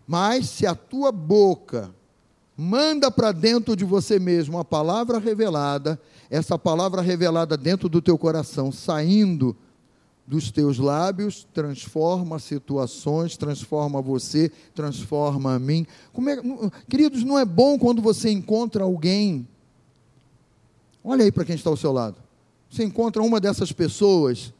Mas 0.05 0.47
se 0.47 0.67
a 0.67 0.75
tua 0.75 1.11
boca 1.11 1.89
manda 2.55 3.09
para 3.09 3.31
dentro 3.31 3.75
de 3.75 3.83
você 3.83 4.19
mesmo 4.19 4.59
a 4.59 4.63
palavra 4.63 5.17
revelada, 5.17 5.99
essa 6.29 6.59
palavra 6.59 7.01
revelada 7.01 7.57
dentro 7.57 7.89
do 7.89 8.03
teu 8.03 8.15
coração, 8.15 8.71
saindo 8.71 9.57
dos 10.27 10.51
teus 10.51 10.77
lábios, 10.77 11.47
transforma 11.51 12.37
situações, 12.37 13.35
transforma 13.35 13.99
você, 13.99 14.51
transforma 14.75 15.55
a 15.55 15.59
mim. 15.59 15.87
É, 16.15 16.71
queridos, 16.87 17.23
não 17.23 17.39
é 17.39 17.45
bom 17.45 17.79
quando 17.79 17.99
você 17.99 18.29
encontra 18.29 18.83
alguém. 18.83 19.47
Olha 21.09 21.23
aí 21.23 21.31
para 21.31 21.45
quem 21.45 21.55
está 21.55 21.69
ao 21.69 21.77
seu 21.77 21.91
lado. 21.91 22.17
Você 22.69 22.83
encontra 22.83 23.21
uma 23.21 23.39
dessas 23.39 23.71
pessoas 23.71 24.53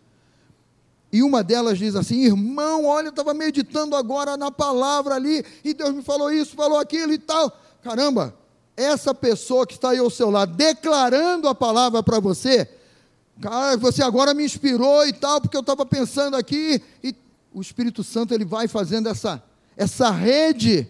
e 1.12 1.22
uma 1.22 1.44
delas 1.44 1.78
diz 1.78 1.96
assim: 1.96 2.24
Irmão, 2.24 2.86
olha, 2.86 3.08
eu 3.08 3.12
estava 3.12 3.34
meditando 3.34 3.96
agora 3.96 4.36
na 4.36 4.52
palavra 4.52 5.16
ali, 5.16 5.46
e 5.64 5.74
Deus 5.74 5.94
me 5.94 6.02
falou 6.02 6.32
isso, 6.32 6.56
falou 6.56 6.80
aquilo 6.80 7.14
e 7.14 7.18
tal 7.18 7.54
caramba, 7.82 8.36
essa 8.76 9.14
pessoa 9.14 9.66
que 9.66 9.74
está 9.74 9.92
aí 9.92 9.98
ao 9.98 10.10
seu 10.10 10.30
lado, 10.30 10.56
declarando 10.56 11.48
a 11.48 11.56
palavra 11.56 12.02
para 12.04 12.20
você, 12.20 12.70
cara, 13.42 13.78
você 13.78 14.02
agora 14.04 14.34
me 14.34 14.44
inspirou 14.44 15.06
e 15.08 15.14
tal, 15.14 15.42
porque 15.42 15.56
eu 15.56 15.62
estava 15.62 15.86
pensando 15.86 16.36
aqui, 16.36 16.82
e 17.04 17.16
o 17.54 17.62
Espírito 17.62 18.04
Santo 18.04 18.34
ele 18.34 18.46
vai 18.46 18.68
fazendo 18.68 19.08
essa, 19.10 19.42
essa 19.76 20.10
rede. 20.12 20.88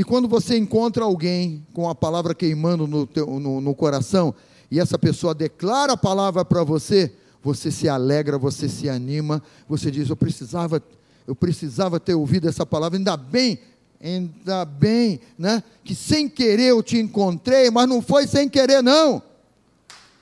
E 0.00 0.02
quando 0.02 0.26
você 0.26 0.56
encontra 0.56 1.04
alguém 1.04 1.62
com 1.74 1.86
a 1.86 1.94
palavra 1.94 2.34
queimando 2.34 2.86
no, 2.86 3.06
teu, 3.06 3.26
no, 3.38 3.60
no 3.60 3.74
coração, 3.74 4.34
e 4.70 4.80
essa 4.80 4.98
pessoa 4.98 5.34
declara 5.34 5.92
a 5.92 5.96
palavra 5.96 6.42
para 6.42 6.64
você, 6.64 7.12
você 7.42 7.70
se 7.70 7.86
alegra, 7.86 8.38
você 8.38 8.66
se 8.66 8.88
anima, 8.88 9.42
você 9.68 9.90
diz: 9.90 10.08
Eu 10.08 10.16
precisava, 10.16 10.82
eu 11.26 11.34
precisava 11.34 12.00
ter 12.00 12.14
ouvido 12.14 12.48
essa 12.48 12.64
palavra, 12.64 12.96
ainda 12.96 13.14
bem 13.14 13.58
Ainda 14.02 14.64
bem, 14.64 15.20
né? 15.38 15.62
Que 15.84 15.94
sem 15.94 16.30
querer 16.30 16.70
eu 16.70 16.82
te 16.82 16.96
encontrei, 16.96 17.70
mas 17.70 17.86
não 17.86 18.00
foi 18.00 18.26
sem 18.26 18.48
querer, 18.48 18.82
não. 18.82 19.22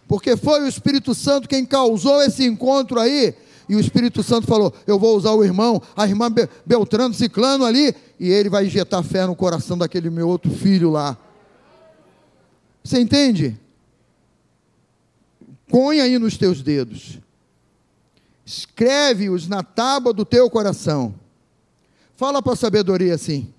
Porque 0.08 0.36
foi 0.36 0.62
o 0.62 0.66
Espírito 0.66 1.14
Santo 1.14 1.48
quem 1.48 1.64
causou 1.64 2.20
esse 2.20 2.44
encontro 2.44 2.98
aí. 2.98 3.32
E 3.68 3.76
o 3.76 3.80
Espírito 3.80 4.22
Santo 4.22 4.46
falou: 4.46 4.72
Eu 4.86 4.98
vou 4.98 5.16
usar 5.16 5.32
o 5.32 5.44
irmão, 5.44 5.82
a 5.96 6.06
irmã 6.06 6.32
Beltrano, 6.64 7.12
Ciclano 7.12 7.64
ali, 7.64 7.94
e 8.18 8.30
ele 8.30 8.48
vai 8.48 8.66
injetar 8.66 9.02
fé 9.02 9.26
no 9.26 9.36
coração 9.36 9.76
daquele 9.76 10.08
meu 10.08 10.28
outro 10.28 10.50
filho 10.50 10.90
lá. 10.90 11.16
Você 12.82 12.98
entende? 12.98 13.58
Põe 15.68 16.00
aí 16.00 16.18
nos 16.18 16.38
teus 16.38 16.62
dedos, 16.62 17.18
escreve-os 18.46 19.46
na 19.46 19.62
tábua 19.62 20.14
do 20.14 20.24
teu 20.24 20.48
coração. 20.48 21.14
Fala 22.16 22.42
para 22.42 22.54
a 22.54 22.56
sabedoria 22.56 23.14
assim: 23.14 23.52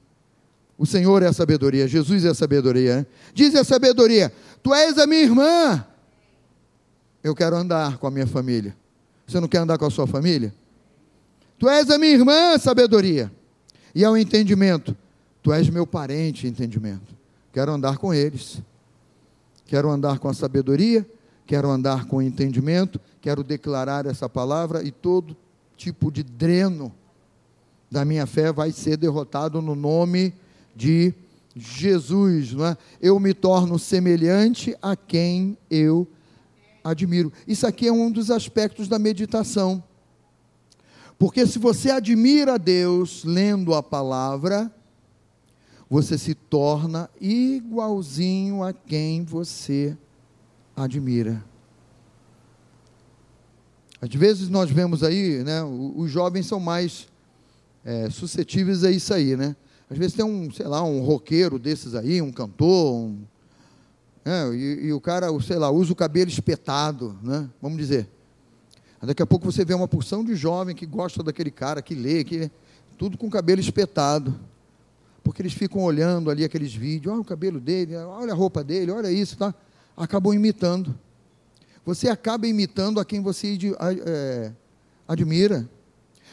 o 0.79 0.85
Senhor 0.85 1.21
é 1.21 1.27
a 1.27 1.33
sabedoria, 1.33 1.87
Jesus 1.87 2.25
é 2.25 2.29
a 2.29 2.33
sabedoria. 2.33 2.97
Né? 2.97 3.05
Diz 3.33 3.53
a 3.53 3.63
sabedoria: 3.63 4.33
Tu 4.63 4.73
és 4.73 4.97
a 4.97 5.05
minha 5.05 5.21
irmã. 5.21 5.85
Eu 7.23 7.35
quero 7.35 7.55
andar 7.55 7.97
com 7.97 8.07
a 8.07 8.11
minha 8.11 8.25
família. 8.25 8.75
Você 9.29 9.39
não 9.39 9.47
quer 9.47 9.59
andar 9.59 9.77
com 9.77 9.85
a 9.85 9.91
sua 9.91 10.07
família? 10.07 10.51
Tu 11.59 11.69
és 11.69 11.87
a 11.91 11.99
minha 11.99 12.13
irmã, 12.13 12.57
sabedoria. 12.57 13.31
E 13.93 14.03
ao 14.03 14.17
entendimento: 14.17 14.97
Tu 15.43 15.53
és 15.53 15.69
meu 15.69 15.85
parente, 15.85 16.47
entendimento. 16.47 17.15
Quero 17.53 17.71
andar 17.71 17.99
com 17.99 18.11
eles. 18.11 18.59
Quero 19.67 19.87
andar 19.91 20.17
com 20.17 20.27
a 20.27 20.33
sabedoria, 20.33 21.07
quero 21.45 21.69
andar 21.69 22.05
com 22.05 22.17
o 22.17 22.21
entendimento, 22.23 22.99
quero 23.21 23.43
declarar 23.43 24.07
essa 24.07 24.27
palavra 24.27 24.81
e 24.81 24.89
todo 24.89 25.37
tipo 25.77 26.11
de 26.11 26.23
dreno 26.23 26.91
da 27.91 28.03
minha 28.03 28.25
fé 28.25 28.51
vai 28.51 28.71
ser 28.71 28.97
derrotado 28.97 29.61
no 29.61 29.75
nome 29.75 30.33
de 30.75 31.13
Jesus, 31.55 32.53
não 32.53 32.65
é? 32.65 32.77
Eu 32.99 33.19
me 33.19 33.35
torno 33.35 33.77
semelhante 33.77 34.75
a 34.81 34.95
quem 34.95 35.55
eu 35.69 36.07
admiro. 36.89 37.31
Isso 37.47 37.65
aqui 37.65 37.87
é 37.87 37.91
um 37.91 38.11
dos 38.11 38.29
aspectos 38.31 38.87
da 38.87 38.99
meditação. 38.99 39.83
Porque 41.17 41.45
se 41.45 41.59
você 41.59 41.91
admira 41.91 42.57
Deus 42.57 43.23
lendo 43.23 43.73
a 43.73 43.83
palavra, 43.83 44.73
você 45.89 46.17
se 46.17 46.33
torna 46.33 47.09
igualzinho 47.19 48.63
a 48.63 48.71
quem 48.71 49.23
você 49.23 49.97
admira. 50.75 51.43
Às 54.01 54.13
vezes 54.13 54.47
nós 54.47 54.71
vemos 54.71 55.03
aí, 55.03 55.43
né, 55.43 55.61
os 55.63 56.09
jovens 56.09 56.45
são 56.45 56.59
mais 56.59 57.09
é, 57.83 58.09
suscetíveis 58.09 58.83
a 58.85 58.91
isso 58.91 59.13
aí, 59.13 59.35
né? 59.35 59.55
Às 59.89 59.97
vezes 59.97 60.13
tem 60.13 60.23
um, 60.23 60.49
sei 60.51 60.67
lá, 60.67 60.83
um 60.83 61.01
roqueiro 61.01 61.59
desses 61.59 61.95
aí, 61.95 62.21
um 62.21 62.31
cantor, 62.31 62.95
um, 62.95 63.23
é, 64.25 64.53
e, 64.53 64.87
e, 64.87 64.93
o 64.93 64.99
cara, 64.99 65.27
sei 65.41 65.57
lá, 65.57 65.71
usa 65.71 65.93
o 65.93 65.95
cabelo 65.95 66.29
espetado, 66.29 67.17
né? 67.23 67.49
Vamos 67.61 67.77
dizer. 67.77 68.07
Daqui 69.01 69.23
a 69.23 69.25
pouco 69.25 69.49
você 69.49 69.63
vê 69.63 69.73
uma 69.73 69.87
porção 69.87 70.25
de 70.25 70.35
jovem 70.35 70.75
que 70.75 70.85
gosta 70.85 71.23
daquele 71.23 71.49
cara, 71.49 71.81
que 71.81 71.95
lê, 71.95 72.23
que 72.23 72.51
tudo 72.97 73.17
com 73.17 73.27
o 73.27 73.31
cabelo 73.31 73.61
espetado. 73.61 74.37
Porque 75.23 75.41
eles 75.41 75.53
ficam 75.53 75.81
olhando 75.81 76.29
ali 76.29 76.43
aqueles 76.43 76.73
vídeos, 76.73 77.13
olha 77.13 77.21
o 77.21 77.25
cabelo 77.25 77.59
dele, 77.59 77.95
olha 77.95 78.33
a 78.33 78.35
roupa 78.35 78.63
dele, 78.63 78.91
olha 78.91 79.09
isso, 79.09 79.37
tá? 79.37 79.55
Acabam 79.95 80.33
imitando. 80.33 80.93
Você 81.85 82.09
acaba 82.09 82.45
imitando 82.45 82.99
a 82.99 83.05
quem 83.05 83.21
você 83.21 83.57
é, 84.05 84.51
admira. 85.07 85.69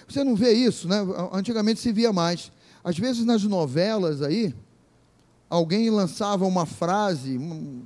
Você 0.09 0.25
não 0.25 0.35
vê 0.35 0.53
isso, 0.53 0.89
né? 0.89 0.99
Antigamente 1.33 1.81
se 1.81 1.93
via 1.93 2.13
mais. 2.13 2.51
Às 2.83 2.99
vezes 2.99 3.25
nas 3.25 3.43
novelas 3.45 4.23
aí, 4.23 4.55
alguém 5.49 5.91
lançava 5.91 6.45
uma 6.45 6.67
frase, 6.67 7.39
um, 7.39 7.83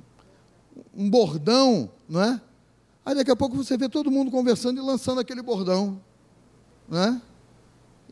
um 0.95 1.09
bordão, 1.09 1.89
não 2.07 2.21
é? 2.21 2.41
Aí 3.05 3.15
daqui 3.15 3.31
a 3.31 3.35
pouco 3.35 3.55
você 3.55 3.77
vê 3.77 3.89
todo 3.89 4.11
mundo 4.11 4.29
conversando 4.29 4.79
e 4.79 4.81
lançando 4.83 5.19
aquele 5.19 5.41
bordão, 5.41 5.99
né? 6.87 7.21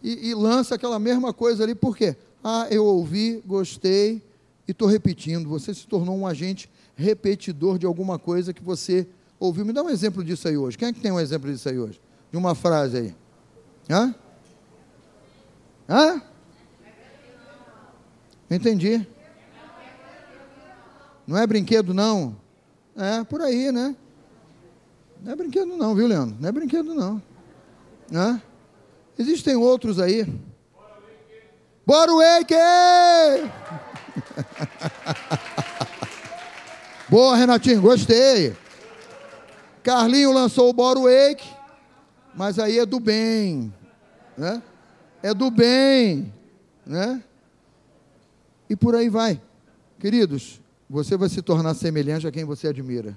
E, 0.01 0.29
e 0.29 0.33
lança 0.33 0.75
aquela 0.75 0.97
mesma 0.97 1.33
coisa 1.33 1.63
ali, 1.63 1.75
por 1.75 1.95
quê? 1.95 2.15
Ah, 2.43 2.67
eu 2.71 2.85
ouvi, 2.85 3.43
gostei 3.45 4.21
e 4.67 4.71
estou 4.71 4.87
repetindo. 4.87 5.49
Você 5.49 5.73
se 5.73 5.85
tornou 5.85 6.15
um 6.15 6.25
agente 6.25 6.69
repetidor 6.95 7.77
de 7.77 7.85
alguma 7.85 8.17
coisa 8.17 8.53
que 8.53 8.63
você 8.63 9.07
ouviu. 9.39 9.65
Me 9.65 9.73
dá 9.73 9.83
um 9.83 9.89
exemplo 9.89 10.23
disso 10.23 10.47
aí 10.47 10.57
hoje. 10.57 10.77
Quem 10.77 10.87
é 10.87 10.93
que 10.93 11.01
tem 11.01 11.11
um 11.11 11.19
exemplo 11.19 11.51
disso 11.51 11.67
aí 11.67 11.77
hoje? 11.77 11.99
De 12.31 12.37
uma 12.37 12.55
frase 12.55 12.97
aí. 12.97 13.15
Hã? 13.89 14.15
Hã? 15.87 16.21
Entendi. 18.49 19.05
Não 21.29 21.37
é 21.37 21.45
brinquedo, 21.45 21.93
não. 21.93 22.35
É 22.97 23.23
por 23.23 23.39
aí, 23.39 23.71
né? 23.71 23.95
Não 25.21 25.31
é 25.31 25.35
brinquedo, 25.35 25.77
não, 25.77 25.93
viu, 25.93 26.07
Leandro? 26.07 26.35
Não 26.39 26.49
é 26.49 26.51
brinquedo, 26.51 26.95
não. 26.95 27.21
Né? 28.09 28.41
Existem 29.15 29.55
outros 29.55 29.99
aí. 29.99 30.25
Bora, 31.85 32.11
Wake! 32.13 32.55
Boa, 37.07 37.35
Renatinho, 37.35 37.79
gostei. 37.79 38.55
Carlinho 39.83 40.33
lançou 40.33 40.67
o 40.67 40.73
Bora 40.73 40.99
Wake, 40.99 41.47
mas 42.33 42.57
aí 42.57 42.79
é 42.79 42.87
do 42.87 42.99
bem, 42.99 43.71
né? 44.35 44.63
É 45.21 45.31
do 45.31 45.51
bem, 45.51 46.33
né? 46.83 47.23
E 48.67 48.75
por 48.75 48.95
aí 48.95 49.09
vai. 49.09 49.39
Queridos, 49.99 50.59
você 50.89 51.15
vai 51.15 51.29
se 51.29 51.41
tornar 51.41 51.75
semelhante 51.75 52.25
a 52.25 52.31
quem 52.31 52.43
você 52.43 52.67
admira. 52.67 53.15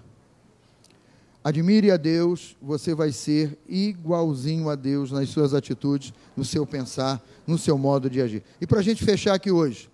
Admire 1.43 1.91
a 1.91 1.97
Deus, 1.97 2.55
você 2.61 2.95
vai 2.95 3.11
ser 3.11 3.59
igualzinho 3.67 4.69
a 4.69 4.77
Deus 4.77 5.11
nas 5.11 5.29
suas 5.31 5.55
atitudes, 5.55 6.13
no 6.37 6.45
seu 6.45 6.67
pensar, 6.67 7.21
no 7.47 7.59
seu 7.59 7.77
modo 7.77 8.09
de 8.09 8.21
agir. 8.21 8.45
E 8.61 8.67
para 8.67 8.79
a 8.79 8.83
gente 8.83 9.05
fechar 9.05 9.35
aqui 9.35 9.51
hoje, 9.51 9.91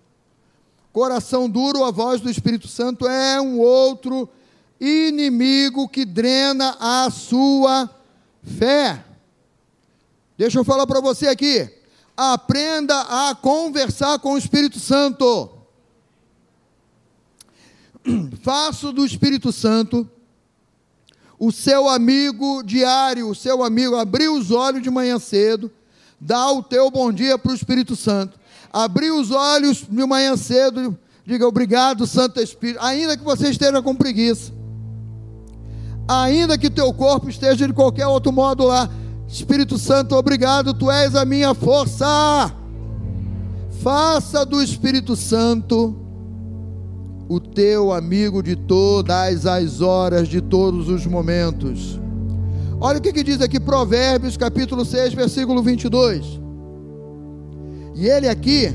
coração 0.91 1.49
duro, 1.49 1.83
a 1.83 1.89
voz 1.89 2.21
do 2.21 2.29
Espírito 2.29 2.67
Santo 2.67 3.07
é 3.07 3.41
um 3.41 3.59
outro 3.59 4.29
inimigo 4.79 5.87
que 5.89 6.05
drena 6.05 6.77
a 6.79 7.09
sua 7.09 7.89
fé. 8.43 9.03
Deixa 10.37 10.59
eu 10.59 10.63
falar 10.63 10.85
para 10.85 11.01
você 11.01 11.27
aqui. 11.27 11.67
Aprenda 12.15 13.29
a 13.29 13.33
conversar 13.33 14.19
com 14.19 14.33
o 14.33 14.37
Espírito 14.37 14.79
Santo. 14.79 15.58
Faço 18.41 18.91
do 18.91 19.05
Espírito 19.05 19.51
Santo 19.51 20.09
o 21.39 21.51
seu 21.53 21.87
amigo 21.87 22.61
diário, 22.63 23.29
o 23.29 23.35
seu 23.35 23.63
amigo, 23.63 23.95
abrir 23.95 24.27
os 24.27 24.51
olhos 24.51 24.83
de 24.83 24.89
manhã 24.89 25.17
cedo, 25.17 25.71
dá 26.19 26.51
o 26.51 26.61
teu 26.61 26.91
bom 26.91 27.13
dia 27.13 27.37
para 27.37 27.53
o 27.53 27.55
Espírito 27.55 27.95
Santo. 27.95 28.37
Abrir 28.73 29.11
os 29.11 29.31
olhos 29.31 29.85
de 29.89 30.05
manhã 30.05 30.35
cedo, 30.35 30.97
diga 31.25 31.47
obrigado, 31.47 32.05
Santo 32.05 32.41
Espírito, 32.41 32.79
ainda 32.83 33.15
que 33.15 33.23
você 33.23 33.49
esteja 33.49 33.81
com 33.81 33.95
preguiça, 33.95 34.51
ainda 36.05 36.57
que 36.57 36.69
teu 36.69 36.93
corpo 36.93 37.29
esteja 37.29 37.65
de 37.65 37.73
qualquer 37.73 38.05
outro 38.05 38.33
modo 38.33 38.65
lá, 38.65 38.89
Espírito 39.25 39.77
Santo, 39.77 40.15
obrigado, 40.15 40.73
tu 40.73 40.91
és 40.91 41.15
a 41.15 41.23
minha 41.23 41.53
força. 41.53 42.53
Faça 43.81 44.45
do 44.45 44.61
Espírito 44.61 45.15
Santo 45.15 45.95
o 47.29 47.39
teu 47.39 47.93
amigo 47.93 48.41
de 48.41 48.55
todas 48.55 49.45
as 49.45 49.81
horas, 49.81 50.27
de 50.27 50.41
todos 50.41 50.89
os 50.89 51.05
momentos. 51.05 51.99
Olha 52.81 52.97
o 52.97 53.01
que, 53.01 53.13
que 53.13 53.23
diz 53.23 53.39
aqui, 53.39 53.59
Provérbios 53.59 54.35
capítulo 54.35 54.83
6, 54.83 55.13
versículo 55.13 55.61
22. 55.61 56.25
E 57.93 58.07
ele 58.07 58.27
aqui 58.27 58.73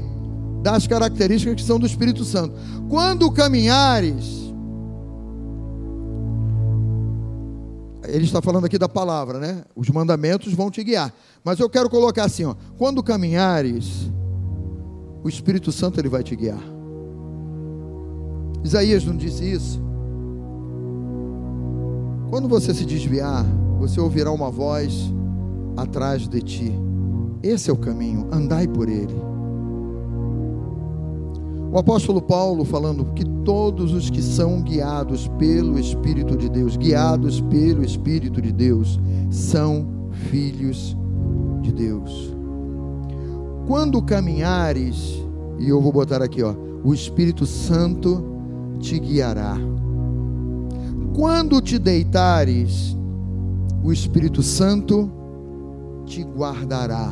dá 0.63 0.77
as 0.77 0.87
características 0.87 1.57
que 1.57 1.63
são 1.63 1.81
do 1.81 1.87
Espírito 1.87 2.25
Santo. 2.25 2.55
Quando 2.89 3.29
caminhares, 3.33 4.53
ele 8.07 8.25
está 8.25 8.41
falando 8.41 8.67
aqui 8.67 8.79
da 8.79 8.89
palavra, 8.89 9.41
né? 9.41 9.65
Os 9.75 9.89
mandamentos 9.89 10.53
vão 10.53 10.71
te 10.71 10.85
guiar. 10.85 11.13
Mas 11.43 11.59
eu 11.59 11.69
quero 11.69 11.91
colocar 11.91 12.25
assim, 12.25 12.45
ó, 12.45 12.55
quando 12.79 13.03
caminhares, 13.03 14.13
o 15.25 15.29
Espírito 15.29 15.73
Santo 15.73 15.99
ele 15.99 16.09
vai 16.09 16.23
te 16.23 16.37
guiar. 16.37 16.74
Isaías 18.65 19.05
não 19.05 19.15
disse 19.15 19.45
isso? 19.45 19.81
Quando 22.31 22.49
você 22.49 22.73
se 22.73 22.87
desviar, 22.87 23.45
você 23.79 24.01
ouvirá 24.01 24.33
uma 24.33 24.51
voz 24.51 25.13
atrás 25.77 26.27
de 26.27 26.41
ti. 26.41 26.73
Esse 27.43 27.69
é 27.69 27.73
o 27.73 27.77
caminho, 27.77 28.27
andai 28.33 28.67
por 28.67 28.89
ele. 28.89 29.15
O 31.71 31.79
apóstolo 31.79 32.23
Paulo 32.23 32.65
falando 32.65 33.05
que 33.15 33.25
todos 33.45 33.93
os 33.93 34.09
que 34.09 34.23
são 34.23 34.63
guiados 34.63 35.29
pelo 35.39 35.79
Espírito 35.79 36.37
de 36.37 36.49
Deus, 36.49 36.77
guiados 36.77 37.41
pelo 37.43 37.85
Espírito 37.85 38.41
de 38.41 38.51
Deus, 38.51 38.99
são 39.31 39.87
filhos 40.31 40.97
de 41.61 41.73
Deus. 41.73 42.35
Quando 43.67 44.01
caminhares, 44.01 45.23
e 45.59 45.69
eu 45.69 45.81
vou 45.81 45.93
botar 45.93 46.23
aqui, 46.23 46.43
ó, 46.43 46.55
o 46.83 46.95
Espírito 46.95 47.45
Santo 47.45 48.34
te 48.85 48.99
guiará. 48.99 49.57
Quando 51.17 51.61
te 51.63 51.79
deitares, 51.79 52.95
o 53.83 53.91
Espírito 53.91 54.43
Santo 54.43 55.11
te 56.05 56.23
guardará. 56.23 57.11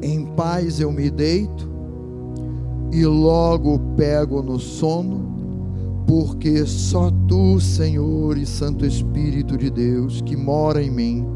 Em 0.00 0.24
paz 0.36 0.78
eu 0.78 0.92
me 0.92 1.10
deito 1.10 1.68
e 2.92 3.04
logo 3.04 3.78
pego 3.96 4.40
no 4.40 4.58
sono, 4.58 6.04
porque 6.06 6.64
só 6.64 7.10
tu, 7.26 7.60
Senhor 7.60 8.38
e 8.38 8.46
Santo 8.46 8.86
Espírito 8.86 9.58
de 9.58 9.68
Deus, 9.68 10.20
que 10.20 10.36
mora 10.36 10.80
em 10.80 10.90
mim, 10.90 11.26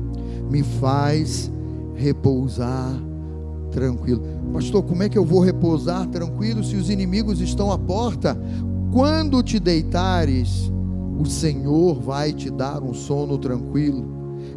me 0.48 0.62
faz 0.62 1.50
repousar 1.96 2.94
tranquilo. 3.72 4.22
Pastor, 4.52 4.84
como 4.84 5.02
é 5.02 5.08
que 5.08 5.18
eu 5.18 5.24
vou 5.24 5.40
repousar 5.40 6.06
tranquilo 6.06 6.62
se 6.62 6.76
os 6.76 6.88
inimigos 6.88 7.40
estão 7.40 7.72
à 7.72 7.78
porta? 7.78 8.38
Quando 8.94 9.42
te 9.42 9.58
deitares, 9.58 10.70
o 11.18 11.26
Senhor 11.26 12.00
vai 12.00 12.32
te 12.32 12.48
dar 12.48 12.80
um 12.80 12.94
sono 12.94 13.36
tranquilo, 13.36 14.04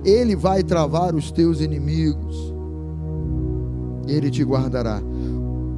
Ele 0.05 0.35
vai 0.35 0.61
travar 0.61 1.15
os 1.15 1.31
teus 1.31 1.59
inimigos, 1.59 2.53
Ele 4.07 4.29
te 4.29 4.43
guardará. 4.43 5.01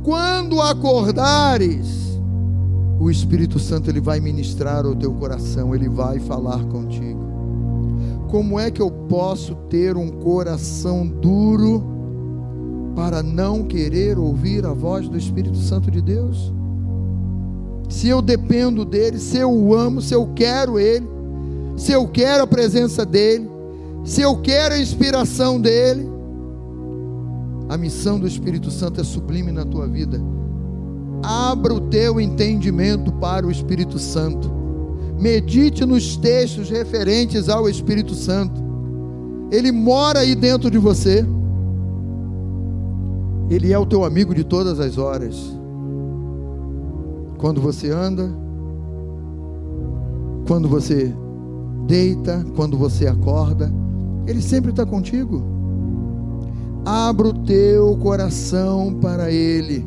Quando 0.04 0.62
acordares, 0.62 2.20
o 3.00 3.10
Espírito 3.10 3.60
Santo 3.60 3.90
ele 3.90 4.02
vai 4.02 4.20
ministrar 4.20 4.86
ao 4.86 4.94
teu 4.94 5.14
coração, 5.14 5.74
ele 5.74 5.88
vai 5.88 6.20
falar 6.20 6.62
contigo. 6.66 7.30
Como 8.30 8.60
é 8.60 8.70
que 8.70 8.82
eu 8.82 8.92
posso 8.92 9.56
ter 9.70 9.96
um 9.96 10.10
coração 10.10 11.08
duro 11.08 11.82
para 12.94 13.24
não 13.24 13.64
querer 13.64 14.20
ouvir 14.20 14.66
a 14.66 14.74
voz 14.74 15.08
do 15.08 15.18
Espírito 15.18 15.58
Santo 15.58 15.90
de 15.90 16.02
Deus? 16.02 16.59
Se 17.90 18.08
eu 18.08 18.22
dependo 18.22 18.86
dele, 18.86 19.18
se 19.18 19.38
eu 19.38 19.52
o 19.52 19.74
amo, 19.74 20.00
se 20.00 20.14
eu 20.14 20.28
quero 20.36 20.80
ele, 20.80 21.10
se 21.76 21.92
eu 21.92 22.08
quero 22.08 22.44
a 22.44 22.48
presença 22.48 23.04
dele, 23.04 23.50
se 24.06 24.22
eu 24.22 24.38
quero 24.38 24.76
a 24.76 24.80
inspiração 24.80 25.60
dele, 25.60 26.08
a 27.68 27.76
missão 27.78 28.20
do 28.20 28.28
Espírito 28.28 28.70
Santo 28.70 29.02
é 29.02 29.04
sublime 29.04 29.52
na 29.52 29.66
tua 29.66 29.88
vida. 29.88 30.22
Abra 31.24 31.74
o 31.74 31.82
teu 31.82 32.22
entendimento 32.22 33.12
para 33.14 33.46
o 33.46 33.52
Espírito 33.52 33.98
Santo. 33.98 34.52
Medite 35.20 35.84
nos 35.84 36.16
textos 36.16 36.70
referentes 36.70 37.50
ao 37.50 37.68
Espírito 37.68 38.14
Santo. 38.14 38.62
Ele 39.52 39.72
mora 39.72 40.20
aí 40.20 40.36
dentro 40.36 40.70
de 40.70 40.78
você. 40.78 41.26
Ele 43.50 43.74
é 43.74 43.80
o 43.80 43.86
teu 43.86 44.06
amigo 44.06 44.34
de 44.34 44.44
todas 44.44 44.80
as 44.80 44.98
horas 44.98 45.59
quando 47.40 47.62
você 47.62 47.90
anda, 47.90 48.30
quando 50.46 50.68
você 50.68 51.16
deita, 51.88 52.46
quando 52.56 52.78
você 52.78 53.08
acorda, 53.08 53.72
Ele 54.28 54.42
sempre 54.42 54.72
está 54.72 54.86
contigo. 54.86 55.42
Abra 56.86 57.30
o 57.30 57.34
teu 57.34 57.98
coração 57.98 58.94
para 59.02 59.32
Ele. 59.32 59.86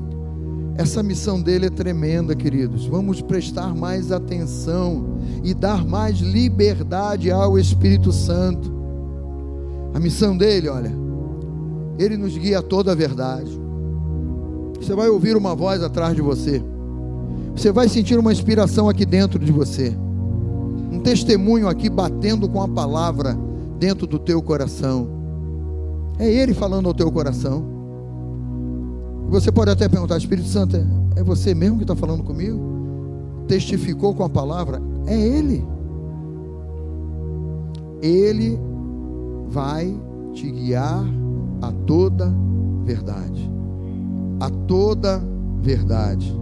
Essa 0.77 1.03
missão 1.03 1.43
dele 1.43 1.67
é 1.67 1.71
tremenda, 1.71 2.35
queridos. 2.35 2.87
Vamos 2.87 3.21
prestar 3.21 3.75
mais 3.75 4.11
atenção 4.11 5.19
e 5.45 5.53
dar 5.53 5.85
mais 5.85 6.19
liberdade 6.21 7.31
ao 7.31 7.59
Espírito 7.59 8.11
Santo. 8.11 8.73
A 9.93 10.01
missão 10.01 10.35
dele, 10.35 10.71
olha, 10.71 10.91
ele 11.99 12.17
nos 12.17 12.37
guia 12.39 12.61
a 12.61 12.63
toda 12.63 12.93
a 12.93 12.95
verdade. 12.95 13.61
Você 14.81 14.95
vai 14.95 15.11
ouvir 15.11 15.37
uma 15.37 15.55
voz 15.55 15.83
atrás 15.83 16.17
de 16.17 16.23
você. 16.23 16.72
Você 17.55 17.71
vai 17.71 17.89
sentir 17.89 18.19
uma 18.19 18.33
inspiração 18.33 18.89
aqui 18.89 19.05
dentro 19.05 19.39
de 19.39 19.53
você. 19.53 19.97
Um 20.91 21.01
testemunho 21.01 21.69
aqui 21.69 21.89
batendo 21.89 22.49
com 22.49 22.63
a 22.63 22.69
palavra 22.69 23.37
dentro 23.79 24.07
do 24.07 24.19
teu 24.19 24.43
coração. 24.43 25.09
É 26.19 26.31
Ele 26.31 26.55
falando 26.55 26.87
ao 26.87 26.95
teu 26.95 27.11
coração. 27.11 27.65
Você 29.29 29.51
pode 29.51 29.71
até 29.71 29.89
perguntar, 29.89 30.19
Espírito 30.19 30.49
Santo, 30.49 30.77
é 31.17 31.23
você 31.23 31.55
mesmo 31.55 31.79
que 31.79 31.85
está 31.85 31.97
falando 31.97 32.23
comigo? 32.23 32.61
Testificou 33.49 34.15
com 34.15 34.25
a 34.25 34.29
palavra? 34.29 34.81
É 35.07 35.19
Ele. 35.19 35.65
Ele 38.03 38.59
vai 39.49 39.95
te 40.33 40.51
guiar 40.51 41.05
a 41.61 41.73
toda 41.87 42.33
verdade. 42.85 43.51
A 44.41 44.51
toda 44.51 45.23
verdade. 45.61 46.42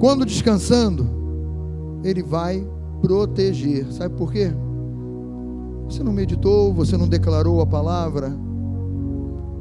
Quando 0.00 0.24
descansando, 0.24 1.06
ele 2.02 2.22
vai 2.22 2.66
proteger. 3.02 3.86
Sabe 3.92 4.16
por 4.16 4.32
quê? 4.32 4.50
Você 5.84 6.02
não 6.02 6.10
meditou, 6.12 6.72
você 6.72 6.96
não 6.96 7.06
declarou 7.06 7.60
a 7.60 7.66
palavra. 7.66 8.32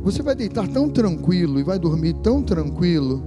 Você 0.02 0.24
vai 0.24 0.36
deitar 0.36 0.66
tão 0.70 0.90
tranquilo 0.90 1.60
e 1.60 1.64
vai 1.64 1.78
dormir 1.78 2.14
tão 2.24 2.42
tranquilo 2.42 3.22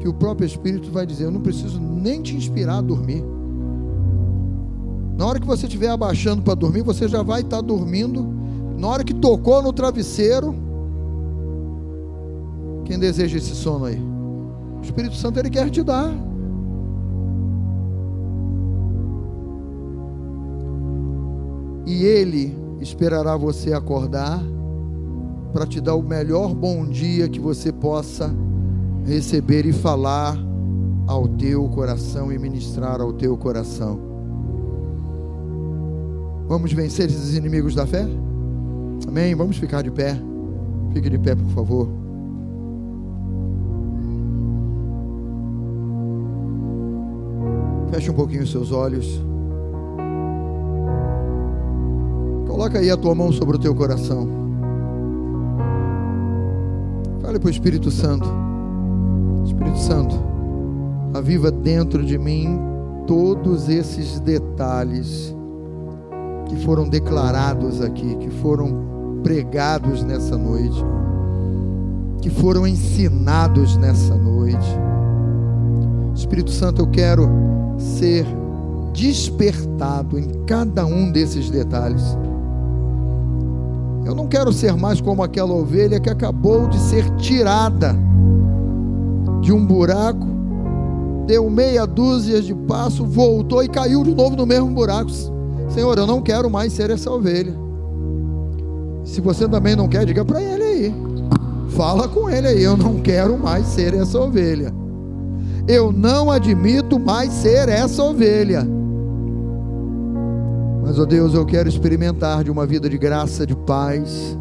que 0.00 0.08
o 0.08 0.12
próprio 0.12 0.44
Espírito 0.44 0.90
vai 0.90 1.06
dizer: 1.06 1.26
Eu 1.26 1.30
não 1.30 1.40
preciso 1.40 1.80
nem 1.80 2.20
te 2.20 2.34
inspirar 2.34 2.78
a 2.78 2.82
dormir. 2.82 3.24
Na 5.16 5.26
hora 5.26 5.38
que 5.38 5.46
você 5.46 5.66
estiver 5.66 5.90
abaixando 5.90 6.42
para 6.42 6.54
dormir, 6.54 6.82
você 6.82 7.06
já 7.06 7.22
vai 7.22 7.42
estar 7.42 7.60
dormindo. 7.60 8.26
Na 8.76 8.88
hora 8.88 9.04
que 9.04 9.14
tocou 9.14 9.62
no 9.62 9.72
travesseiro, 9.72 10.52
quem 12.84 12.98
deseja 12.98 13.38
esse 13.38 13.54
sono 13.54 13.84
aí? 13.84 13.98
O 14.80 14.80
Espírito 14.82 15.14
Santo 15.14 15.38
ele 15.38 15.48
quer 15.48 15.70
te 15.70 15.82
dar. 15.82 16.23
E 21.86 22.04
Ele 22.04 22.56
esperará 22.80 23.36
você 23.36 23.72
acordar 23.72 24.42
para 25.52 25.66
te 25.66 25.80
dar 25.80 25.94
o 25.94 26.02
melhor 26.02 26.54
bom 26.54 26.84
dia 26.86 27.28
que 27.28 27.38
você 27.38 27.72
possa 27.72 28.34
receber 29.04 29.66
e 29.66 29.72
falar 29.72 30.36
ao 31.06 31.28
teu 31.28 31.68
coração 31.68 32.32
e 32.32 32.38
ministrar 32.38 33.00
ao 33.00 33.12
teu 33.12 33.36
coração. 33.36 34.00
Vamos 36.48 36.72
vencer 36.72 37.08
esses 37.08 37.34
inimigos 37.34 37.74
da 37.74 37.86
fé? 37.86 38.06
Amém? 39.06 39.34
Vamos 39.34 39.56
ficar 39.56 39.82
de 39.82 39.90
pé. 39.90 40.18
Fique 40.92 41.08
de 41.08 41.18
pé, 41.18 41.34
por 41.34 41.48
favor. 41.50 41.88
Feche 47.90 48.10
um 48.10 48.14
pouquinho 48.14 48.42
os 48.42 48.50
seus 48.50 48.72
olhos. 48.72 49.22
Coloca 52.54 52.78
aí 52.78 52.88
a 52.88 52.96
tua 52.96 53.16
mão 53.16 53.32
sobre 53.32 53.56
o 53.56 53.58
teu 53.58 53.74
coração. 53.74 54.28
Fale 57.20 57.40
para 57.40 57.48
o 57.48 57.50
Espírito 57.50 57.90
Santo. 57.90 58.28
Espírito 59.44 59.78
Santo, 59.78 60.14
aviva 61.12 61.50
dentro 61.50 62.04
de 62.04 62.16
mim 62.16 62.56
todos 63.08 63.68
esses 63.68 64.20
detalhes 64.20 65.34
que 66.48 66.54
foram 66.64 66.88
declarados 66.88 67.80
aqui, 67.80 68.14
que 68.18 68.30
foram 68.30 69.18
pregados 69.24 70.04
nessa 70.04 70.38
noite, 70.38 70.80
que 72.22 72.30
foram 72.30 72.68
ensinados 72.68 73.76
nessa 73.76 74.14
noite. 74.14 74.78
Espírito 76.14 76.52
Santo, 76.52 76.82
eu 76.82 76.86
quero 76.86 77.28
ser 77.78 78.24
despertado 78.92 80.16
em 80.16 80.44
cada 80.46 80.86
um 80.86 81.10
desses 81.10 81.50
detalhes. 81.50 82.16
Eu 84.04 84.14
não 84.14 84.26
quero 84.26 84.52
ser 84.52 84.76
mais 84.76 85.00
como 85.00 85.22
aquela 85.22 85.52
ovelha 85.52 85.98
que 85.98 86.10
acabou 86.10 86.68
de 86.68 86.78
ser 86.78 87.08
tirada 87.16 87.96
de 89.40 89.52
um 89.52 89.64
buraco, 89.64 90.26
deu 91.26 91.48
meia 91.48 91.86
dúzia 91.86 92.40
de 92.40 92.54
passo, 92.54 93.04
voltou 93.04 93.62
e 93.62 93.68
caiu 93.68 94.02
de 94.02 94.14
novo 94.14 94.36
no 94.36 94.46
mesmo 94.46 94.68
buraco. 94.70 95.10
Senhor, 95.70 95.96
eu 95.96 96.06
não 96.06 96.20
quero 96.20 96.50
mais 96.50 96.72
ser 96.72 96.90
essa 96.90 97.10
ovelha. 97.10 97.54
Se 99.04 99.20
você 99.20 99.48
também 99.48 99.76
não 99.76 99.88
quer, 99.88 100.04
diga 100.06 100.24
para 100.24 100.42
ele 100.42 100.62
aí. 100.62 100.94
Fala 101.70 102.08
com 102.08 102.28
ele 102.28 102.46
aí. 102.46 102.62
Eu 102.62 102.76
não 102.76 103.00
quero 103.00 103.38
mais 103.38 103.66
ser 103.66 103.94
essa 103.94 104.18
ovelha. 104.18 104.72
Eu 105.66 105.92
não 105.92 106.30
admito 106.30 106.98
mais 106.98 107.32
ser 107.32 107.68
essa 107.68 108.02
ovelha. 108.02 108.66
Mas, 110.94 111.00
ó 111.00 111.02
oh 111.02 111.06
Deus, 111.06 111.34
eu 111.34 111.44
quero 111.44 111.68
experimentar 111.68 112.44
de 112.44 112.52
uma 112.52 112.64
vida 112.64 112.88
de 112.88 112.96
graça, 112.96 113.44
de 113.44 113.56
paz, 113.56 114.38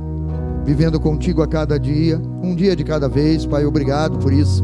vivendo 0.63 0.99
contigo 0.99 1.41
a 1.41 1.47
cada 1.47 1.79
dia, 1.79 2.21
um 2.43 2.53
dia 2.53 2.75
de 2.75 2.83
cada 2.83 3.09
vez, 3.09 3.43
Pai, 3.43 3.65
obrigado 3.65 4.19
por 4.19 4.31
isso. 4.31 4.63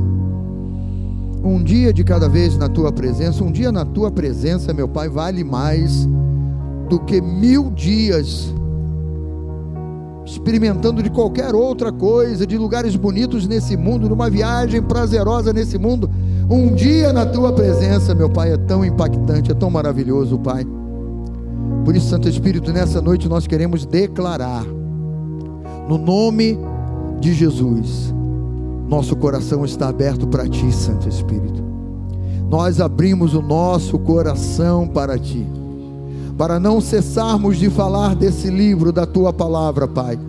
Um 1.44 1.64
dia 1.64 1.92
de 1.92 2.04
cada 2.04 2.30
vez 2.30 2.56
na 2.60 2.70
tua 2.70 2.92
presença, 2.92 3.44
um 3.44 3.52
dia 3.52 3.72
na 3.72 3.86
tua 3.86 4.12
presença, 4.12 4.72
meu 4.72 4.88
Pai, 4.88 5.10
vale 5.10 5.44
mais 5.44 6.08
do 6.88 7.00
que 7.00 7.20
mil 7.20 7.72
dias 7.72 8.54
experimentando 10.24 11.02
de 11.02 11.10
qualquer 11.10 11.56
outra 11.56 11.92
coisa, 11.92 12.46
de 12.46 12.56
lugares 12.56 12.96
bonitos 12.96 13.48
nesse 13.48 13.76
mundo, 13.76 14.08
numa 14.08 14.30
viagem 14.30 14.80
prazerosa 14.80 15.52
nesse 15.52 15.80
mundo. 15.80 16.08
Um 16.48 16.72
dia 16.76 17.12
na 17.12 17.26
tua 17.26 17.52
presença, 17.52 18.14
meu 18.14 18.30
Pai, 18.30 18.54
é 18.54 18.58
tão 18.58 18.86
impactante, 18.86 19.50
é 19.50 19.56
tão 19.56 19.72
maravilhoso, 19.72 20.38
Pai. 20.38 20.68
Por 21.90 21.96
isso, 21.96 22.10
Santo 22.10 22.30
Espírito, 22.30 22.72
nessa 22.72 23.02
noite 23.02 23.28
nós 23.28 23.48
queremos 23.48 23.84
declarar, 23.84 24.64
no 25.88 25.98
nome 25.98 26.56
de 27.20 27.34
Jesus, 27.34 28.14
nosso 28.88 29.16
coração 29.16 29.66
está 29.66 29.90
aberto 29.90 30.28
para 30.28 30.48
Ti, 30.48 30.72
Santo 30.72 31.10
Espírito. 31.10 31.64
Nós 32.48 32.80
abrimos 32.80 33.34
o 33.34 33.42
nosso 33.42 33.98
coração 33.98 34.88
para 34.88 35.18
Ti, 35.18 35.44
para 36.38 36.60
não 36.60 36.80
cessarmos 36.80 37.58
de 37.58 37.72
falar 37.72 38.14
desse 38.14 38.52
livro 38.52 38.92
da 38.92 39.08
Tua 39.08 39.34
palavra, 39.34 39.88
Pai, 39.88 40.20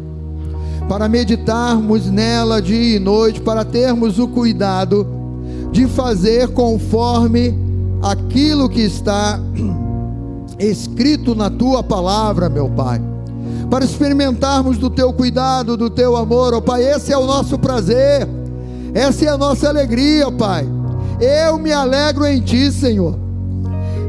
para 0.88 1.10
meditarmos 1.10 2.06
nela 2.06 2.62
dia 2.62 2.96
e 2.96 2.98
noite, 2.98 3.38
para 3.38 3.66
termos 3.66 4.18
o 4.18 4.26
cuidado 4.26 5.06
de 5.70 5.86
fazer 5.86 6.48
conforme 6.54 7.54
aquilo 8.02 8.66
que 8.66 8.80
está 8.80 9.38
escrito 10.66 11.34
na 11.34 11.48
tua 11.48 11.82
palavra, 11.82 12.48
meu 12.48 12.68
Pai. 12.68 13.00
Para 13.70 13.84
experimentarmos 13.84 14.78
do 14.78 14.90
teu 14.90 15.12
cuidado, 15.12 15.76
do 15.76 15.88
teu 15.88 16.16
amor, 16.16 16.52
ó 16.54 16.58
oh, 16.58 16.62
Pai, 16.62 16.84
esse 16.84 17.12
é 17.12 17.16
o 17.16 17.24
nosso 17.26 17.58
prazer, 17.58 18.28
essa 18.92 19.24
é 19.24 19.28
a 19.28 19.38
nossa 19.38 19.68
alegria, 19.68 20.28
ó 20.28 20.30
Pai. 20.30 20.66
Eu 21.20 21.58
me 21.58 21.72
alegro 21.72 22.26
em 22.26 22.40
Ti, 22.40 22.72
Senhor. 22.72 23.16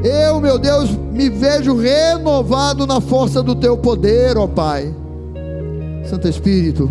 Eu, 0.04 0.42
meu 0.42 0.58
Deus, 0.58 0.90
me 1.12 1.30
vejo 1.30 1.76
renovado 1.78 2.88
na 2.88 3.00
força 3.00 3.44
do 3.44 3.56
Teu 3.56 3.78
poder, 3.78 4.38
ó 4.38 4.48
Pai. 4.48 4.94
Santo 6.06 6.28
Espírito, 6.28 6.90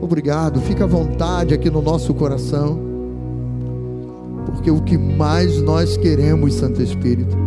obrigado. 0.00 0.60
Fica 0.60 0.84
à 0.84 0.86
vontade 0.86 1.52
aqui 1.52 1.70
no 1.70 1.82
nosso 1.82 2.14
coração, 2.14 2.80
porque 4.46 4.70
o 4.70 4.80
que 4.80 4.96
mais 4.96 5.60
nós 5.60 5.96
queremos, 5.96 6.54
Santo 6.54 6.80
Espírito, 6.80 7.45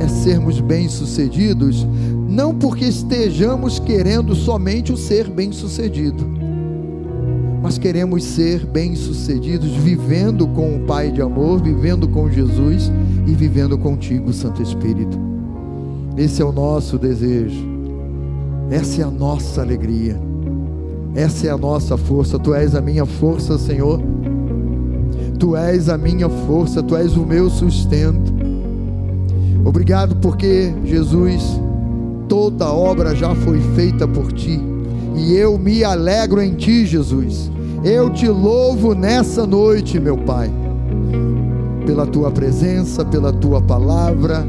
é 0.00 0.08
sermos 0.08 0.60
bem-sucedidos, 0.60 1.86
não 2.28 2.54
porque 2.54 2.84
estejamos 2.84 3.78
querendo 3.78 4.34
somente 4.34 4.92
o 4.92 4.96
ser 4.96 5.28
bem-sucedido, 5.28 6.24
mas 7.62 7.76
queremos 7.76 8.22
ser 8.24 8.64
bem-sucedidos 8.64 9.70
vivendo 9.76 10.46
com 10.48 10.76
o 10.76 10.80
Pai 10.80 11.10
de 11.10 11.20
amor, 11.20 11.60
vivendo 11.60 12.06
com 12.08 12.30
Jesus 12.30 12.90
e 13.26 13.34
vivendo 13.34 13.76
contigo, 13.76 14.32
Santo 14.32 14.62
Espírito. 14.62 15.18
Esse 16.16 16.40
é 16.40 16.44
o 16.44 16.52
nosso 16.52 16.98
desejo, 16.98 17.66
essa 18.70 19.02
é 19.02 19.04
a 19.04 19.10
nossa 19.10 19.60
alegria, 19.60 20.18
essa 21.14 21.46
é 21.48 21.50
a 21.50 21.58
nossa 21.58 21.96
força. 21.96 22.38
Tu 22.38 22.54
és 22.54 22.74
a 22.74 22.80
minha 22.80 23.04
força, 23.04 23.58
Senhor. 23.58 24.00
Tu 25.38 25.56
és 25.56 25.88
a 25.88 25.96
minha 25.96 26.28
força, 26.28 26.82
tu 26.82 26.96
és 26.96 27.16
o 27.16 27.24
meu 27.24 27.48
sustento. 27.48 28.37
Obrigado 29.68 30.16
porque, 30.16 30.72
Jesus, 30.86 31.60
toda 32.26 32.72
obra 32.72 33.14
já 33.14 33.34
foi 33.34 33.60
feita 33.76 34.08
por 34.08 34.32
ti. 34.32 34.58
E 35.14 35.36
eu 35.36 35.58
me 35.58 35.84
alegro 35.84 36.40
em 36.40 36.54
ti, 36.54 36.86
Jesus. 36.86 37.50
Eu 37.84 38.08
te 38.08 38.26
louvo 38.26 38.94
nessa 38.94 39.46
noite, 39.46 40.00
meu 40.00 40.16
Pai, 40.16 40.50
pela 41.84 42.06
tua 42.06 42.30
presença, 42.30 43.04
pela 43.04 43.30
tua 43.30 43.60
palavra, 43.60 44.42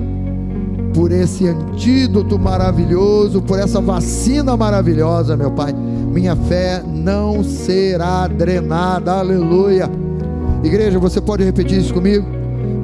por 0.93 1.11
esse 1.11 1.49
antídoto 1.49 2.39
maravilhoso, 2.39 3.41
por 3.41 3.59
essa 3.59 3.81
vacina 3.81 4.55
maravilhosa, 4.55 5.35
meu 5.35 5.51
Pai. 5.51 5.73
Minha 5.73 6.37
fé 6.37 6.81
não 6.87 7.43
será 7.43 8.25
drenada, 8.25 9.15
aleluia. 9.15 9.91
Igreja, 10.63 10.97
você 10.97 11.19
pode 11.19 11.43
repetir 11.43 11.79
isso 11.79 11.93
comigo? 11.93 12.25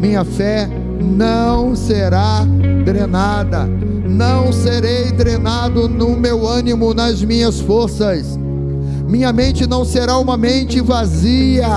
Minha 0.02 0.26
fé 0.26 0.70
não 1.06 1.76
será 1.76 2.46
drenada. 2.84 3.66
Não 4.08 4.52
serei 4.52 5.12
drenado 5.12 5.88
no 5.88 6.16
meu 6.16 6.48
ânimo, 6.48 6.94
nas 6.94 7.22
minhas 7.22 7.60
forças. 7.60 8.38
Minha 9.08 9.32
mente 9.32 9.68
não 9.68 9.86
será 9.86 10.18
uma 10.18 10.36
mente 10.36 10.82
vazia. 10.82 11.68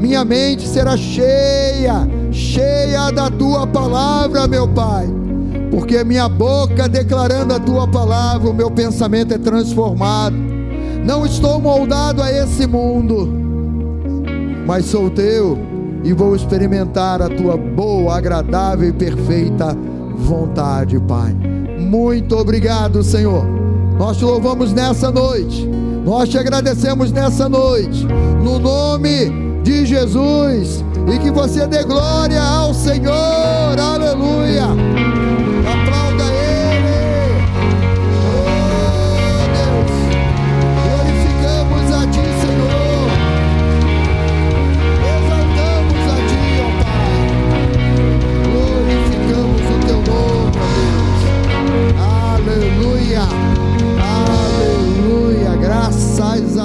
Minha 0.00 0.24
mente 0.24 0.66
será 0.66 0.96
cheia, 0.96 2.08
cheia 2.30 3.10
da 3.10 3.30
tua 3.30 3.66
palavra, 3.66 4.46
meu 4.46 4.66
Pai. 4.68 5.08
Porque 5.70 6.02
minha 6.04 6.28
boca 6.28 6.88
declarando 6.88 7.54
a 7.54 7.60
tua 7.60 7.86
palavra, 7.86 8.50
o 8.50 8.54
meu 8.54 8.70
pensamento 8.70 9.34
é 9.34 9.38
transformado. 9.38 10.36
Não 11.04 11.24
estou 11.24 11.60
moldado 11.60 12.22
a 12.22 12.30
esse 12.30 12.66
mundo, 12.66 13.32
mas 14.66 14.86
sou 14.86 15.08
teu 15.10 15.77
e 16.04 16.12
vou 16.12 16.34
experimentar 16.34 17.20
a 17.20 17.28
tua 17.28 17.56
boa, 17.56 18.16
agradável 18.16 18.88
e 18.88 18.92
perfeita 18.92 19.76
vontade, 20.16 20.98
Pai. 21.00 21.34
Muito 21.78 22.36
obrigado, 22.36 23.02
Senhor. 23.02 23.44
Nós 23.98 24.16
te 24.16 24.24
louvamos 24.24 24.72
nessa 24.72 25.10
noite. 25.10 25.66
Nós 26.04 26.28
te 26.28 26.38
agradecemos 26.38 27.12
nessa 27.12 27.48
noite. 27.48 28.06
No 28.42 28.58
nome 28.58 29.60
de 29.62 29.84
Jesus. 29.84 30.84
E 31.12 31.18
que 31.18 31.30
você 31.30 31.66
dê 31.66 31.82
glória 31.82 32.40
ao 32.40 32.72
Senhor. 32.72 33.78
Aleluia. 33.78 34.87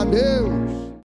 Deus. 0.06 0.33